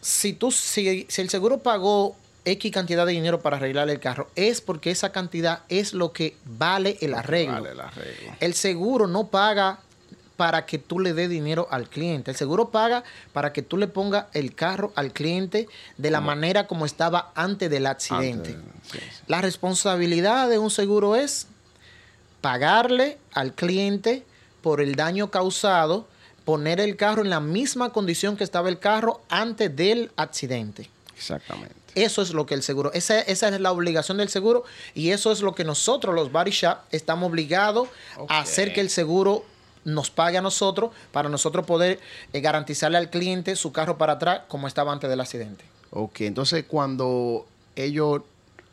si, 0.00 0.32
tú, 0.32 0.50
si, 0.50 1.04
si 1.10 1.20
el 1.20 1.28
seguro 1.28 1.58
pagó 1.58 2.16
X 2.46 2.72
cantidad 2.72 3.04
de 3.04 3.12
dinero 3.12 3.42
para 3.42 3.58
arreglar 3.58 3.90
el 3.90 4.00
carro, 4.00 4.30
es 4.34 4.62
porque 4.62 4.90
esa 4.90 5.12
cantidad 5.12 5.60
es 5.68 5.92
lo 5.92 6.12
que 6.12 6.34
vale 6.46 6.96
el 7.02 7.12
arreglo. 7.12 7.52
Vale 7.52 7.72
el 7.72 7.80
arreglo. 7.80 8.32
El 8.40 8.54
seguro 8.54 9.06
no 9.06 9.26
paga 9.26 9.80
para 10.36 10.66
que 10.66 10.78
tú 10.78 11.00
le 11.00 11.14
des 11.14 11.28
dinero 11.28 11.66
al 11.70 11.88
cliente. 11.88 12.30
El 12.30 12.36
seguro 12.36 12.70
paga 12.70 13.04
para 13.32 13.52
que 13.52 13.62
tú 13.62 13.76
le 13.76 13.88
pongas 13.88 14.26
el 14.34 14.54
carro 14.54 14.92
al 14.94 15.12
cliente 15.12 15.68
de 15.96 16.10
la 16.10 16.20
manera 16.20 16.66
como 16.66 16.86
estaba 16.86 17.32
antes 17.34 17.70
del 17.70 17.86
accidente. 17.86 18.54
Antes, 18.54 18.92
sí, 18.92 18.98
sí. 18.98 19.22
La 19.26 19.40
responsabilidad 19.40 20.48
de 20.48 20.58
un 20.58 20.70
seguro 20.70 21.16
es 21.16 21.46
pagarle 22.40 23.18
al 23.32 23.54
cliente 23.54 24.24
por 24.62 24.80
el 24.80 24.94
daño 24.94 25.30
causado, 25.30 26.06
poner 26.44 26.80
el 26.80 26.96
carro 26.96 27.22
en 27.22 27.30
la 27.30 27.40
misma 27.40 27.92
condición 27.92 28.36
que 28.36 28.44
estaba 28.44 28.68
el 28.68 28.78
carro 28.78 29.22
antes 29.28 29.74
del 29.74 30.10
accidente. 30.16 30.90
Exactamente. 31.16 31.74
Eso 31.94 32.20
es 32.20 32.34
lo 32.34 32.44
que 32.44 32.52
el 32.52 32.62
seguro, 32.62 32.92
esa, 32.92 33.18
esa 33.20 33.48
es 33.48 33.58
la 33.58 33.72
obligación 33.72 34.18
del 34.18 34.28
seguro 34.28 34.64
y 34.94 35.10
eso 35.10 35.32
es 35.32 35.40
lo 35.40 35.54
que 35.54 35.64
nosotros, 35.64 36.14
los 36.14 36.30
body 36.30 36.50
shop, 36.50 36.76
estamos 36.90 37.30
obligados 37.30 37.88
a 38.28 38.40
hacer 38.40 38.74
que 38.74 38.82
el 38.82 38.90
seguro 38.90 39.46
nos 39.86 40.10
pague 40.10 40.36
a 40.36 40.42
nosotros 40.42 40.90
para 41.12 41.28
nosotros 41.28 41.64
poder 41.64 42.00
eh, 42.32 42.40
garantizarle 42.40 42.98
al 42.98 43.08
cliente 43.08 43.54
su 43.56 43.72
carro 43.72 43.96
para 43.96 44.14
atrás 44.14 44.42
como 44.48 44.66
estaba 44.66 44.92
antes 44.92 45.08
del 45.08 45.20
accidente. 45.20 45.64
Ok, 45.90 46.22
entonces 46.22 46.64
cuando 46.66 47.46
ellos 47.76 48.22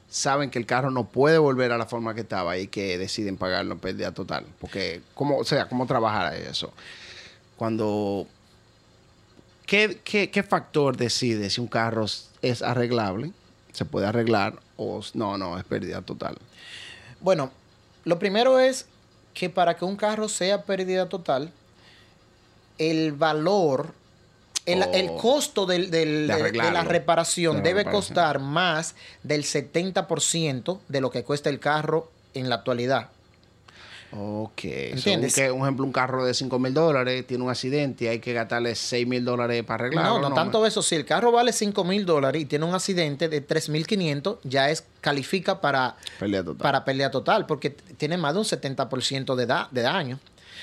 saben 0.09 0.49
que 0.49 0.59
el 0.59 0.65
carro 0.65 0.89
no 0.89 1.05
puede 1.05 1.37
volver 1.37 1.71
a 1.71 1.77
la 1.77 1.85
forma 1.85 2.15
que 2.15 2.21
estaba 2.21 2.57
y 2.57 2.67
que 2.67 2.97
deciden 2.97 3.37
pagarlo 3.37 3.73
en 3.73 3.79
pérdida 3.79 4.11
total, 4.11 4.45
porque, 4.59 5.01
¿cómo, 5.13 5.37
o 5.37 5.43
sea, 5.43 5.67
¿cómo 5.69 5.85
trabajar 5.85 6.33
eso? 6.33 6.73
Cuando, 7.57 8.27
¿qué, 9.67 9.99
qué, 10.03 10.31
qué 10.31 10.43
factor 10.43 10.97
decide 10.97 11.49
si 11.51 11.61
un 11.61 11.67
carro 11.67 12.05
es 12.41 12.61
arreglable, 12.63 13.31
se 13.71 13.85
puede 13.85 14.07
arreglar, 14.07 14.59
o 14.77 15.01
no, 15.13 15.37
no, 15.37 15.59
es 15.59 15.63
pérdida 15.63 16.01
total? 16.01 16.37
Bueno, 17.19 17.51
lo 18.03 18.19
primero 18.19 18.59
es 18.59 18.87
que 19.33 19.49
para 19.49 19.75
que 19.75 19.85
un 19.85 19.95
carro 19.95 20.29
sea 20.29 20.63
pérdida 20.63 21.09
total, 21.09 21.51
el 22.77 23.11
valor, 23.13 23.93
el, 24.65 24.81
Oh. 24.83 24.91
el 24.93 25.15
costo 25.15 25.65
del- 25.65 25.91
del- 25.91 26.27
De 26.27 26.51
la 26.71 26.83
reparación 26.83 27.57
De 27.57 27.61
la 27.61 27.63
debe 27.63 27.79
reparación. 27.81 27.91
costar 28.15 28.39
más 28.39 28.95
del 29.23 29.43
70% 29.43 30.79
de 30.87 31.01
lo 31.01 31.11
que 31.11 31.23
cuesta 31.23 31.49
el 31.49 31.59
carro 31.59 32.11
en 32.33 32.49
la 32.49 32.55
actualidad. 32.55 33.09
Ok, 34.15 34.61
so, 34.61 34.67
un, 34.67 34.73
¿Entiendes? 34.97 35.33
que, 35.35 35.51
un 35.51 35.61
ejemplo, 35.61 35.85
un 35.85 35.91
carro 35.91 36.23
de 36.23 36.33
5 36.33 36.59
mil 36.59 36.73
dólares 36.73 37.25
tiene 37.25 37.43
un 37.43 37.49
accidente 37.49 38.05
y 38.05 38.07
hay 38.09 38.19
que 38.19 38.31
gastarle 38.33 38.75
6 38.75 39.07
mil 39.07 39.25
dólares 39.25 39.63
para 39.63 39.85
arreglarlo. 39.85 40.19
no, 40.21 40.29
no, 40.29 40.35
tanto 40.35 40.65
eso. 40.65 40.81
Si 40.83 40.93
el 40.95 41.03
carro 41.05 41.31
vale 41.31 41.51
5 41.51 41.83
mil 41.83 42.05
dólares 42.05 42.41
y 42.41 42.45
tiene 42.45 42.65
un 42.65 42.75
accidente 42.75 43.27
de 43.27 43.45
3.500, 43.47 44.37
ya 44.43 44.69
es 44.69 44.83
califica 45.01 45.59
para, 45.61 45.95
Pérdida 46.19 46.43
total. 46.43 46.57
para 46.61 46.85
pelea 46.85 47.09
total, 47.09 47.45
porque 47.47 47.71
tiene 47.71 48.17
más 48.17 48.33
de 48.33 48.39
un 48.39 48.45
70% 48.45 49.35
de, 49.35 49.45
da- 49.47 49.67
de 49.71 49.81
daño. 49.81 50.19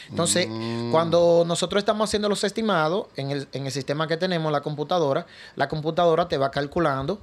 Entonces, 0.09 0.47
Mm. 0.49 0.91
cuando 0.93 1.45
nosotros 1.47 1.81
estamos 1.81 2.09
haciendo 2.09 2.29
los 2.29 2.43
estimados 2.45 3.07
en 3.17 3.31
el, 3.33 3.49
en 3.53 3.67
el 3.67 3.73
sistema 3.73 4.07
que 4.09 4.17
tenemos, 4.17 4.51
la 4.53 4.61
computadora, 4.61 5.27
la 5.57 5.69
computadora 5.69 6.29
te 6.29 6.39
va 6.39 6.51
calculando. 6.51 7.21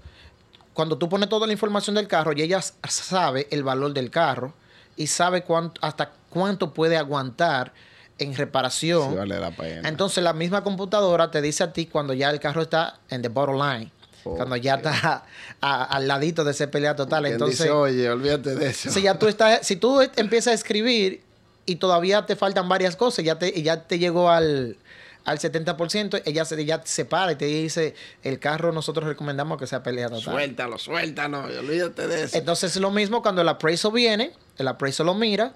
Cuando 0.74 0.98
tú 0.98 1.10
pones 1.10 1.28
toda 1.30 1.48
la 1.48 1.54
información 1.54 1.96
del 1.96 2.08
carro 2.08 2.34
y 2.34 2.42
ella 2.42 2.62
sabe 2.62 3.48
el 3.50 3.64
valor 3.64 3.94
del 3.94 4.12
carro 4.12 4.54
y 4.96 5.08
sabe 5.08 5.42
cuánto, 5.44 5.80
hasta 5.84 6.12
cuánto 6.30 6.74
puede 6.74 6.98
aguantar 6.98 7.74
en 8.20 8.36
reparación. 8.36 9.12
Sí, 9.12 9.16
vale 9.18 9.40
la 9.40 9.52
pena. 9.52 9.88
Entonces 9.88 10.24
la 10.24 10.34
misma 10.34 10.64
computadora 10.64 11.30
te 11.32 11.42
dice 11.42 11.64
a 11.64 11.74
ti 11.74 11.86
cuando 11.86 12.14
ya 12.14 12.30
el 12.30 12.40
carro 12.40 12.62
está 12.64 13.00
en 13.10 13.22
the 13.22 13.30
bottom 13.30 13.58
line. 13.58 13.92
Cuando 14.24 14.58
ya 14.58 14.76
está 14.76 15.24
a- 15.62 15.84
al 15.86 16.08
ladito 16.08 16.44
de 16.44 16.52
ese 16.52 16.68
pelea 16.68 16.96
total. 16.98 17.28
Entonces, 17.28 17.60
dice, 17.60 17.72
oye, 17.72 18.10
olvídate 18.10 18.56
de 18.56 18.68
eso. 18.72 18.90
si 18.92 19.02
ya 19.02 19.18
tú 19.18 19.28
estás, 19.28 19.66
si 19.66 19.78
tú 19.78 20.02
empiezas 20.18 20.52
a 20.52 20.54
escribir 20.56 21.22
y 21.66 21.78
todavía 21.78 22.26
te 22.26 22.36
faltan 22.36 22.68
varias 22.68 22.96
cosas, 22.98 23.24
ya 23.24 23.40
te, 23.40 23.62
ya 23.62 23.84
te 23.84 24.00
llegó 24.00 24.30
al, 24.30 24.76
al 25.24 25.40
70%, 25.40 26.24
ella 26.26 26.44
se, 26.44 26.66
ya 26.66 26.82
se 26.84 27.06
para 27.06 27.32
y 27.32 27.36
te 27.36 27.46
dice, 27.46 27.96
el 28.24 28.40
carro 28.40 28.74
nosotros 28.74 29.06
recomendamos 29.08 29.58
que 29.60 29.68
sea 29.68 29.82
pelea 29.84 30.08
total. 30.10 30.24
Suéltalo, 30.34 30.78
suéltalo, 30.78 31.44
olvídate 31.46 32.08
de 32.08 32.24
eso. 32.24 32.38
Entonces 32.38 32.76
es 32.76 32.82
lo 32.82 32.92
mismo 32.92 33.22
cuando 33.22 33.42
el 33.44 33.48
appraisal 33.48 33.92
viene, 33.94 34.34
el 34.58 34.68
appraisal 34.68 35.06
lo 35.06 35.14
mira, 35.14 35.54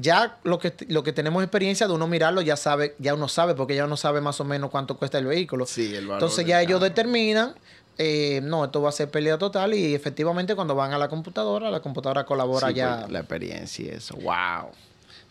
ya 0.00 0.38
lo 0.44 0.58
que, 0.58 0.72
lo 0.88 1.02
que 1.02 1.12
tenemos 1.12 1.42
experiencia 1.42 1.86
de 1.86 1.92
uno 1.94 2.06
mirarlo 2.06 2.40
ya 2.40 2.56
sabe, 2.56 2.94
ya 2.98 3.14
uno 3.14 3.28
sabe, 3.28 3.54
porque 3.54 3.74
ya 3.76 3.84
uno 3.84 3.96
sabe 3.96 4.20
más 4.20 4.40
o 4.40 4.44
menos 4.44 4.70
cuánto 4.70 4.96
cuesta 4.96 5.18
el 5.18 5.26
vehículo. 5.26 5.66
Sí, 5.66 5.94
el 5.94 6.06
valor 6.06 6.22
Entonces 6.22 6.46
ya 6.46 6.62
ellos 6.62 6.80
determinan, 6.80 7.54
eh, 7.98 8.40
no, 8.42 8.64
esto 8.64 8.80
va 8.80 8.88
a 8.88 8.92
ser 8.92 9.10
pelea 9.10 9.36
total 9.38 9.74
y 9.74 9.94
efectivamente 9.94 10.54
cuando 10.54 10.74
van 10.74 10.92
a 10.92 10.98
la 10.98 11.08
computadora, 11.08 11.70
la 11.70 11.80
computadora 11.80 12.24
colabora 12.24 12.68
Sí, 12.68 12.74
ya. 12.74 13.06
La 13.08 13.20
experiencia 13.20 13.84
y 13.84 13.88
eso. 13.88 14.14
Wow. 14.16 14.70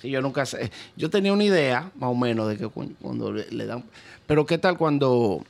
Sí, 0.01 0.10
yo 0.10 0.21
nunca 0.21 0.45
sé. 0.45 0.71
Yo 0.95 1.10
tenía 1.10 1.34
una 1.34 1.43
idea, 1.43 1.91
más 1.95 2.10
o 2.12 2.15
menos, 2.15 2.47
de 2.47 2.58
que 2.58 2.67
cu- 2.67 2.93
cuando 3.01 3.32
le, 3.34 3.49
le 3.51 3.65
dan. 3.65 3.84
Pero, 4.27 4.45
¿qué 4.45 4.58
tal 4.58 4.77
cuando, 4.77 5.43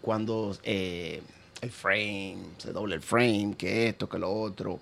cuando 0.00 0.56
eh, 0.64 1.22
el 1.60 1.70
frame, 1.70 2.38
se 2.58 2.72
doble 2.72 2.96
el 2.96 3.02
frame, 3.02 3.54
que 3.56 3.88
esto, 3.88 4.08
que 4.08 4.18
lo 4.18 4.32
otro? 4.32 4.80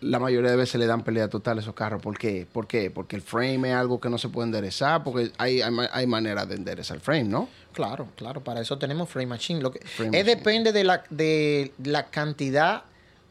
La 0.00 0.18
mayoría 0.18 0.50
de 0.50 0.56
veces 0.56 0.78
le 0.78 0.86
dan 0.86 1.02
pelea 1.02 1.28
total 1.28 1.58
a 1.58 1.60
esos 1.60 1.74
carros. 1.74 2.02
¿Por 2.02 2.18
qué? 2.18 2.46
¿Por 2.50 2.66
qué? 2.66 2.90
Porque 2.90 3.16
el 3.16 3.22
frame 3.22 3.70
es 3.70 3.74
algo 3.74 4.00
que 4.00 4.10
no 4.10 4.18
se 4.18 4.28
puede 4.28 4.46
enderezar, 4.46 5.02
porque 5.02 5.32
hay, 5.38 5.62
hay, 5.62 5.72
hay 5.92 6.06
manera 6.06 6.44
de 6.44 6.56
enderezar 6.56 6.96
el 6.96 7.00
frame, 7.00 7.24
¿no? 7.24 7.48
Claro, 7.72 8.08
claro, 8.16 8.42
para 8.42 8.60
eso 8.60 8.78
tenemos 8.78 9.08
frame 9.08 9.26
machine. 9.26 9.60
Lo 9.60 9.72
que, 9.72 9.80
Frame 9.80 10.18
es 10.18 10.24
machine. 10.24 10.36
depende 10.36 10.72
de 10.72 10.84
la, 10.84 11.04
de 11.10 11.72
la 11.82 12.06
cantidad 12.06 12.84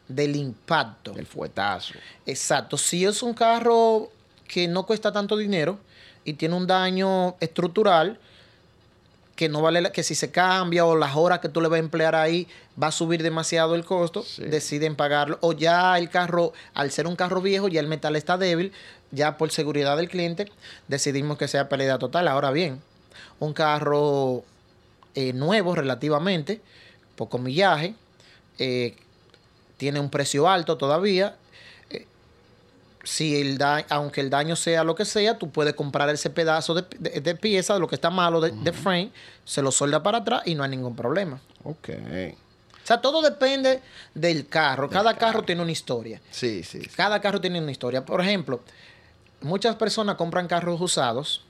del 0.08 0.36
impacto. 0.36 1.14
El 1.16 1.26
fuetazo. 1.26 1.94
Exacto. 2.26 2.78
Si 2.78 3.06
es 3.06 3.24
un 3.24 3.34
carro 3.34 4.10
que 4.48 4.68
no 4.68 4.86
cuesta 4.86 5.12
tanto 5.12 5.38
dinero 5.38 5.80
y 6.24 6.34
tiene 6.34 6.56
un 6.56 6.68
daño 6.68 7.36
estructural, 7.40 8.20
que 9.36 9.50
no 9.50 9.62
vale 9.62 9.82
la- 9.82 9.92
que 9.92 10.04
si 10.04 10.14
se 10.16 10.30
cambia 10.32 10.86
o 10.86 10.96
las 10.96 11.16
horas 11.16 11.40
que 11.40 11.50
tú 11.50 11.60
le 11.62 11.68
vas 11.68 11.78
a 11.78 11.80
emplear 11.80 12.16
ahí 12.16 12.48
va 12.82 12.88
a 12.88 12.92
subir 12.92 13.24
demasiado 13.24 13.74
el 13.76 13.84
costo, 13.84 14.22
Sí. 14.24 14.44
deciden 14.44 14.96
pagarlo. 14.96 15.38
O 15.42 15.54
ya 15.54 15.98
el 15.98 16.10
carro, 16.10 16.54
al 16.76 16.92
ser 16.92 17.08
un 17.08 17.16
carro 17.16 17.42
viejo, 17.42 17.68
ya 17.68 17.80
el 17.80 17.88
metal 17.88 18.16
está 18.16 18.38
débil, 18.38 18.72
ya 19.12 19.38
por 19.38 19.52
seguridad 19.52 19.98
del 19.98 20.10
cliente, 20.10 20.52
decidimos 20.88 21.38
que 21.38 21.48
sea 21.48 21.68
pérdida 21.70 21.98
total. 22.00 22.28
Ahora 22.28 22.52
bien, 22.52 22.82
un 23.40 23.54
carro 23.54 24.44
eh, 25.16 25.34
nuevo 25.34 25.76
relativamente, 25.76 26.62
poco 27.16 27.38
millaje, 27.38 27.94
eh, 28.58 28.96
tiene 29.78 30.00
un 30.00 30.10
precio 30.10 30.48
alto 30.50 30.78
todavía, 30.78 31.36
si 33.04 33.40
el 33.42 33.58
da 33.58 33.86
aunque 33.90 34.22
el 34.22 34.30
daño 34.30 34.56
sea 34.56 34.84
lo 34.84 34.96
que 34.96 35.04
sea, 35.06 35.38
tú 35.38 35.50
puedes 35.52 35.74
comprar 35.74 36.10
ese 36.10 36.30
pedazo 36.30 36.74
de, 36.74 36.86
de- 37.00 37.22
de 37.22 37.36
pieza, 37.36 37.74
de 37.74 37.80
lo 37.82 37.88
que 37.88 37.96
está 37.96 38.10
malo 38.10 38.40
de, 38.42 38.52
de 38.52 38.72
frame, 38.74 39.12
se 39.46 39.62
lo 39.62 39.72
solda 39.72 40.02
para 40.02 40.20
atrás 40.20 40.42
y 40.46 40.56
no 40.56 40.64
hay 40.64 40.70
ningún 40.70 40.96
problema. 40.96 41.40
Ok. 41.64 41.90
O 41.90 42.86
sea, 42.86 43.00
todo 43.02 43.22
depende 43.22 43.82
del 44.14 44.48
carro. 44.48 44.90
Cada 44.90 45.16
carro. 45.18 45.44
tiene 45.44 45.62
una 45.62 45.72
historia. 45.72 46.20
Sí, 46.32 46.64
sí. 46.64 46.82
sí. 46.82 46.90
Cada 46.96 47.22
carro 47.22 47.40
tiene 47.40 47.62
una 47.62 47.72
historia. 47.72 48.06
Por 48.06 48.20
ejemplo, 48.22 48.62
muchas 49.42 49.76
personas 49.76 50.16
compran 50.16 50.48
carros 50.48 50.80
usados 50.82 51.44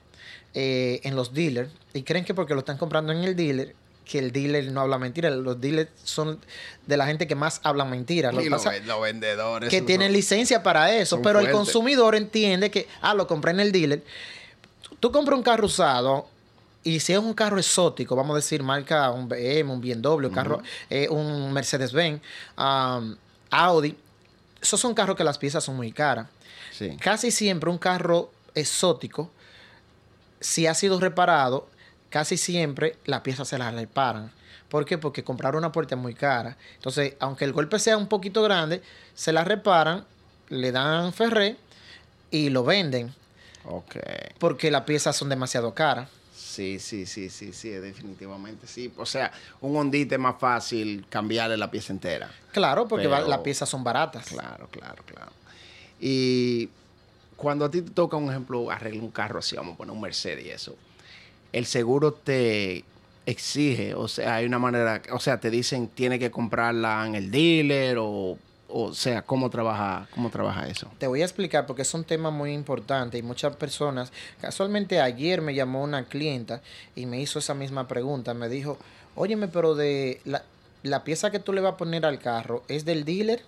eh, 0.54 1.02
en 1.04 1.16
los 1.16 1.34
dealers 1.34 1.72
y 1.94 2.04
creen 2.04 2.24
que 2.26 2.34
porque 2.36 2.54
lo 2.54 2.60
están 2.60 2.78
comprando 2.78 3.12
en 3.12 3.24
el 3.24 3.36
dealer, 3.36 3.76
que 4.06 4.20
el 4.20 4.32
dealer 4.32 4.72
no 4.72 4.82
habla 4.82 4.98
mentira. 4.98 5.30
Los 5.30 5.60
dealers 5.62 5.90
son 6.04 6.40
de 6.86 6.98
la 6.98 7.06
gente 7.06 7.28
que 7.28 7.36
más 7.36 7.62
hablan 7.64 7.90
mentiras. 7.90 8.34
Lo 8.34 8.42
Y 8.42 8.50
los, 8.50 8.62
pasa 8.62 8.72
ven- 8.72 8.88
los 8.88 9.02
vendedores. 9.02 9.70
que 9.70 9.82
tienen 9.82 10.12
licencia 10.12 10.62
para 10.64 10.94
eso, 10.94 11.22
pero 11.22 11.40
el 11.40 11.50
consumidor 11.52 12.16
entiende 12.16 12.70
que, 12.72 12.88
ah, 13.02 13.14
lo 13.14 13.28
compré 13.28 13.52
en 13.52 13.60
el 13.62 13.72
dealer. 13.72 14.04
Tú 15.00 15.12
compras 15.12 15.38
un 15.38 15.44
carro 15.44 15.66
usado 15.66 16.28
y 16.84 17.00
si 17.00 17.14
es 17.14 17.20
un 17.20 17.34
carro 17.34 17.58
exótico, 17.58 18.16
vamos 18.16 18.34
a 18.34 18.36
decir 18.38 18.62
marca 18.64 19.10
un 19.12 19.28
BM, 19.30 19.72
un 19.72 19.80
BMW, 19.82 20.30
carro, 20.34 20.62
eh, 20.90 21.08
un 21.10 21.52
Mercedes-Benz, 21.54 22.22
um, 22.58 23.16
Audi, 23.50 23.96
esos 24.62 24.80
son 24.80 24.94
carros 24.94 25.16
que 25.16 25.24
las 25.24 25.38
piezas 25.38 25.64
son 25.64 25.76
muy 25.78 25.92
caras. 25.92 26.28
Sí. 26.72 26.98
Casi 27.00 27.32
siempre 27.32 27.70
un 27.70 27.78
carro 27.78 28.32
exótico, 28.56 29.30
si 30.40 30.68
ha 30.68 30.74
sido 30.74 31.00
reparado, 31.00 31.68
casi 32.14 32.38
siempre 32.38 32.96
las 33.06 33.22
piezas 33.22 33.48
se 33.48 33.58
las 33.58 33.74
reparan. 33.74 34.32
¿Por 34.70 34.86
qué? 34.86 35.00
Porque 35.00 35.24
comprar 35.24 35.56
una 35.56 35.72
puerta 35.72 35.96
es 35.96 36.02
muy 36.02 36.14
cara. 36.14 36.56
Entonces, 36.76 37.16
aunque 37.20 37.44
el 37.44 37.54
golpe 37.54 37.80
sea 37.80 37.98
un 37.98 38.06
poquito 38.08 38.44
grande, 38.44 38.84
se 39.16 39.34
la 39.34 39.44
reparan, 39.44 40.06
le 40.50 40.72
dan 40.72 41.12
ferré 41.12 41.58
y 42.30 42.52
lo 42.52 42.64
venden. 42.64 43.12
Ok. 43.66 43.96
Porque 44.38 44.70
las 44.70 44.84
piezas 44.84 45.16
son 45.16 45.28
demasiado 45.28 45.74
caras. 45.74 46.08
Sí, 46.36 46.78
sí, 46.78 47.08
sí, 47.08 47.32
sí, 47.32 47.52
sí, 47.52 47.70
definitivamente. 47.70 48.68
Sí, 48.68 48.94
o 48.96 49.08
sea, 49.08 49.32
un 49.60 49.76
hondite 49.76 50.14
es 50.14 50.22
más 50.22 50.36
fácil 50.40 51.08
cambiarle 51.10 51.58
la 51.58 51.72
pieza 51.72 51.94
entera. 51.94 52.30
Claro, 52.52 52.88
porque 52.88 53.10
Pero- 53.10 53.28
las 53.28 53.40
piezas 53.40 53.68
son 53.68 53.84
baratas. 53.84 54.28
Claro, 54.28 54.68
claro, 54.70 55.02
claro. 55.08 55.32
Y 56.00 56.70
cuando 57.38 57.66
a 57.66 57.72
ti 57.72 57.82
te 57.82 57.90
toca, 57.90 58.18
un 58.18 58.30
ejemplo, 58.30 58.70
arreglar 58.70 59.04
un 59.04 59.10
carro 59.10 59.40
así, 59.40 59.56
vamos 59.56 59.74
a 59.74 59.78
poner 59.78 59.96
un 59.96 60.02
Mercedes 60.02 60.46
y 60.46 60.50
eso, 60.52 60.76
el 61.54 61.66
seguro 61.66 62.14
te 62.14 62.84
exige, 63.26 63.94
o 63.94 64.08
sea, 64.08 64.36
hay 64.36 64.46
una 64.46 64.60
manera, 64.60 65.02
o 65.12 65.20
sea, 65.20 65.40
te 65.40 65.50
dicen 65.50 65.88
tiene 65.88 66.20
que 66.20 66.30
comprarla 66.30 67.06
en 67.08 67.16
el 67.16 67.32
dealer 67.32 67.98
o, 68.00 68.38
o 68.68 68.94
sea, 68.94 69.22
¿cómo 69.22 69.50
trabaja, 69.50 70.10
cómo 70.14 70.30
trabaja 70.30 70.68
eso? 70.68 70.92
Te 70.98 71.08
voy 71.08 71.22
a 71.22 71.26
explicar 71.26 71.66
porque 71.66 71.84
es 71.84 71.94
un 71.94 72.04
tema 72.04 72.32
muy 72.32 72.52
importante 72.52 73.18
y 73.18 73.22
muchas 73.22 73.56
personas, 73.56 74.12
casualmente 74.42 75.00
ayer 75.00 75.42
me 75.42 75.54
llamó 75.54 75.84
una 75.84 76.06
clienta 76.06 76.62
y 76.96 77.06
me 77.06 77.22
hizo 77.22 77.40
esa 77.40 77.54
misma 77.54 77.88
pregunta, 77.88 78.34
me 78.34 78.50
dijo, 78.50 78.78
óyeme, 79.16 79.48
pero 79.48 79.76
de 79.76 80.20
la, 80.26 80.44
la 80.82 81.04
pieza 81.04 81.32
que 81.32 81.40
tú 81.40 81.54
le 81.54 81.62
vas 81.62 81.74
a 81.74 81.78
poner 81.78 82.06
al 82.06 82.20
carro, 82.20 82.64
¿es 82.68 82.84
del 82.84 83.06
dealer? 83.06 83.42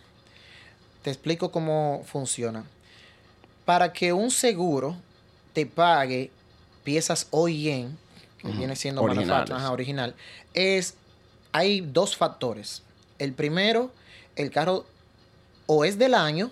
Te 1.02 1.10
explico 1.10 1.52
cómo 1.52 2.04
funciona. 2.06 2.64
Para 3.66 3.92
que 3.94 4.14
un 4.14 4.32
seguro 4.32 4.96
te 5.54 5.66
pague 5.66 6.30
piezas 6.86 7.28
OEM, 7.32 7.98
que 8.38 8.48
viene 8.48 8.78
siendo 8.78 9.04
manufactura, 9.04 9.72
original, 9.72 10.16
es, 10.54 10.94
hay 11.52 11.82
dos 11.82 12.16
factores. 12.16 12.84
El 13.20 13.34
primero, 13.34 13.92
el 14.38 14.52
carro 14.52 14.86
o 15.66 15.84
es 15.84 15.98
del 15.98 16.14
año 16.14 16.52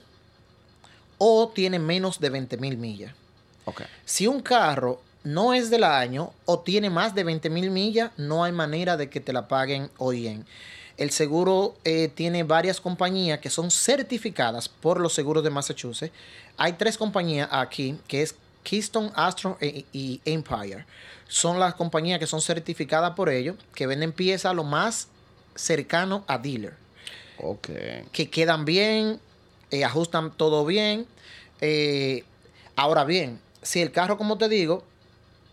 o 1.18 1.50
tiene 1.54 1.80
menos 1.80 2.20
de 2.20 2.30
20 2.30 2.58
mil 2.58 2.78
millas. 2.78 3.14
Ok. 3.64 3.84
Si 4.04 4.28
un 4.28 4.42
carro 4.42 5.02
no 5.24 5.54
es 5.54 5.70
del 5.70 5.84
año 5.84 6.34
o 6.46 6.60
tiene 6.60 6.90
más 6.90 7.16
de 7.16 7.24
20 7.24 7.50
mil 7.50 7.72
millas, 7.72 8.12
no 8.18 8.44
hay 8.44 8.52
manera 8.52 8.98
de 8.98 9.10
que 9.10 9.22
te 9.22 9.32
la 9.32 9.48
paguen 9.48 9.90
hoy 9.98 10.28
en. 10.28 10.46
El 10.98 11.12
seguro 11.12 11.76
eh, 11.86 12.10
tiene 12.14 12.44
varias 12.44 12.80
compañías 12.80 13.40
que 13.40 13.50
son 13.50 13.72
certificadas 13.72 14.70
por 14.70 15.00
los 15.00 15.14
seguros 15.14 15.44
de 15.44 15.50
Massachusetts. 15.50 16.14
Hay 16.58 16.74
tres 16.74 16.98
compañías 16.98 17.50
aquí, 17.52 17.98
que 18.08 18.22
es 18.22 18.36
Keystone, 18.64 19.12
Astro 19.16 19.58
e- 19.62 19.86
y 19.94 20.22
Empire. 20.26 20.86
Son 21.28 21.60
las 21.60 21.74
compañías 21.76 22.20
que 22.20 22.28
son 22.28 22.42
certificadas 22.42 23.14
por 23.16 23.30
ellos, 23.30 23.56
que 23.76 23.88
venden 23.88 24.12
piezas 24.12 24.56
lo 24.56 24.64
más 24.64 25.08
cercano 25.56 26.24
a 26.28 26.38
dealer 26.38 26.74
Ok. 27.38 27.70
que 28.12 28.30
quedan 28.30 28.66
bien, 28.66 29.20
eh, 29.72 29.84
ajustan 29.86 30.32
todo 30.32 30.66
bien. 30.66 31.06
Eh, 31.62 32.24
ahora 32.76 33.04
bien, 33.04 33.40
si 33.62 33.82
el 33.82 33.92
carro, 33.92 34.18
como 34.18 34.38
te 34.38 34.50
digo, 34.50 34.84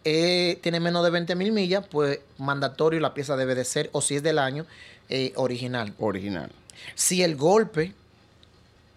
eh, 0.04 0.58
tiene 0.62 0.80
menos 0.80 1.04
de 1.04 1.10
20 1.10 1.34
mil 1.34 1.52
millas, 1.52 1.86
pues 1.90 2.20
mandatorio 2.38 3.00
la 3.00 3.12
pieza 3.14 3.36
debe 3.36 3.54
de 3.54 3.64
ser, 3.64 3.90
o 3.92 4.00
si 4.00 4.16
es 4.16 4.22
del 4.22 4.38
año, 4.38 4.66
original. 5.36 5.92
Original. 5.98 6.50
Si 6.94 7.22
el 7.22 7.36
golpe 7.36 7.92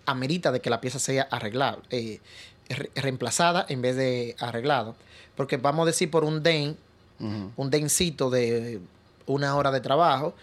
amerita 0.06 0.52
de 0.52 0.60
que 0.62 0.70
la 0.70 0.82
pieza 0.82 1.00
sea 1.00 1.28
arreglada, 1.32 1.80
eh, 1.90 2.20
re- 2.70 2.90
reemplazada 2.96 3.66
en 3.70 3.82
vez 3.82 3.96
de 3.96 4.36
arreglado, 4.40 4.96
porque 5.36 5.58
vamos 5.58 5.84
a 5.84 5.86
decir 5.88 6.10
por 6.12 6.24
un 6.24 6.44
den, 6.44 6.78
un 7.20 7.70
dencito 7.70 8.30
de 8.30 8.80
una 9.26 9.56
hora 9.56 9.72
de 9.72 9.80
trabajo 9.80 10.34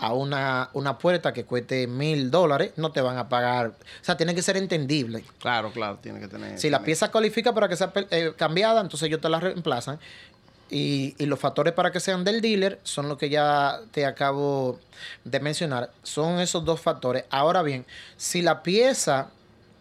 a 0.00 0.12
una, 0.12 0.70
una 0.74 0.96
puerta 0.98 1.32
que 1.32 1.44
cueste 1.44 1.88
mil 1.88 2.30
dólares, 2.30 2.70
no 2.76 2.92
te 2.92 3.00
van 3.00 3.18
a 3.18 3.28
pagar. 3.28 3.68
O 3.68 4.04
sea, 4.04 4.16
tiene 4.16 4.32
que 4.32 4.42
ser 4.42 4.56
entendible. 4.56 5.24
Claro, 5.40 5.72
claro, 5.72 5.98
tiene 6.00 6.20
que 6.20 6.28
tener. 6.28 6.56
Si 6.56 6.70
la 6.70 6.84
pieza 6.84 7.10
cualifica 7.10 7.52
para 7.52 7.68
que 7.68 7.74
sea 7.74 7.92
eh, 8.10 8.32
cambiada, 8.36 8.80
entonces 8.80 9.08
ellos 9.08 9.20
te 9.20 9.28
la 9.28 9.40
reemplazan. 9.40 9.98
Y, 10.70 11.16
y 11.18 11.26
los 11.26 11.40
factores 11.40 11.72
para 11.72 11.90
que 11.90 11.98
sean 11.98 12.22
del 12.24 12.40
dealer 12.40 12.78
son 12.84 13.08
los 13.08 13.18
que 13.18 13.28
ya 13.28 13.80
te 13.90 14.06
acabo 14.06 14.78
de 15.24 15.40
mencionar. 15.40 15.90
Son 16.04 16.38
esos 16.38 16.64
dos 16.64 16.80
factores. 16.80 17.24
Ahora 17.30 17.62
bien, 17.62 17.84
si 18.16 18.40
la 18.40 18.62
pieza, 18.62 19.30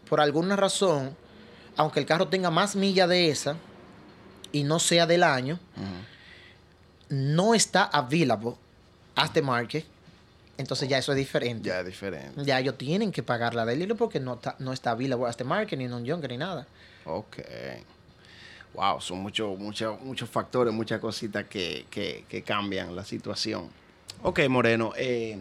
por 0.10 0.20
alguna 0.20 0.56
razón, 0.56 1.16
aunque 1.78 2.00
el 2.00 2.06
carro 2.06 2.28
tenga 2.28 2.50
más 2.52 2.76
milla 2.76 3.08
de 3.08 3.30
esa 3.30 3.56
y 4.52 4.64
no 4.64 4.80
sea 4.80 5.06
del 5.06 5.24
año, 5.24 5.60
no 7.10 7.54
está 7.54 7.84
available 7.84 8.54
the 9.34 9.42
market, 9.42 9.86
entonces 10.58 10.90
ya 10.90 10.98
eso 10.98 11.12
es 11.12 11.18
diferente. 11.18 11.68
Ya 11.70 11.80
es 11.80 11.86
diferente. 11.86 12.44
Ya 12.44 12.60
ellos 12.60 12.78
tienen 12.78 13.12
que 13.12 13.24
pagar 13.24 13.56
la 13.56 13.66
del 13.66 13.82
hilo 13.82 13.96
porque 13.96 14.20
no 14.20 14.36
está, 14.36 14.56
no 14.60 14.74
está 14.74 14.92
available 14.92 15.32
the 15.36 15.44
market, 15.44 15.78
ni 15.80 15.88
non 15.88 16.04
younger, 16.06 16.30
ni 16.30 16.38
nada. 16.38 16.68
Ok. 17.06 17.38
Wow, 18.74 19.02
son 19.02 19.20
muchos 19.20 19.58
muchos 19.58 20.00
muchos 20.02 20.30
factores, 20.30 20.72
muchas 20.74 21.00
cositas 21.00 21.46
que, 21.46 21.86
que- 21.90 22.26
que 22.30 22.44
cambian 22.44 22.96
la 22.96 23.04
situación. 23.06 23.70
Ok, 24.24 24.42
Moreno. 24.50 24.94
eh, 24.98 25.40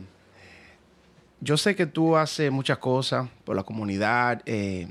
yo 1.41 1.57
sé 1.59 1.75
que 1.77 1.85
tú 1.87 2.17
haces 2.17 2.51
muchas 2.51 2.79
cosas 2.79 3.29
por 3.45 3.57
la 3.57 3.63
comunidad. 3.63 4.43
eh, 4.47 4.89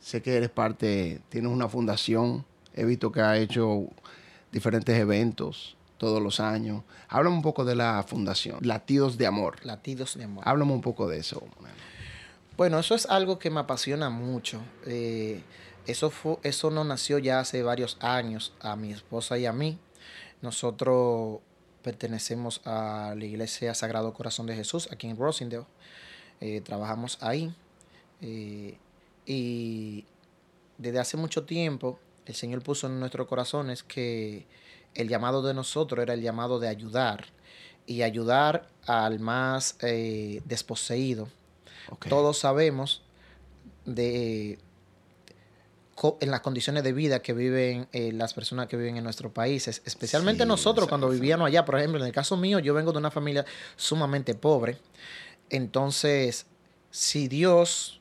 sé 0.00 0.22
que 0.22 0.36
eres 0.36 0.50
parte, 0.50 1.20
tienes 1.28 1.50
una 1.50 1.68
fundación. 1.68 2.44
He 2.74 2.84
visto 2.84 3.10
que 3.12 3.20
has 3.20 3.38
hecho 3.38 3.88
diferentes 4.52 4.96
eventos 4.96 5.76
todos 5.98 6.22
los 6.22 6.40
años. 6.40 6.82
Háblame 7.08 7.36
un 7.36 7.42
poco 7.42 7.64
de 7.64 7.74
la 7.74 8.02
fundación, 8.06 8.58
Latidos 8.62 9.18
de 9.18 9.26
Amor. 9.26 9.64
Latidos 9.64 10.16
de 10.16 10.24
amor. 10.24 10.44
Háblame 10.46 10.72
un 10.72 10.80
poco 10.80 11.08
de 11.08 11.18
eso. 11.18 11.42
Bueno, 12.56 12.78
eso 12.78 12.94
es 12.94 13.06
algo 13.06 13.38
que 13.38 13.50
me 13.50 13.60
apasiona 13.60 14.10
mucho. 14.10 14.60
Eh, 14.86 15.42
eso, 15.86 16.10
fue, 16.10 16.38
eso 16.42 16.70
no 16.70 16.84
nació 16.84 17.18
ya 17.18 17.40
hace 17.40 17.62
varios 17.62 17.96
años 18.00 18.52
a 18.60 18.74
mi 18.76 18.92
esposa 18.92 19.38
y 19.38 19.46
a 19.46 19.52
mí. 19.52 19.78
Nosotros 20.42 21.40
pertenecemos 21.82 22.60
a 22.64 23.14
la 23.16 23.24
iglesia 23.24 23.74
Sagrado 23.74 24.12
Corazón 24.12 24.46
de 24.46 24.56
Jesús 24.56 24.88
aquí 24.90 25.08
en 25.08 25.16
Rosendale. 25.16 25.66
Eh, 26.40 26.60
trabajamos 26.60 27.18
ahí. 27.22 27.54
Eh, 28.20 28.76
y 29.28 30.06
desde 30.78 30.98
hace 30.98 31.16
mucho 31.18 31.44
tiempo 31.44 32.00
el 32.24 32.34
Señor 32.34 32.62
puso 32.62 32.86
en 32.86 32.98
nuestros 32.98 33.28
corazones 33.28 33.82
que 33.82 34.46
el 34.94 35.08
llamado 35.08 35.42
de 35.42 35.52
nosotros 35.52 36.02
era 36.02 36.14
el 36.14 36.22
llamado 36.22 36.58
de 36.58 36.68
ayudar 36.68 37.26
y 37.86 38.02
ayudar 38.02 38.68
al 38.86 39.20
más 39.20 39.76
eh, 39.82 40.40
desposeído. 40.46 41.28
Todos 42.08 42.38
sabemos 42.38 43.02
de 43.84 44.58
en 46.20 46.30
las 46.30 46.40
condiciones 46.40 46.84
de 46.84 46.92
vida 46.92 47.20
que 47.20 47.32
viven 47.32 47.88
eh, 47.92 48.12
las 48.12 48.32
personas 48.32 48.68
que 48.68 48.76
viven 48.76 48.96
en 48.96 49.04
nuestros 49.04 49.32
países, 49.32 49.82
especialmente 49.84 50.44
Sí, 50.44 50.48
nosotros 50.48 50.88
cuando 50.88 51.08
vivíamos 51.08 51.48
allá, 51.48 51.64
por 51.64 51.76
ejemplo, 51.76 52.00
en 52.00 52.06
el 52.06 52.12
caso 52.12 52.36
mío, 52.36 52.60
yo 52.60 52.72
vengo 52.72 52.92
de 52.92 52.98
una 52.98 53.10
familia 53.10 53.44
sumamente 53.76 54.34
pobre. 54.34 54.78
Entonces, 55.50 56.46
si 56.90 57.26
Dios 57.26 57.97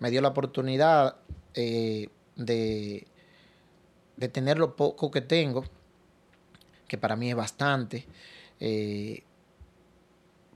me 0.00 0.10
dio 0.10 0.20
la 0.20 0.28
oportunidad 0.28 1.16
eh, 1.54 2.08
de, 2.36 3.06
de 4.16 4.28
tener 4.28 4.58
lo 4.58 4.74
poco 4.76 5.10
que 5.10 5.20
tengo, 5.20 5.64
que 6.88 6.98
para 6.98 7.16
mí 7.16 7.30
es 7.30 7.36
bastante, 7.36 8.06
eh, 8.58 9.22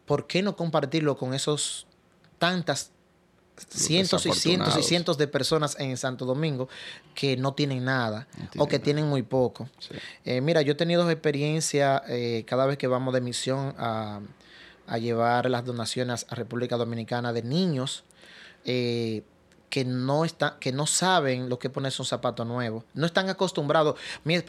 ¿por 0.04 0.26
qué 0.26 0.42
no 0.42 0.56
compartirlo 0.56 1.16
con 1.16 1.32
esos 1.32 1.86
tantas 2.38 2.90
cientos 3.68 4.26
y 4.26 4.32
cientos 4.32 4.76
y 4.76 4.82
cientos 4.82 5.18
de 5.18 5.28
personas 5.28 5.76
en 5.78 5.96
Santo 5.96 6.24
Domingo 6.24 6.68
que 7.14 7.36
no 7.36 7.54
tienen 7.54 7.84
nada 7.84 8.26
o 8.58 8.66
que 8.66 8.78
tienen 8.78 9.06
muy 9.06 9.22
poco. 9.22 9.68
Eh, 10.24 10.40
mira, 10.40 10.62
yo 10.62 10.72
he 10.72 10.74
tenido 10.74 11.08
experiencia 11.10 12.02
eh, 12.08 12.44
cada 12.46 12.66
vez 12.66 12.78
que 12.78 12.86
vamos 12.86 13.14
de 13.14 13.20
misión 13.20 13.74
a, 13.78 14.20
a, 14.86 14.98
llevar 14.98 15.48
las 15.50 15.64
donaciones 15.64 16.26
a 16.28 16.34
República 16.34 16.76
Dominicana 16.76 17.32
de 17.32 17.42
niños. 17.42 18.04
Eh, 18.64 19.22
que 19.68 19.84
no, 19.84 20.24
está, 20.24 20.56
que 20.60 20.72
no 20.72 20.86
saben 20.86 21.48
lo 21.48 21.58
que 21.58 21.68
ponerse 21.70 22.00
un 22.00 22.06
zapato 22.06 22.44
nuevo. 22.44 22.84
No 22.94 23.06
están 23.06 23.28
acostumbrados. 23.28 23.96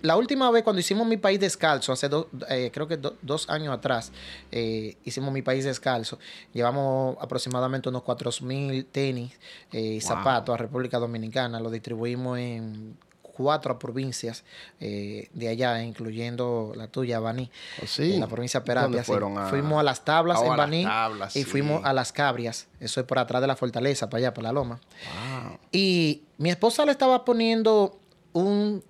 la 0.01 0.17
última 0.17 0.51
vez 0.51 0.63
cuando 0.63 0.79
hicimos 0.79 1.07
mi 1.07 1.17
país 1.17 1.39
descalzo, 1.39 1.91
hace 1.91 2.09
dos, 2.09 2.27
eh, 2.49 2.69
creo 2.73 2.87
que 2.87 2.97
dos 2.97 3.49
años 3.49 3.73
atrás, 3.73 4.11
eh, 4.51 4.97
hicimos 5.03 5.33
mi 5.33 5.41
país 5.41 5.65
descalzo. 5.65 6.19
Llevamos 6.53 7.17
aproximadamente 7.19 7.89
unos 7.89 8.03
4.000 8.03 8.85
tenis 8.91 9.33
y 9.71 9.99
zapatos 10.01 10.53
a 10.53 10.57
República 10.57 10.99
Dominicana. 10.99 11.59
Lo 11.59 11.69
distribuimos 11.69 12.37
en 12.37 12.97
cuatro 13.35 13.77
provincias 13.77 14.43
eh, 14.79 15.29
de 15.33 15.49
allá, 15.49 15.83
incluyendo 15.83 16.71
la 16.75 16.87
tuya, 16.87 17.19
Baní, 17.19 17.51
oh, 17.81 18.01
en 18.01 18.19
la 18.21 18.27
provincia 18.27 18.61
de 18.61 18.65
Perapia. 18.65 19.03
Fuimos 19.03 19.79
a 19.79 19.83
las 19.83 20.05
tablas 20.05 20.39
oh, 20.41 20.45
en 20.45 20.55
Baní 20.55 20.87
y 21.33 21.43
fuimos 21.43 21.83
a 21.83 21.91
las 21.91 22.13
Cabrias, 22.13 22.67
eso 22.79 23.01
es 23.01 23.05
por 23.05 23.19
atrás 23.19 23.41
de 23.41 23.47
la 23.47 23.57
fortaleza, 23.57 24.09
para 24.09 24.19
allá, 24.19 24.33
por 24.33 24.43
la 24.43 24.53
loma. 24.53 24.79
Y 25.71 26.23
mi 26.37 26.49
esposa 26.49 26.85
le 26.85 26.91
estaba 26.91 27.25
poniendo 27.25 27.99
un, 28.31 28.81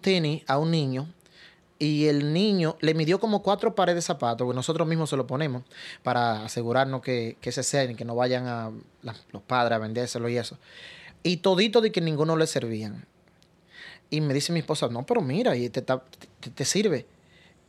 tenis 0.00 0.44
a 0.46 0.58
un 0.58 0.70
niño 0.70 1.08
y 1.80 2.06
el 2.06 2.32
niño 2.32 2.76
le 2.80 2.94
midió 2.94 3.18
como 3.18 3.42
cuatro 3.42 3.74
pares 3.74 3.96
de 3.96 4.02
zapatos, 4.02 4.44
porque 4.44 4.56
nosotros 4.56 4.86
mismos 4.86 5.10
se 5.10 5.16
lo 5.16 5.26
ponemos 5.26 5.64
para 6.04 6.44
asegurarnos 6.44 7.02
que, 7.02 7.36
que 7.40 7.50
ese 7.50 7.64
sea 7.64 7.84
y 7.84 7.96
que 7.96 8.04
no 8.04 8.14
vayan 8.14 8.46
a 8.46 8.70
los 9.32 9.42
padres 9.42 9.76
a 9.76 9.78
vendérselo 9.78 10.28
y 10.28 10.36
eso. 10.36 10.56
Y 11.24 11.38
todito 11.38 11.80
de 11.80 11.90
que 11.90 12.00
ninguno 12.00 12.36
le 12.36 12.46
servían. 12.46 13.04
Y 14.10 14.20
me 14.20 14.32
dice 14.34 14.52
mi 14.52 14.60
esposa, 14.60 14.88
no, 14.88 15.04
pero 15.04 15.20
mira, 15.20 15.56
y 15.56 15.68
te, 15.68 15.82
te, 15.82 16.64
sirve. 16.64 17.06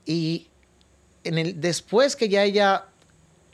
Y 0.06 0.48
en 1.24 1.38
el, 1.38 1.60
después 1.60 2.16
que 2.16 2.30
ya 2.30 2.44
ella 2.44 2.86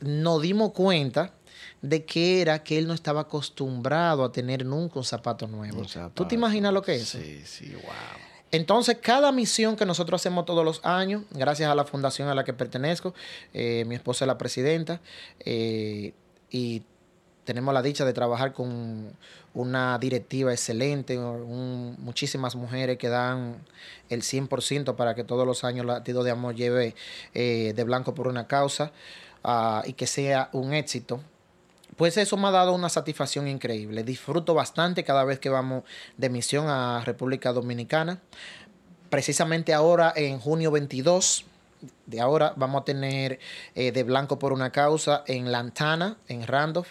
nos 0.01 0.41
dimos 0.41 0.71
cuenta 0.71 1.33
de 1.81 2.05
que 2.05 2.41
era 2.41 2.63
que 2.63 2.77
él 2.77 2.87
no 2.87 2.93
estaba 2.93 3.21
acostumbrado 3.21 4.23
a 4.23 4.31
tener 4.31 4.65
nunca 4.65 4.99
un 4.99 5.05
zapato 5.05 5.47
nuevo. 5.47 5.83
¿Tú 6.13 6.25
te 6.25 6.35
imaginas 6.35 6.73
lo 6.73 6.81
que 6.81 6.95
es? 6.95 7.09
Sí, 7.09 7.41
sí, 7.45 7.71
wow. 7.73 7.81
Entonces, 8.51 8.97
cada 9.01 9.31
misión 9.31 9.75
que 9.75 9.85
nosotros 9.85 10.21
hacemos 10.21 10.45
todos 10.45 10.63
los 10.63 10.79
años, 10.85 11.23
gracias 11.31 11.69
a 11.69 11.75
la 11.75 11.83
fundación 11.83 12.29
a 12.29 12.35
la 12.35 12.43
que 12.43 12.53
pertenezco, 12.53 13.13
eh, 13.53 13.83
mi 13.85 13.95
esposa 13.95 14.25
es 14.25 14.27
la 14.27 14.37
presidenta, 14.37 15.01
eh, 15.39 16.13
y 16.49 16.83
tenemos 17.45 17.73
la 17.73 17.81
dicha 17.81 18.03
de 18.03 18.13
trabajar 18.13 18.53
con 18.53 19.13
una 19.53 19.97
directiva 19.99 20.51
excelente, 20.51 21.17
muchísimas 21.17 22.55
mujeres 22.55 22.97
que 22.97 23.07
dan 23.07 23.63
el 24.09 24.21
100% 24.21 24.95
para 24.95 25.15
que 25.15 25.23
todos 25.23 25.47
los 25.47 25.63
años 25.63 25.85
Latido 25.85 26.23
de 26.23 26.31
Amor 26.31 26.55
lleve 26.55 26.95
eh, 27.33 27.73
de 27.75 27.83
blanco 27.83 28.13
por 28.13 28.27
una 28.27 28.47
causa 28.47 28.91
ah, 29.43 29.83
y 29.85 29.93
que 29.93 30.07
sea 30.07 30.49
un 30.51 30.73
éxito. 30.73 31.21
Pues 31.95 32.17
eso 32.17 32.35
me 32.35 32.47
ha 32.49 32.51
dado 32.51 32.73
una 32.73 32.89
satisfacción 32.89 33.47
increíble. 33.47 34.03
Disfruto 34.03 34.53
bastante 34.53 35.05
cada 35.05 35.23
vez 35.23 35.39
que 35.39 35.49
vamos 35.49 35.83
de 36.17 36.29
misión 36.29 36.67
a 36.67 37.01
República 37.05 37.53
Dominicana. 37.53 38.19
Precisamente 39.09 39.73
ahora, 39.73 40.11
en 40.15 40.39
junio 40.39 40.71
22, 40.71 41.45
de 42.05 42.21
ahora 42.21 42.53
vamos 42.55 42.81
a 42.81 42.85
tener 42.85 43.39
eh, 43.75 43.91
de 43.91 44.03
blanco 44.03 44.39
por 44.39 44.51
una 44.51 44.71
causa 44.71 45.23
en 45.27 45.51
Lantana, 45.51 46.17
en 46.27 46.45
Randolph. 46.45 46.89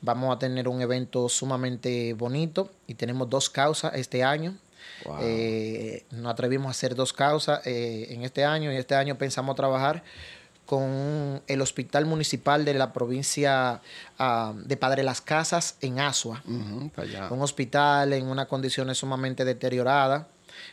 Vamos 0.00 0.34
a 0.34 0.38
tener 0.38 0.68
un 0.68 0.80
evento 0.80 1.28
sumamente 1.28 2.14
bonito 2.14 2.70
y 2.86 2.94
tenemos 2.94 3.28
dos 3.28 3.50
causas 3.50 3.94
este 3.94 4.22
año. 4.22 4.54
Eh, 5.20 6.04
nos 6.10 6.32
atrevimos 6.32 6.68
a 6.68 6.70
hacer 6.70 6.94
dos 6.94 7.12
causas 7.12 7.66
eh, 7.66 8.06
en 8.10 8.22
este 8.22 8.44
año 8.44 8.72
y 8.72 8.76
este 8.76 8.94
año 8.94 9.16
pensamos 9.16 9.56
trabajar 9.56 10.02
con 10.66 11.40
el 11.46 11.62
Hospital 11.62 12.04
Municipal 12.04 12.64
de 12.64 12.74
la 12.74 12.92
provincia 12.92 13.80
ah, 14.18 14.52
de 14.54 14.76
Padre 14.76 15.02
Las 15.02 15.20
Casas 15.20 15.76
en 15.80 15.98
Asua. 15.98 16.42
un 16.46 17.42
hospital 17.42 18.12
en 18.12 18.26
unas 18.26 18.46
condiciones 18.46 18.98
sumamente 18.98 19.44
deterioradas. 19.44 20.26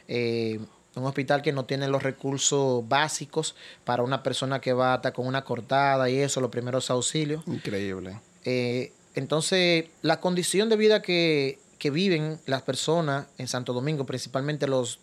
Eh, 0.07 0.59
un 0.95 1.05
hospital 1.05 1.41
que 1.41 1.51
no 1.51 1.65
tiene 1.65 1.87
los 1.87 2.03
recursos 2.03 2.87
básicos 2.87 3.55
para 3.83 4.03
una 4.03 4.23
persona 4.23 4.59
que 4.59 4.73
va 4.73 4.95
hasta 4.95 5.13
con 5.13 5.27
una 5.27 5.43
cortada 5.43 6.09
y 6.09 6.17
eso, 6.17 6.41
los 6.41 6.51
primeros 6.51 6.89
auxilios. 6.89 7.43
Increíble. 7.47 8.19
Entonces, 9.15 9.85
la 10.01 10.19
condición 10.19 10.69
de 10.69 10.75
vida 10.75 11.01
que, 11.01 11.59
viven 11.91 12.39
las 12.47 12.63
personas 12.63 13.27
en 13.37 13.47
Santo 13.47 13.71
Domingo, 13.71 14.07
principalmente 14.07 14.65
los, 14.65 14.97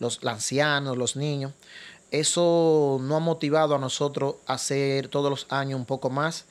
los 0.00 0.22
ancianos, 0.22 0.98
los 0.98 1.16
niños, 1.16 1.54
eso 2.10 2.98
no 3.00 3.16
ha 3.16 3.20
motivado 3.20 3.74
a 3.74 3.78
nosotros 3.78 4.34
a 4.46 4.52
hacer 4.52 5.08
todos 5.08 5.30
los 5.30 5.46
años 5.48 5.80
un 5.80 5.86
poco 5.86 6.10
más 6.10 6.44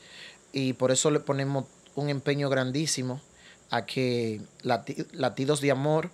y 0.53 0.73
por 0.73 0.91
eso 0.91 1.11
le 1.11 1.19
ponemos 1.19 1.65
un 1.93 2.09
empeño 2.09 2.49
grandísimo 2.49 3.21
a 3.69 3.85
que 3.85 4.41
Latidos 4.63 5.61
de 5.61 5.69
Amor 5.69 6.09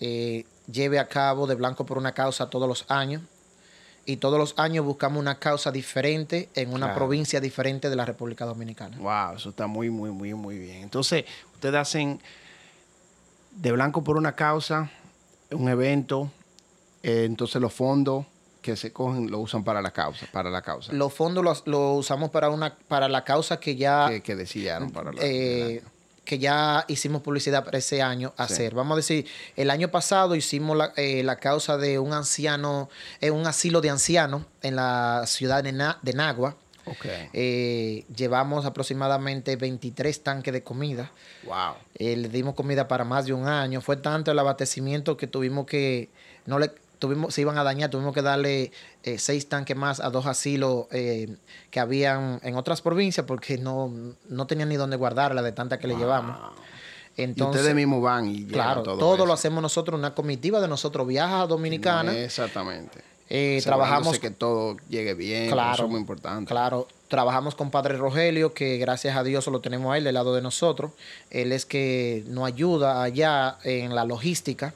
eh, 0.00 0.44
lleve 0.66 0.98
a 0.98 1.06
cabo 1.06 1.46
de 1.46 1.54
blanco 1.54 1.86
por 1.86 1.98
una 1.98 2.14
causa 2.14 2.50
todos 2.50 2.66
los 2.66 2.84
años 2.88 3.22
y 4.06 4.16
todos 4.16 4.38
los 4.38 4.54
años 4.58 4.84
buscamos 4.84 5.20
una 5.20 5.38
causa 5.38 5.70
diferente 5.70 6.48
en 6.54 6.72
una 6.72 6.94
provincia 6.94 7.40
diferente 7.40 7.90
de 7.90 7.96
la 7.96 8.04
República 8.04 8.44
Dominicana. 8.44 8.96
Wow, 8.98 9.36
eso 9.36 9.50
está 9.50 9.66
muy, 9.66 9.90
muy, 9.90 10.10
muy, 10.10 10.34
muy 10.34 10.58
bien. 10.58 10.82
Entonces, 10.82 11.24
ustedes 11.54 11.76
hacen 11.76 12.20
de 13.52 13.72
blanco 13.72 14.02
por 14.02 14.16
una 14.16 14.34
causa, 14.34 14.90
un 15.50 15.68
evento, 15.68 16.30
eh, 17.02 17.24
entonces 17.24 17.60
los 17.60 17.72
fondos 17.72 18.26
que 18.60 18.76
se 18.76 18.92
cogen 18.92 19.30
lo 19.30 19.40
usan 19.40 19.62
para 19.62 19.82
la 19.82 19.90
causa, 19.90 20.26
para 20.32 20.50
la 20.50 20.62
causa. 20.62 20.92
Los 20.92 21.12
fondos 21.12 21.44
los, 21.44 21.62
usamos 21.66 22.30
para 22.30 22.48
una 22.48 22.74
para 22.88 23.08
la 23.08 23.22
causa 23.22 23.60
que 23.60 23.76
ya 23.76 24.08
que, 24.08 24.22
que 24.22 24.34
decidieron 24.34 24.90
para 24.90 25.12
la, 25.12 25.20
eh, 25.22 25.82
que 26.24 26.38
ya 26.38 26.84
hicimos 26.88 27.22
publicidad 27.22 27.64
para 27.64 27.78
ese 27.78 28.02
año 28.02 28.32
hacer. 28.36 28.74
Vamos 28.74 28.94
a 28.94 28.96
decir, 28.96 29.26
el 29.56 29.70
año 29.70 29.88
pasado 29.90 30.34
hicimos 30.34 30.76
la, 30.76 30.92
eh, 30.96 31.24
causa 31.40 31.76
de 31.76 31.98
un 31.98 32.12
anciano, 32.12 32.88
en 33.20 33.34
un 33.34 33.46
asilo 33.46 33.80
de 33.80 33.90
ancianos 33.90 34.42
en 34.62 34.76
la 34.76 35.24
ciudad 35.26 35.62
de, 35.62 35.72
de 36.02 36.12
Nagua. 36.12 36.56
Eh, 37.32 38.04
llevamos 38.14 38.66
aproximadamente 38.66 39.56
23 39.56 40.22
tanques 40.22 40.52
de 40.52 40.62
comida. 40.62 41.10
Wow. 41.44 41.74
Eh, 41.94 42.16
le 42.16 42.28
dimos 42.28 42.54
comida 42.54 42.88
para 42.88 43.04
más 43.04 43.26
de 43.26 43.32
un 43.32 43.46
año. 43.46 43.80
Fue 43.80 43.96
tanto 43.96 44.30
el 44.30 44.38
abastecimiento 44.38 45.16
que 45.16 45.26
tuvimos 45.26 45.66
que 45.66 46.10
no 46.46 46.58
le 46.58 46.72
tuvimos, 46.98 47.34
se 47.34 47.40
iban 47.40 47.58
a 47.58 47.64
dañar, 47.64 47.90
tuvimos 47.90 48.14
que 48.14 48.22
darle 48.22 48.72
eh, 49.02 49.18
seis 49.18 49.48
tanques 49.48 49.76
más 49.76 50.00
a 50.00 50.10
dos 50.10 50.26
asilos 50.26 50.86
eh, 50.90 51.36
que 51.70 51.80
habían 51.80 52.40
en 52.42 52.56
otras 52.56 52.82
provincias 52.82 53.26
porque 53.26 53.58
no, 53.58 53.92
no 54.28 54.46
tenían 54.46 54.68
ni 54.68 54.76
dónde 54.76 54.96
guardarla 54.96 55.42
de 55.42 55.52
tanta 55.52 55.78
que 55.78 55.88
le 55.88 55.96
llevamos. 55.96 56.36
Entonces, 57.16 57.56
y 57.56 57.58
ustedes 57.58 57.74
mismos 57.76 58.02
van 58.02 58.28
y 58.28 58.44
Claro, 58.44 58.82
todo, 58.82 59.24
lo 59.24 59.32
hacemos 59.32 59.62
nosotros, 59.62 59.98
una 59.98 60.14
comitiva 60.14 60.60
de 60.60 60.68
nosotros 60.68 61.06
viaja 61.06 61.42
a 61.42 61.46
Dominicana. 61.46 62.12
Exactamente. 62.12 63.02
Eh, 63.30 63.60
trabajamos 63.64 64.18
que 64.18 64.30
todo 64.30 64.76
llegue 64.88 65.14
bien, 65.14 65.50
claro, 65.50 65.74
eso 65.74 65.84
es 65.84 65.90
muy 65.90 66.00
importante. 66.00 66.50
Claro, 66.50 66.86
trabajamos 67.08 67.54
con 67.54 67.70
Padre 67.70 67.96
Rogelio, 67.96 68.52
que 68.52 68.76
gracias 68.76 69.16
a 69.16 69.22
Dios 69.22 69.46
lo 69.46 69.60
tenemos 69.60 69.94
a 69.94 69.96
él 69.96 70.04
del 70.04 70.14
lado 70.14 70.34
de 70.34 70.42
nosotros. 70.42 70.92
Él 71.30 71.52
es 71.52 71.64
que 71.64 72.24
nos 72.26 72.46
ayuda 72.46 73.02
allá 73.02 73.56
en 73.64 73.94
la 73.94 74.04
logística 74.04 74.74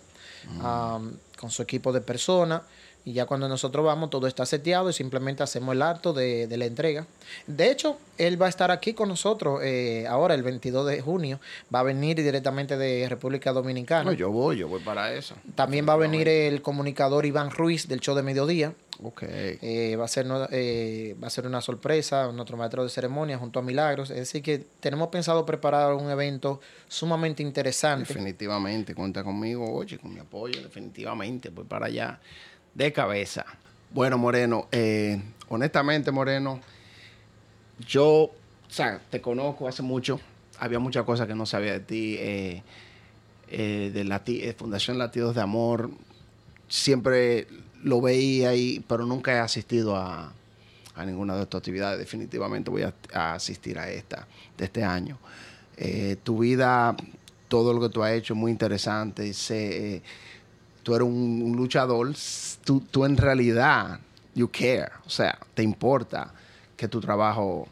con 1.39 1.51
su 1.51 1.63
equipo 1.63 1.93
de 1.93 2.01
personas. 2.01 2.63
Y 3.09 3.15
ya 3.15 3.25
cuando 3.25 3.49
nosotros 3.49 3.87
vamos, 3.87 4.11
todo 4.11 4.27
está 4.27 4.45
seteado 4.45 4.91
y 4.91 4.93
simplemente 4.93 5.43
hacemos 5.43 5.75
el 5.75 5.81
acto 5.81 6.13
de, 6.13 6.47
la 6.59 6.67
entrega. 6.67 7.07
De 7.47 7.71
hecho, 7.71 7.97
él 8.19 8.41
va 8.41 8.45
a 8.45 8.49
estar 8.51 8.71
aquí 8.71 8.93
con 8.93 9.09
nosotros 9.09 9.63
eh, 9.65 10.07
ahora, 10.07 10.35
el 10.35 10.43
22 10.43 10.87
de 10.87 11.01
junio. 11.01 11.41
Va 11.75 11.81
a 11.81 11.85
venir 11.85 12.19
directamente 12.19 12.77
de 12.77 13.09
República 13.09 13.51
Dominicana. 13.55 14.11
No, 14.11 14.13
yo 14.13 14.31
voy, 14.31 14.59
yo 14.59 14.69
voy 14.69 14.83
para 14.83 15.15
eso. 15.15 15.35
También 15.55 15.89
va 15.89 15.95
a 15.95 15.97
venir 15.97 16.29
el 16.29 16.61
comunicador 16.61 17.25
Iván 17.25 17.51
Ruiz 17.51 17.89
del 17.89 18.01
show 18.01 18.15
de 18.15 18.23
mediodía. 18.23 18.75
Ok. 19.03 19.23
Eh, 19.23 19.97
va, 19.99 20.05
a 20.05 20.09
ser, 20.09 20.27
eh, 20.51 21.17
va 21.23 21.29
a 21.29 21.31
ser 21.31 21.47
una 21.47 21.63
sorpresa, 21.63 22.31
nuestro 22.31 22.59
maestro 22.59 22.83
de 22.83 22.91
ceremonia 22.91 23.39
junto 23.39 23.59
a 23.59 23.63
Milagros. 23.63 24.11
Es 24.11 24.19
decir, 24.19 24.43
que 24.43 24.59
tenemos 24.81 25.09
pensado 25.09 25.47
preparar 25.47 25.95
un 25.95 26.11
evento 26.11 26.61
sumamente 26.89 27.43
interesante. 27.43 28.13
Definitivamente, 28.13 28.95
cuenta 28.95 29.25
conmigo, 29.25 29.73
oye, 29.73 29.97
con 29.99 30.13
mi 30.13 30.21
apoyo, 30.21 30.61
definitivamente, 30.61 31.49
voy 31.49 31.65
para 31.65 31.87
allá 31.87 32.21
de 32.79 32.93
cabeza. 32.93 33.45
Bueno, 33.91 34.19
Moreno, 34.19 34.69
eh, 34.71 35.21
honestamente, 35.49 36.13
Moreno, 36.13 36.61
yo, 37.81 38.07
o 38.07 38.33
sea, 38.69 39.01
te 39.11 39.21
conozco 39.21 39.67
hace 39.67 39.83
mucho. 39.83 40.21
Había 40.61 40.79
muchas 40.79 41.05
cosas 41.05 41.27
que 41.27 41.35
no 41.35 41.45
sabía 41.45 41.73
de 41.73 41.81
ti. 41.81 42.17
Eh, 42.19 42.63
eh, 43.51 43.91
de 43.93 44.05
la 44.05 44.23
Fundación 44.57 44.97
Latidos 44.97 45.35
de 45.35 45.41
Amor, 45.41 45.91
siempre 46.69 47.49
lo 47.83 48.01
veía 48.01 48.51
ahí, 48.51 48.85
pero 48.87 49.07
nunca 49.07 49.33
he 49.33 49.39
asistido 49.39 49.97
a, 49.97 50.33
ninguna 51.05 51.35
de 51.35 51.43
estas 51.43 51.59
actividades. 51.59 51.99
Definitivamente 51.99 52.71
voy 52.71 52.83
a, 52.83 53.35
asistir 53.35 53.79
a 53.79 53.91
esta 53.91 54.29
de 54.57 54.67
este 54.67 54.85
año. 54.85 55.19
Tu 56.23 56.39
vida, 56.39 56.95
todo 57.49 57.73
lo 57.73 57.81
que 57.81 57.89
tú 57.89 58.05
has 58.05 58.13
hecho 58.13 58.35
es 58.35 58.39
muy 58.39 58.53
interesante. 58.53 59.33
Sé, 59.33 60.03
tú 60.89 60.95
eres 60.95 61.07
un, 61.07 61.53
luchador, 61.55 62.15
tú, 62.65 62.81
tú 62.81 63.05
en 63.05 63.19
realidad, 63.19 64.01
you 64.35 64.49
care, 64.51 64.89
o 65.05 65.11
sea, 65.11 65.39
te 65.53 65.63
importa 65.63 66.33
que 66.79 66.89
tu 66.89 66.99
trabajo 66.99 67.69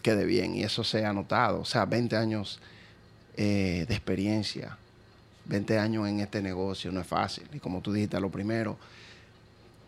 quede 0.00 0.24
bien 0.24 0.54
y 0.54 0.62
eso 0.62 0.84
se 0.84 1.04
ha 1.04 1.12
notado. 1.12 1.62
O 1.62 1.64
sea, 1.64 1.84
20 1.84 2.16
años 2.16 2.60
eh, 3.36 3.86
de 3.88 3.92
experiencia, 3.92 4.78
20 5.46 5.80
años 5.80 6.06
en 6.06 6.20
este 6.20 6.40
negocio 6.40 6.92
no 6.92 7.00
es 7.00 7.08
fácil. 7.08 7.48
Y 7.52 7.58
como 7.58 7.80
tú 7.80 7.92
dijiste, 7.92 8.20
lo 8.20 8.30
primero, 8.30 8.78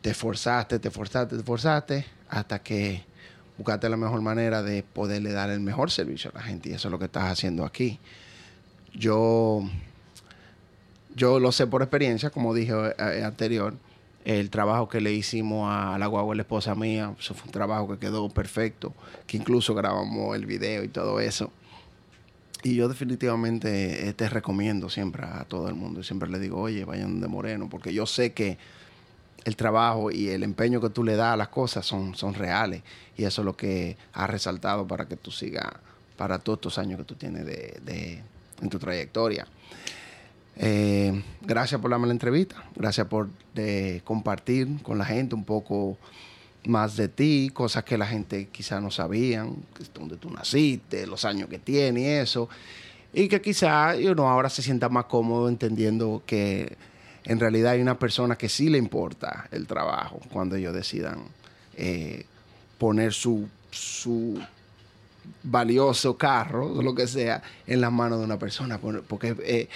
te 0.03 0.11
esforzaste, 0.11 0.81
te 0.81 0.89
esforzaste, 0.89 1.37
te 1.37 1.43
esforzaste 1.43 2.05
hasta 2.29 2.59
que 2.59 3.05
buscaste 3.57 3.89
la 3.89 3.97
mejor 3.97 4.23
manera 4.23 4.61
de 4.65 4.83
poderle 4.83 5.31
dar 5.31 5.51
el 5.51 5.61
mejor 5.61 5.93
servicio 5.93 6.33
a 6.35 6.39
la 6.39 6.43
gente 6.43 6.71
y 6.71 6.73
eso 6.73 6.89
es 6.89 6.93
lo 6.93 6.99
que 6.99 7.05
estás 7.05 7.31
haciendo 7.31 7.65
aquí. 7.65 8.01
Yo, 8.93 9.63
yo 11.17 11.41
lo 11.41 11.51
sé 11.51 11.67
por 11.67 11.83
experiencia, 11.83 12.31
como 12.31 12.55
dije 12.55 12.75
eh, 12.99 13.25
anterior, 13.25 13.75
el 14.27 14.51
trabajo 14.51 14.89
que 14.89 15.01
le 15.01 15.13
hicimos 15.13 15.69
a 15.73 15.97
la 15.99 16.07
guagua, 16.09 16.35
la 16.35 16.43
esposa 16.43 16.75
mía, 16.75 17.15
eso 17.19 17.35
fue 17.35 17.47
un 17.47 17.53
trabajo 17.53 17.89
que 17.89 17.99
quedó 17.99 18.29
perfecto, 18.29 18.93
que 19.27 19.39
incluso 19.39 19.75
grabamos 19.75 20.37
el 20.37 20.45
video 20.45 20.85
y 20.85 20.89
todo 20.89 21.21
eso. 21.21 21.51
Y 22.63 22.75
yo 22.75 22.89
definitivamente 22.89 24.09
eh, 24.09 24.13
te 24.13 24.29
recomiendo 24.29 24.91
siempre 24.91 25.25
a 25.25 25.45
todo 25.45 25.69
el 25.69 25.75
mundo. 25.75 26.03
Siempre 26.03 26.29
le 26.29 26.39
digo, 26.39 26.61
oye, 26.61 26.85
vayan 26.85 27.21
de 27.21 27.29
Moreno, 27.29 27.69
porque 27.71 27.95
yo 27.95 28.07
sé 28.07 28.33
que 28.33 28.59
el 29.45 29.55
trabajo 29.55 30.11
y 30.11 30.29
el 30.31 30.43
empeño 30.43 30.81
que 30.81 30.91
tú 30.91 31.05
le 31.05 31.15
das 31.15 31.35
a 31.35 31.37
las 31.37 31.49
cosas 31.49 31.87
son, 31.87 32.17
son 32.17 32.35
reales. 32.35 32.83
Y 33.17 33.25
eso 33.25 33.43
es 33.43 33.45
lo 33.47 33.57
que 33.57 33.97
ha 34.13 34.27
resaltado 34.27 34.87
para 34.87 35.07
que 35.07 35.17
tú 35.17 35.31
sigas, 35.31 35.73
para 36.17 36.41
todos 36.41 36.59
estos 36.59 36.79
años 36.79 36.99
que 36.99 37.05
tú 37.05 37.15
tienes 37.15 37.47
de, 37.47 37.79
de 37.85 38.23
en 38.61 38.69
tu 38.69 38.79
trayectoria. 38.79 39.47
Eh, 40.59 41.23
gracias 41.43 41.81
por 41.81 41.91
la 41.91 41.99
mala 41.99 42.13
entrevista, 42.13 42.65
gracias 42.75 43.07
por 43.07 43.29
compartir 44.05 44.83
con 44.83 44.99
la 44.99 45.05
gente 45.05 45.35
un 45.35 45.45
poco 45.45 45.99
más 46.67 46.97
de 46.97 47.09
ti, 47.09 47.51
cosas 47.53 47.85
que 47.85 47.97
la 47.97 48.07
gente 48.07 48.49
quizá 48.49 48.81
no 48.81 48.91
sabían, 48.91 49.57
dónde 49.95 50.17
tú 50.17 50.31
naciste, 50.31 51.07
los 51.07 51.25
años 51.25 51.49
que 51.49 51.59
tienes 51.59 52.03
y 52.03 52.07
eso, 52.07 52.49
y 53.13 53.29
que 53.29 53.41
quizá 53.41 53.95
uno 53.97 54.29
ahora 54.29 54.51
se 54.51 54.63
sienta 54.63 54.89
más 54.89 55.05
cómodo 55.05 55.49
entendiendo 55.49 56.23
que 56.27 56.77
en 57.25 57.41
realidad 57.41 57.73
hay 57.73 57.81
una 57.81 57.99
persona 57.99 58.37
que 58.37 58.49
sí 58.49 58.69
le 58.69 58.79
importa 58.79 59.49
el 59.51 59.67
trabajo 59.67 60.21
cuando 60.33 60.57
ellos 60.57 60.75
decidan 60.75 61.25
eh, 61.77 62.25
poner 62.79 63.13
su, 63.13 63.49
su 63.71 64.41
valioso 65.43 66.17
carro, 66.17 66.83
lo 66.83 66.95
que 66.95 67.07
sea, 67.07 67.43
en 67.67 67.81
las 67.81 67.93
manos 67.93 68.19
de 68.19 68.25
una 68.25 68.39
persona, 68.39 68.79
porque 68.79 69.37
eh, 69.45 69.69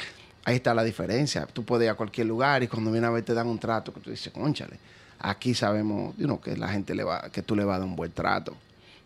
ahí 0.45 0.57
está 0.57 0.75
la 0.75 0.85
diferencia. 0.85 1.47
Tú 1.47 1.65
puedes 1.65 1.85
ir 1.87 1.91
a 1.91 1.95
cualquier 1.95 2.27
lugar 2.27 2.63
y 2.63 2.69
cuando 2.69 2.91
viene 2.93 3.07
a 3.07 3.11
ver 3.11 3.25
te 3.25 3.35
dan 3.35 3.47
un 3.47 3.59
trato 3.59 3.93
que 3.93 4.01
tú 4.01 4.11
dices, 4.11 4.33
conchale, 4.33 4.79
aquí 5.19 5.55
sabemos 5.55 6.17
you 6.17 6.25
know, 6.25 6.41
que 6.41 6.57
la 6.57 6.69
gente 6.69 6.95
le 6.95 7.05
va, 7.05 7.29
que 7.31 7.43
tú 7.43 7.55
le 7.57 7.65
vas 7.65 7.77
a 7.77 7.79
dar 7.81 7.89
un 7.89 7.97
buen 7.97 8.13
trato. 8.13 8.57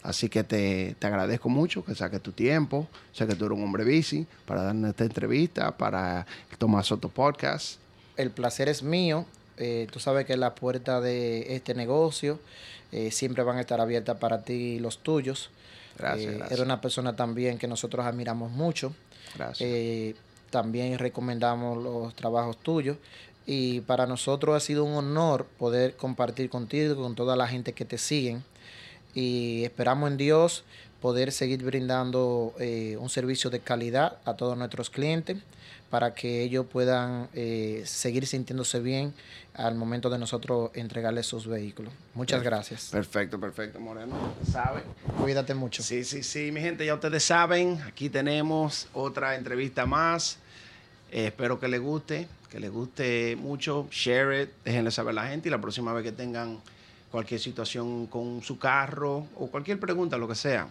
Así 0.02 0.28
que 0.28 0.44
te, 0.44 0.94
te 0.98 1.06
agradezco 1.06 1.48
mucho 1.48 1.82
que 1.82 1.94
saques 1.94 2.20
tu 2.20 2.32
tiempo. 2.32 2.86
Sé 3.12 3.26
que 3.26 3.34
tú 3.34 3.46
eres 3.46 3.56
un 3.56 3.64
hombre 3.64 3.84
bici 3.84 4.26
para 4.44 4.62
darnos 4.62 4.90
esta 4.90 5.04
entrevista, 5.04 5.74
para 5.78 6.26
el 6.50 6.58
Tomás 6.58 6.86
Soto 6.88 7.08
Podcast. 7.08 7.78
El 8.18 8.30
placer 8.30 8.68
es 8.68 8.82
mío. 8.82 9.24
Eh, 9.56 9.86
tú 9.90 10.00
sabes 10.00 10.26
que 10.26 10.36
las 10.36 10.52
puertas 10.52 11.02
de 11.02 11.54
este 11.54 11.74
negocio 11.74 12.38
eh, 12.92 13.10
siempre 13.12 13.42
van 13.44 13.56
a 13.56 13.60
estar 13.62 13.80
abiertas 13.80 14.18
para 14.18 14.42
ti 14.42 14.52
y 14.52 14.78
los 14.78 14.98
tuyos. 14.98 15.48
Gracias, 15.96 16.26
Eh, 16.26 16.36
gracias. 16.36 16.50
Eres 16.52 16.66
una 16.66 16.80
persona 16.82 17.16
también 17.16 17.56
que 17.56 17.66
nosotros 17.66 18.04
admiramos 18.04 18.50
mucho. 18.52 18.94
Gracias. 19.36 19.66
También 20.54 21.00
recomendamos 21.00 21.82
los 21.82 22.14
trabajos 22.14 22.56
tuyos. 22.58 22.96
Y 23.44 23.80
para 23.80 24.06
nosotros 24.06 24.54
ha 24.54 24.60
sido 24.60 24.84
un 24.84 24.94
honor 24.94 25.46
poder 25.58 25.96
compartir 25.96 26.48
contigo, 26.48 26.94
con 26.94 27.16
toda 27.16 27.34
la 27.34 27.48
gente 27.48 27.72
que 27.72 27.84
te 27.84 27.98
siguen. 27.98 28.44
Y 29.14 29.64
esperamos 29.64 30.12
en 30.12 30.16
Dios 30.16 30.62
poder 31.00 31.32
seguir 31.32 31.64
brindando 31.64 32.54
eh, 32.60 32.96
un 33.00 33.10
servicio 33.10 33.50
de 33.50 33.58
calidad 33.58 34.18
a 34.24 34.34
todos 34.34 34.56
nuestros 34.56 34.90
clientes 34.90 35.38
para 35.90 36.14
que 36.14 36.42
ellos 36.42 36.66
puedan 36.66 37.28
eh, 37.34 37.82
seguir 37.84 38.26
sintiéndose 38.28 38.78
bien 38.78 39.12
al 39.54 39.74
momento 39.74 40.08
de 40.08 40.18
nosotros 40.18 40.70
entregarles 40.74 41.26
sus 41.26 41.46
vehículos. 41.46 41.92
Muchas 42.14 42.42
gracias. 42.42 42.90
Perfecto, 42.90 43.38
perfecto, 43.38 43.80
Moreno. 43.80 44.14
¿Sabe? 44.50 44.82
Cuídate 45.20 45.54
mucho. 45.54 45.82
Sí, 45.82 46.04
sí, 46.04 46.22
sí, 46.22 46.50
mi 46.52 46.60
gente, 46.60 46.86
ya 46.86 46.94
ustedes 46.94 47.24
saben, 47.24 47.80
aquí 47.86 48.08
tenemos 48.08 48.88
otra 48.92 49.36
entrevista 49.36 49.86
más. 49.86 50.38
Eh, 51.14 51.26
espero 51.28 51.60
que 51.60 51.68
les 51.68 51.80
guste, 51.80 52.26
que 52.50 52.58
les 52.58 52.72
guste 52.72 53.36
mucho. 53.36 53.86
Share 53.88 54.42
it, 54.42 54.50
déjenle 54.64 54.90
saber 54.90 55.12
a 55.12 55.22
la 55.22 55.28
gente 55.28 55.48
y 55.48 55.50
la 55.50 55.60
próxima 55.60 55.92
vez 55.92 56.02
que 56.02 56.10
tengan 56.10 56.58
cualquier 57.12 57.38
situación 57.38 58.08
con 58.08 58.42
su 58.42 58.58
carro 58.58 59.28
o 59.36 59.46
cualquier 59.46 59.78
pregunta, 59.78 60.18
lo 60.18 60.26
que 60.26 60.34
sea, 60.34 60.66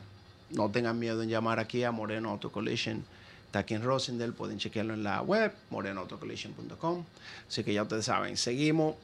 no 0.50 0.70
tengan 0.70 1.00
miedo 1.00 1.24
en 1.24 1.30
llamar 1.30 1.60
aquí 1.60 1.86
a 1.86 1.92
Moreno 1.92 2.32
Auto 2.32 2.52
Collision. 2.52 3.06
Está 3.46 3.60
aquí 3.60 3.74
en 3.74 3.84
Rosendale, 3.84 4.34
pueden 4.34 4.58
chequearlo 4.58 4.94
en 4.94 5.04
la 5.04 5.22
web, 5.22 5.54
morenoautocollision.com. 5.70 7.06
Así 7.48 7.64
que 7.64 7.74
ya 7.74 7.84
ustedes 7.84 8.04
saben, 8.04 8.36
seguimos, 8.36 8.96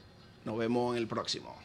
nos 0.44 0.58
vemos 0.58 0.98
en 0.98 1.02
el 1.02 1.08
próximo. 1.08 1.56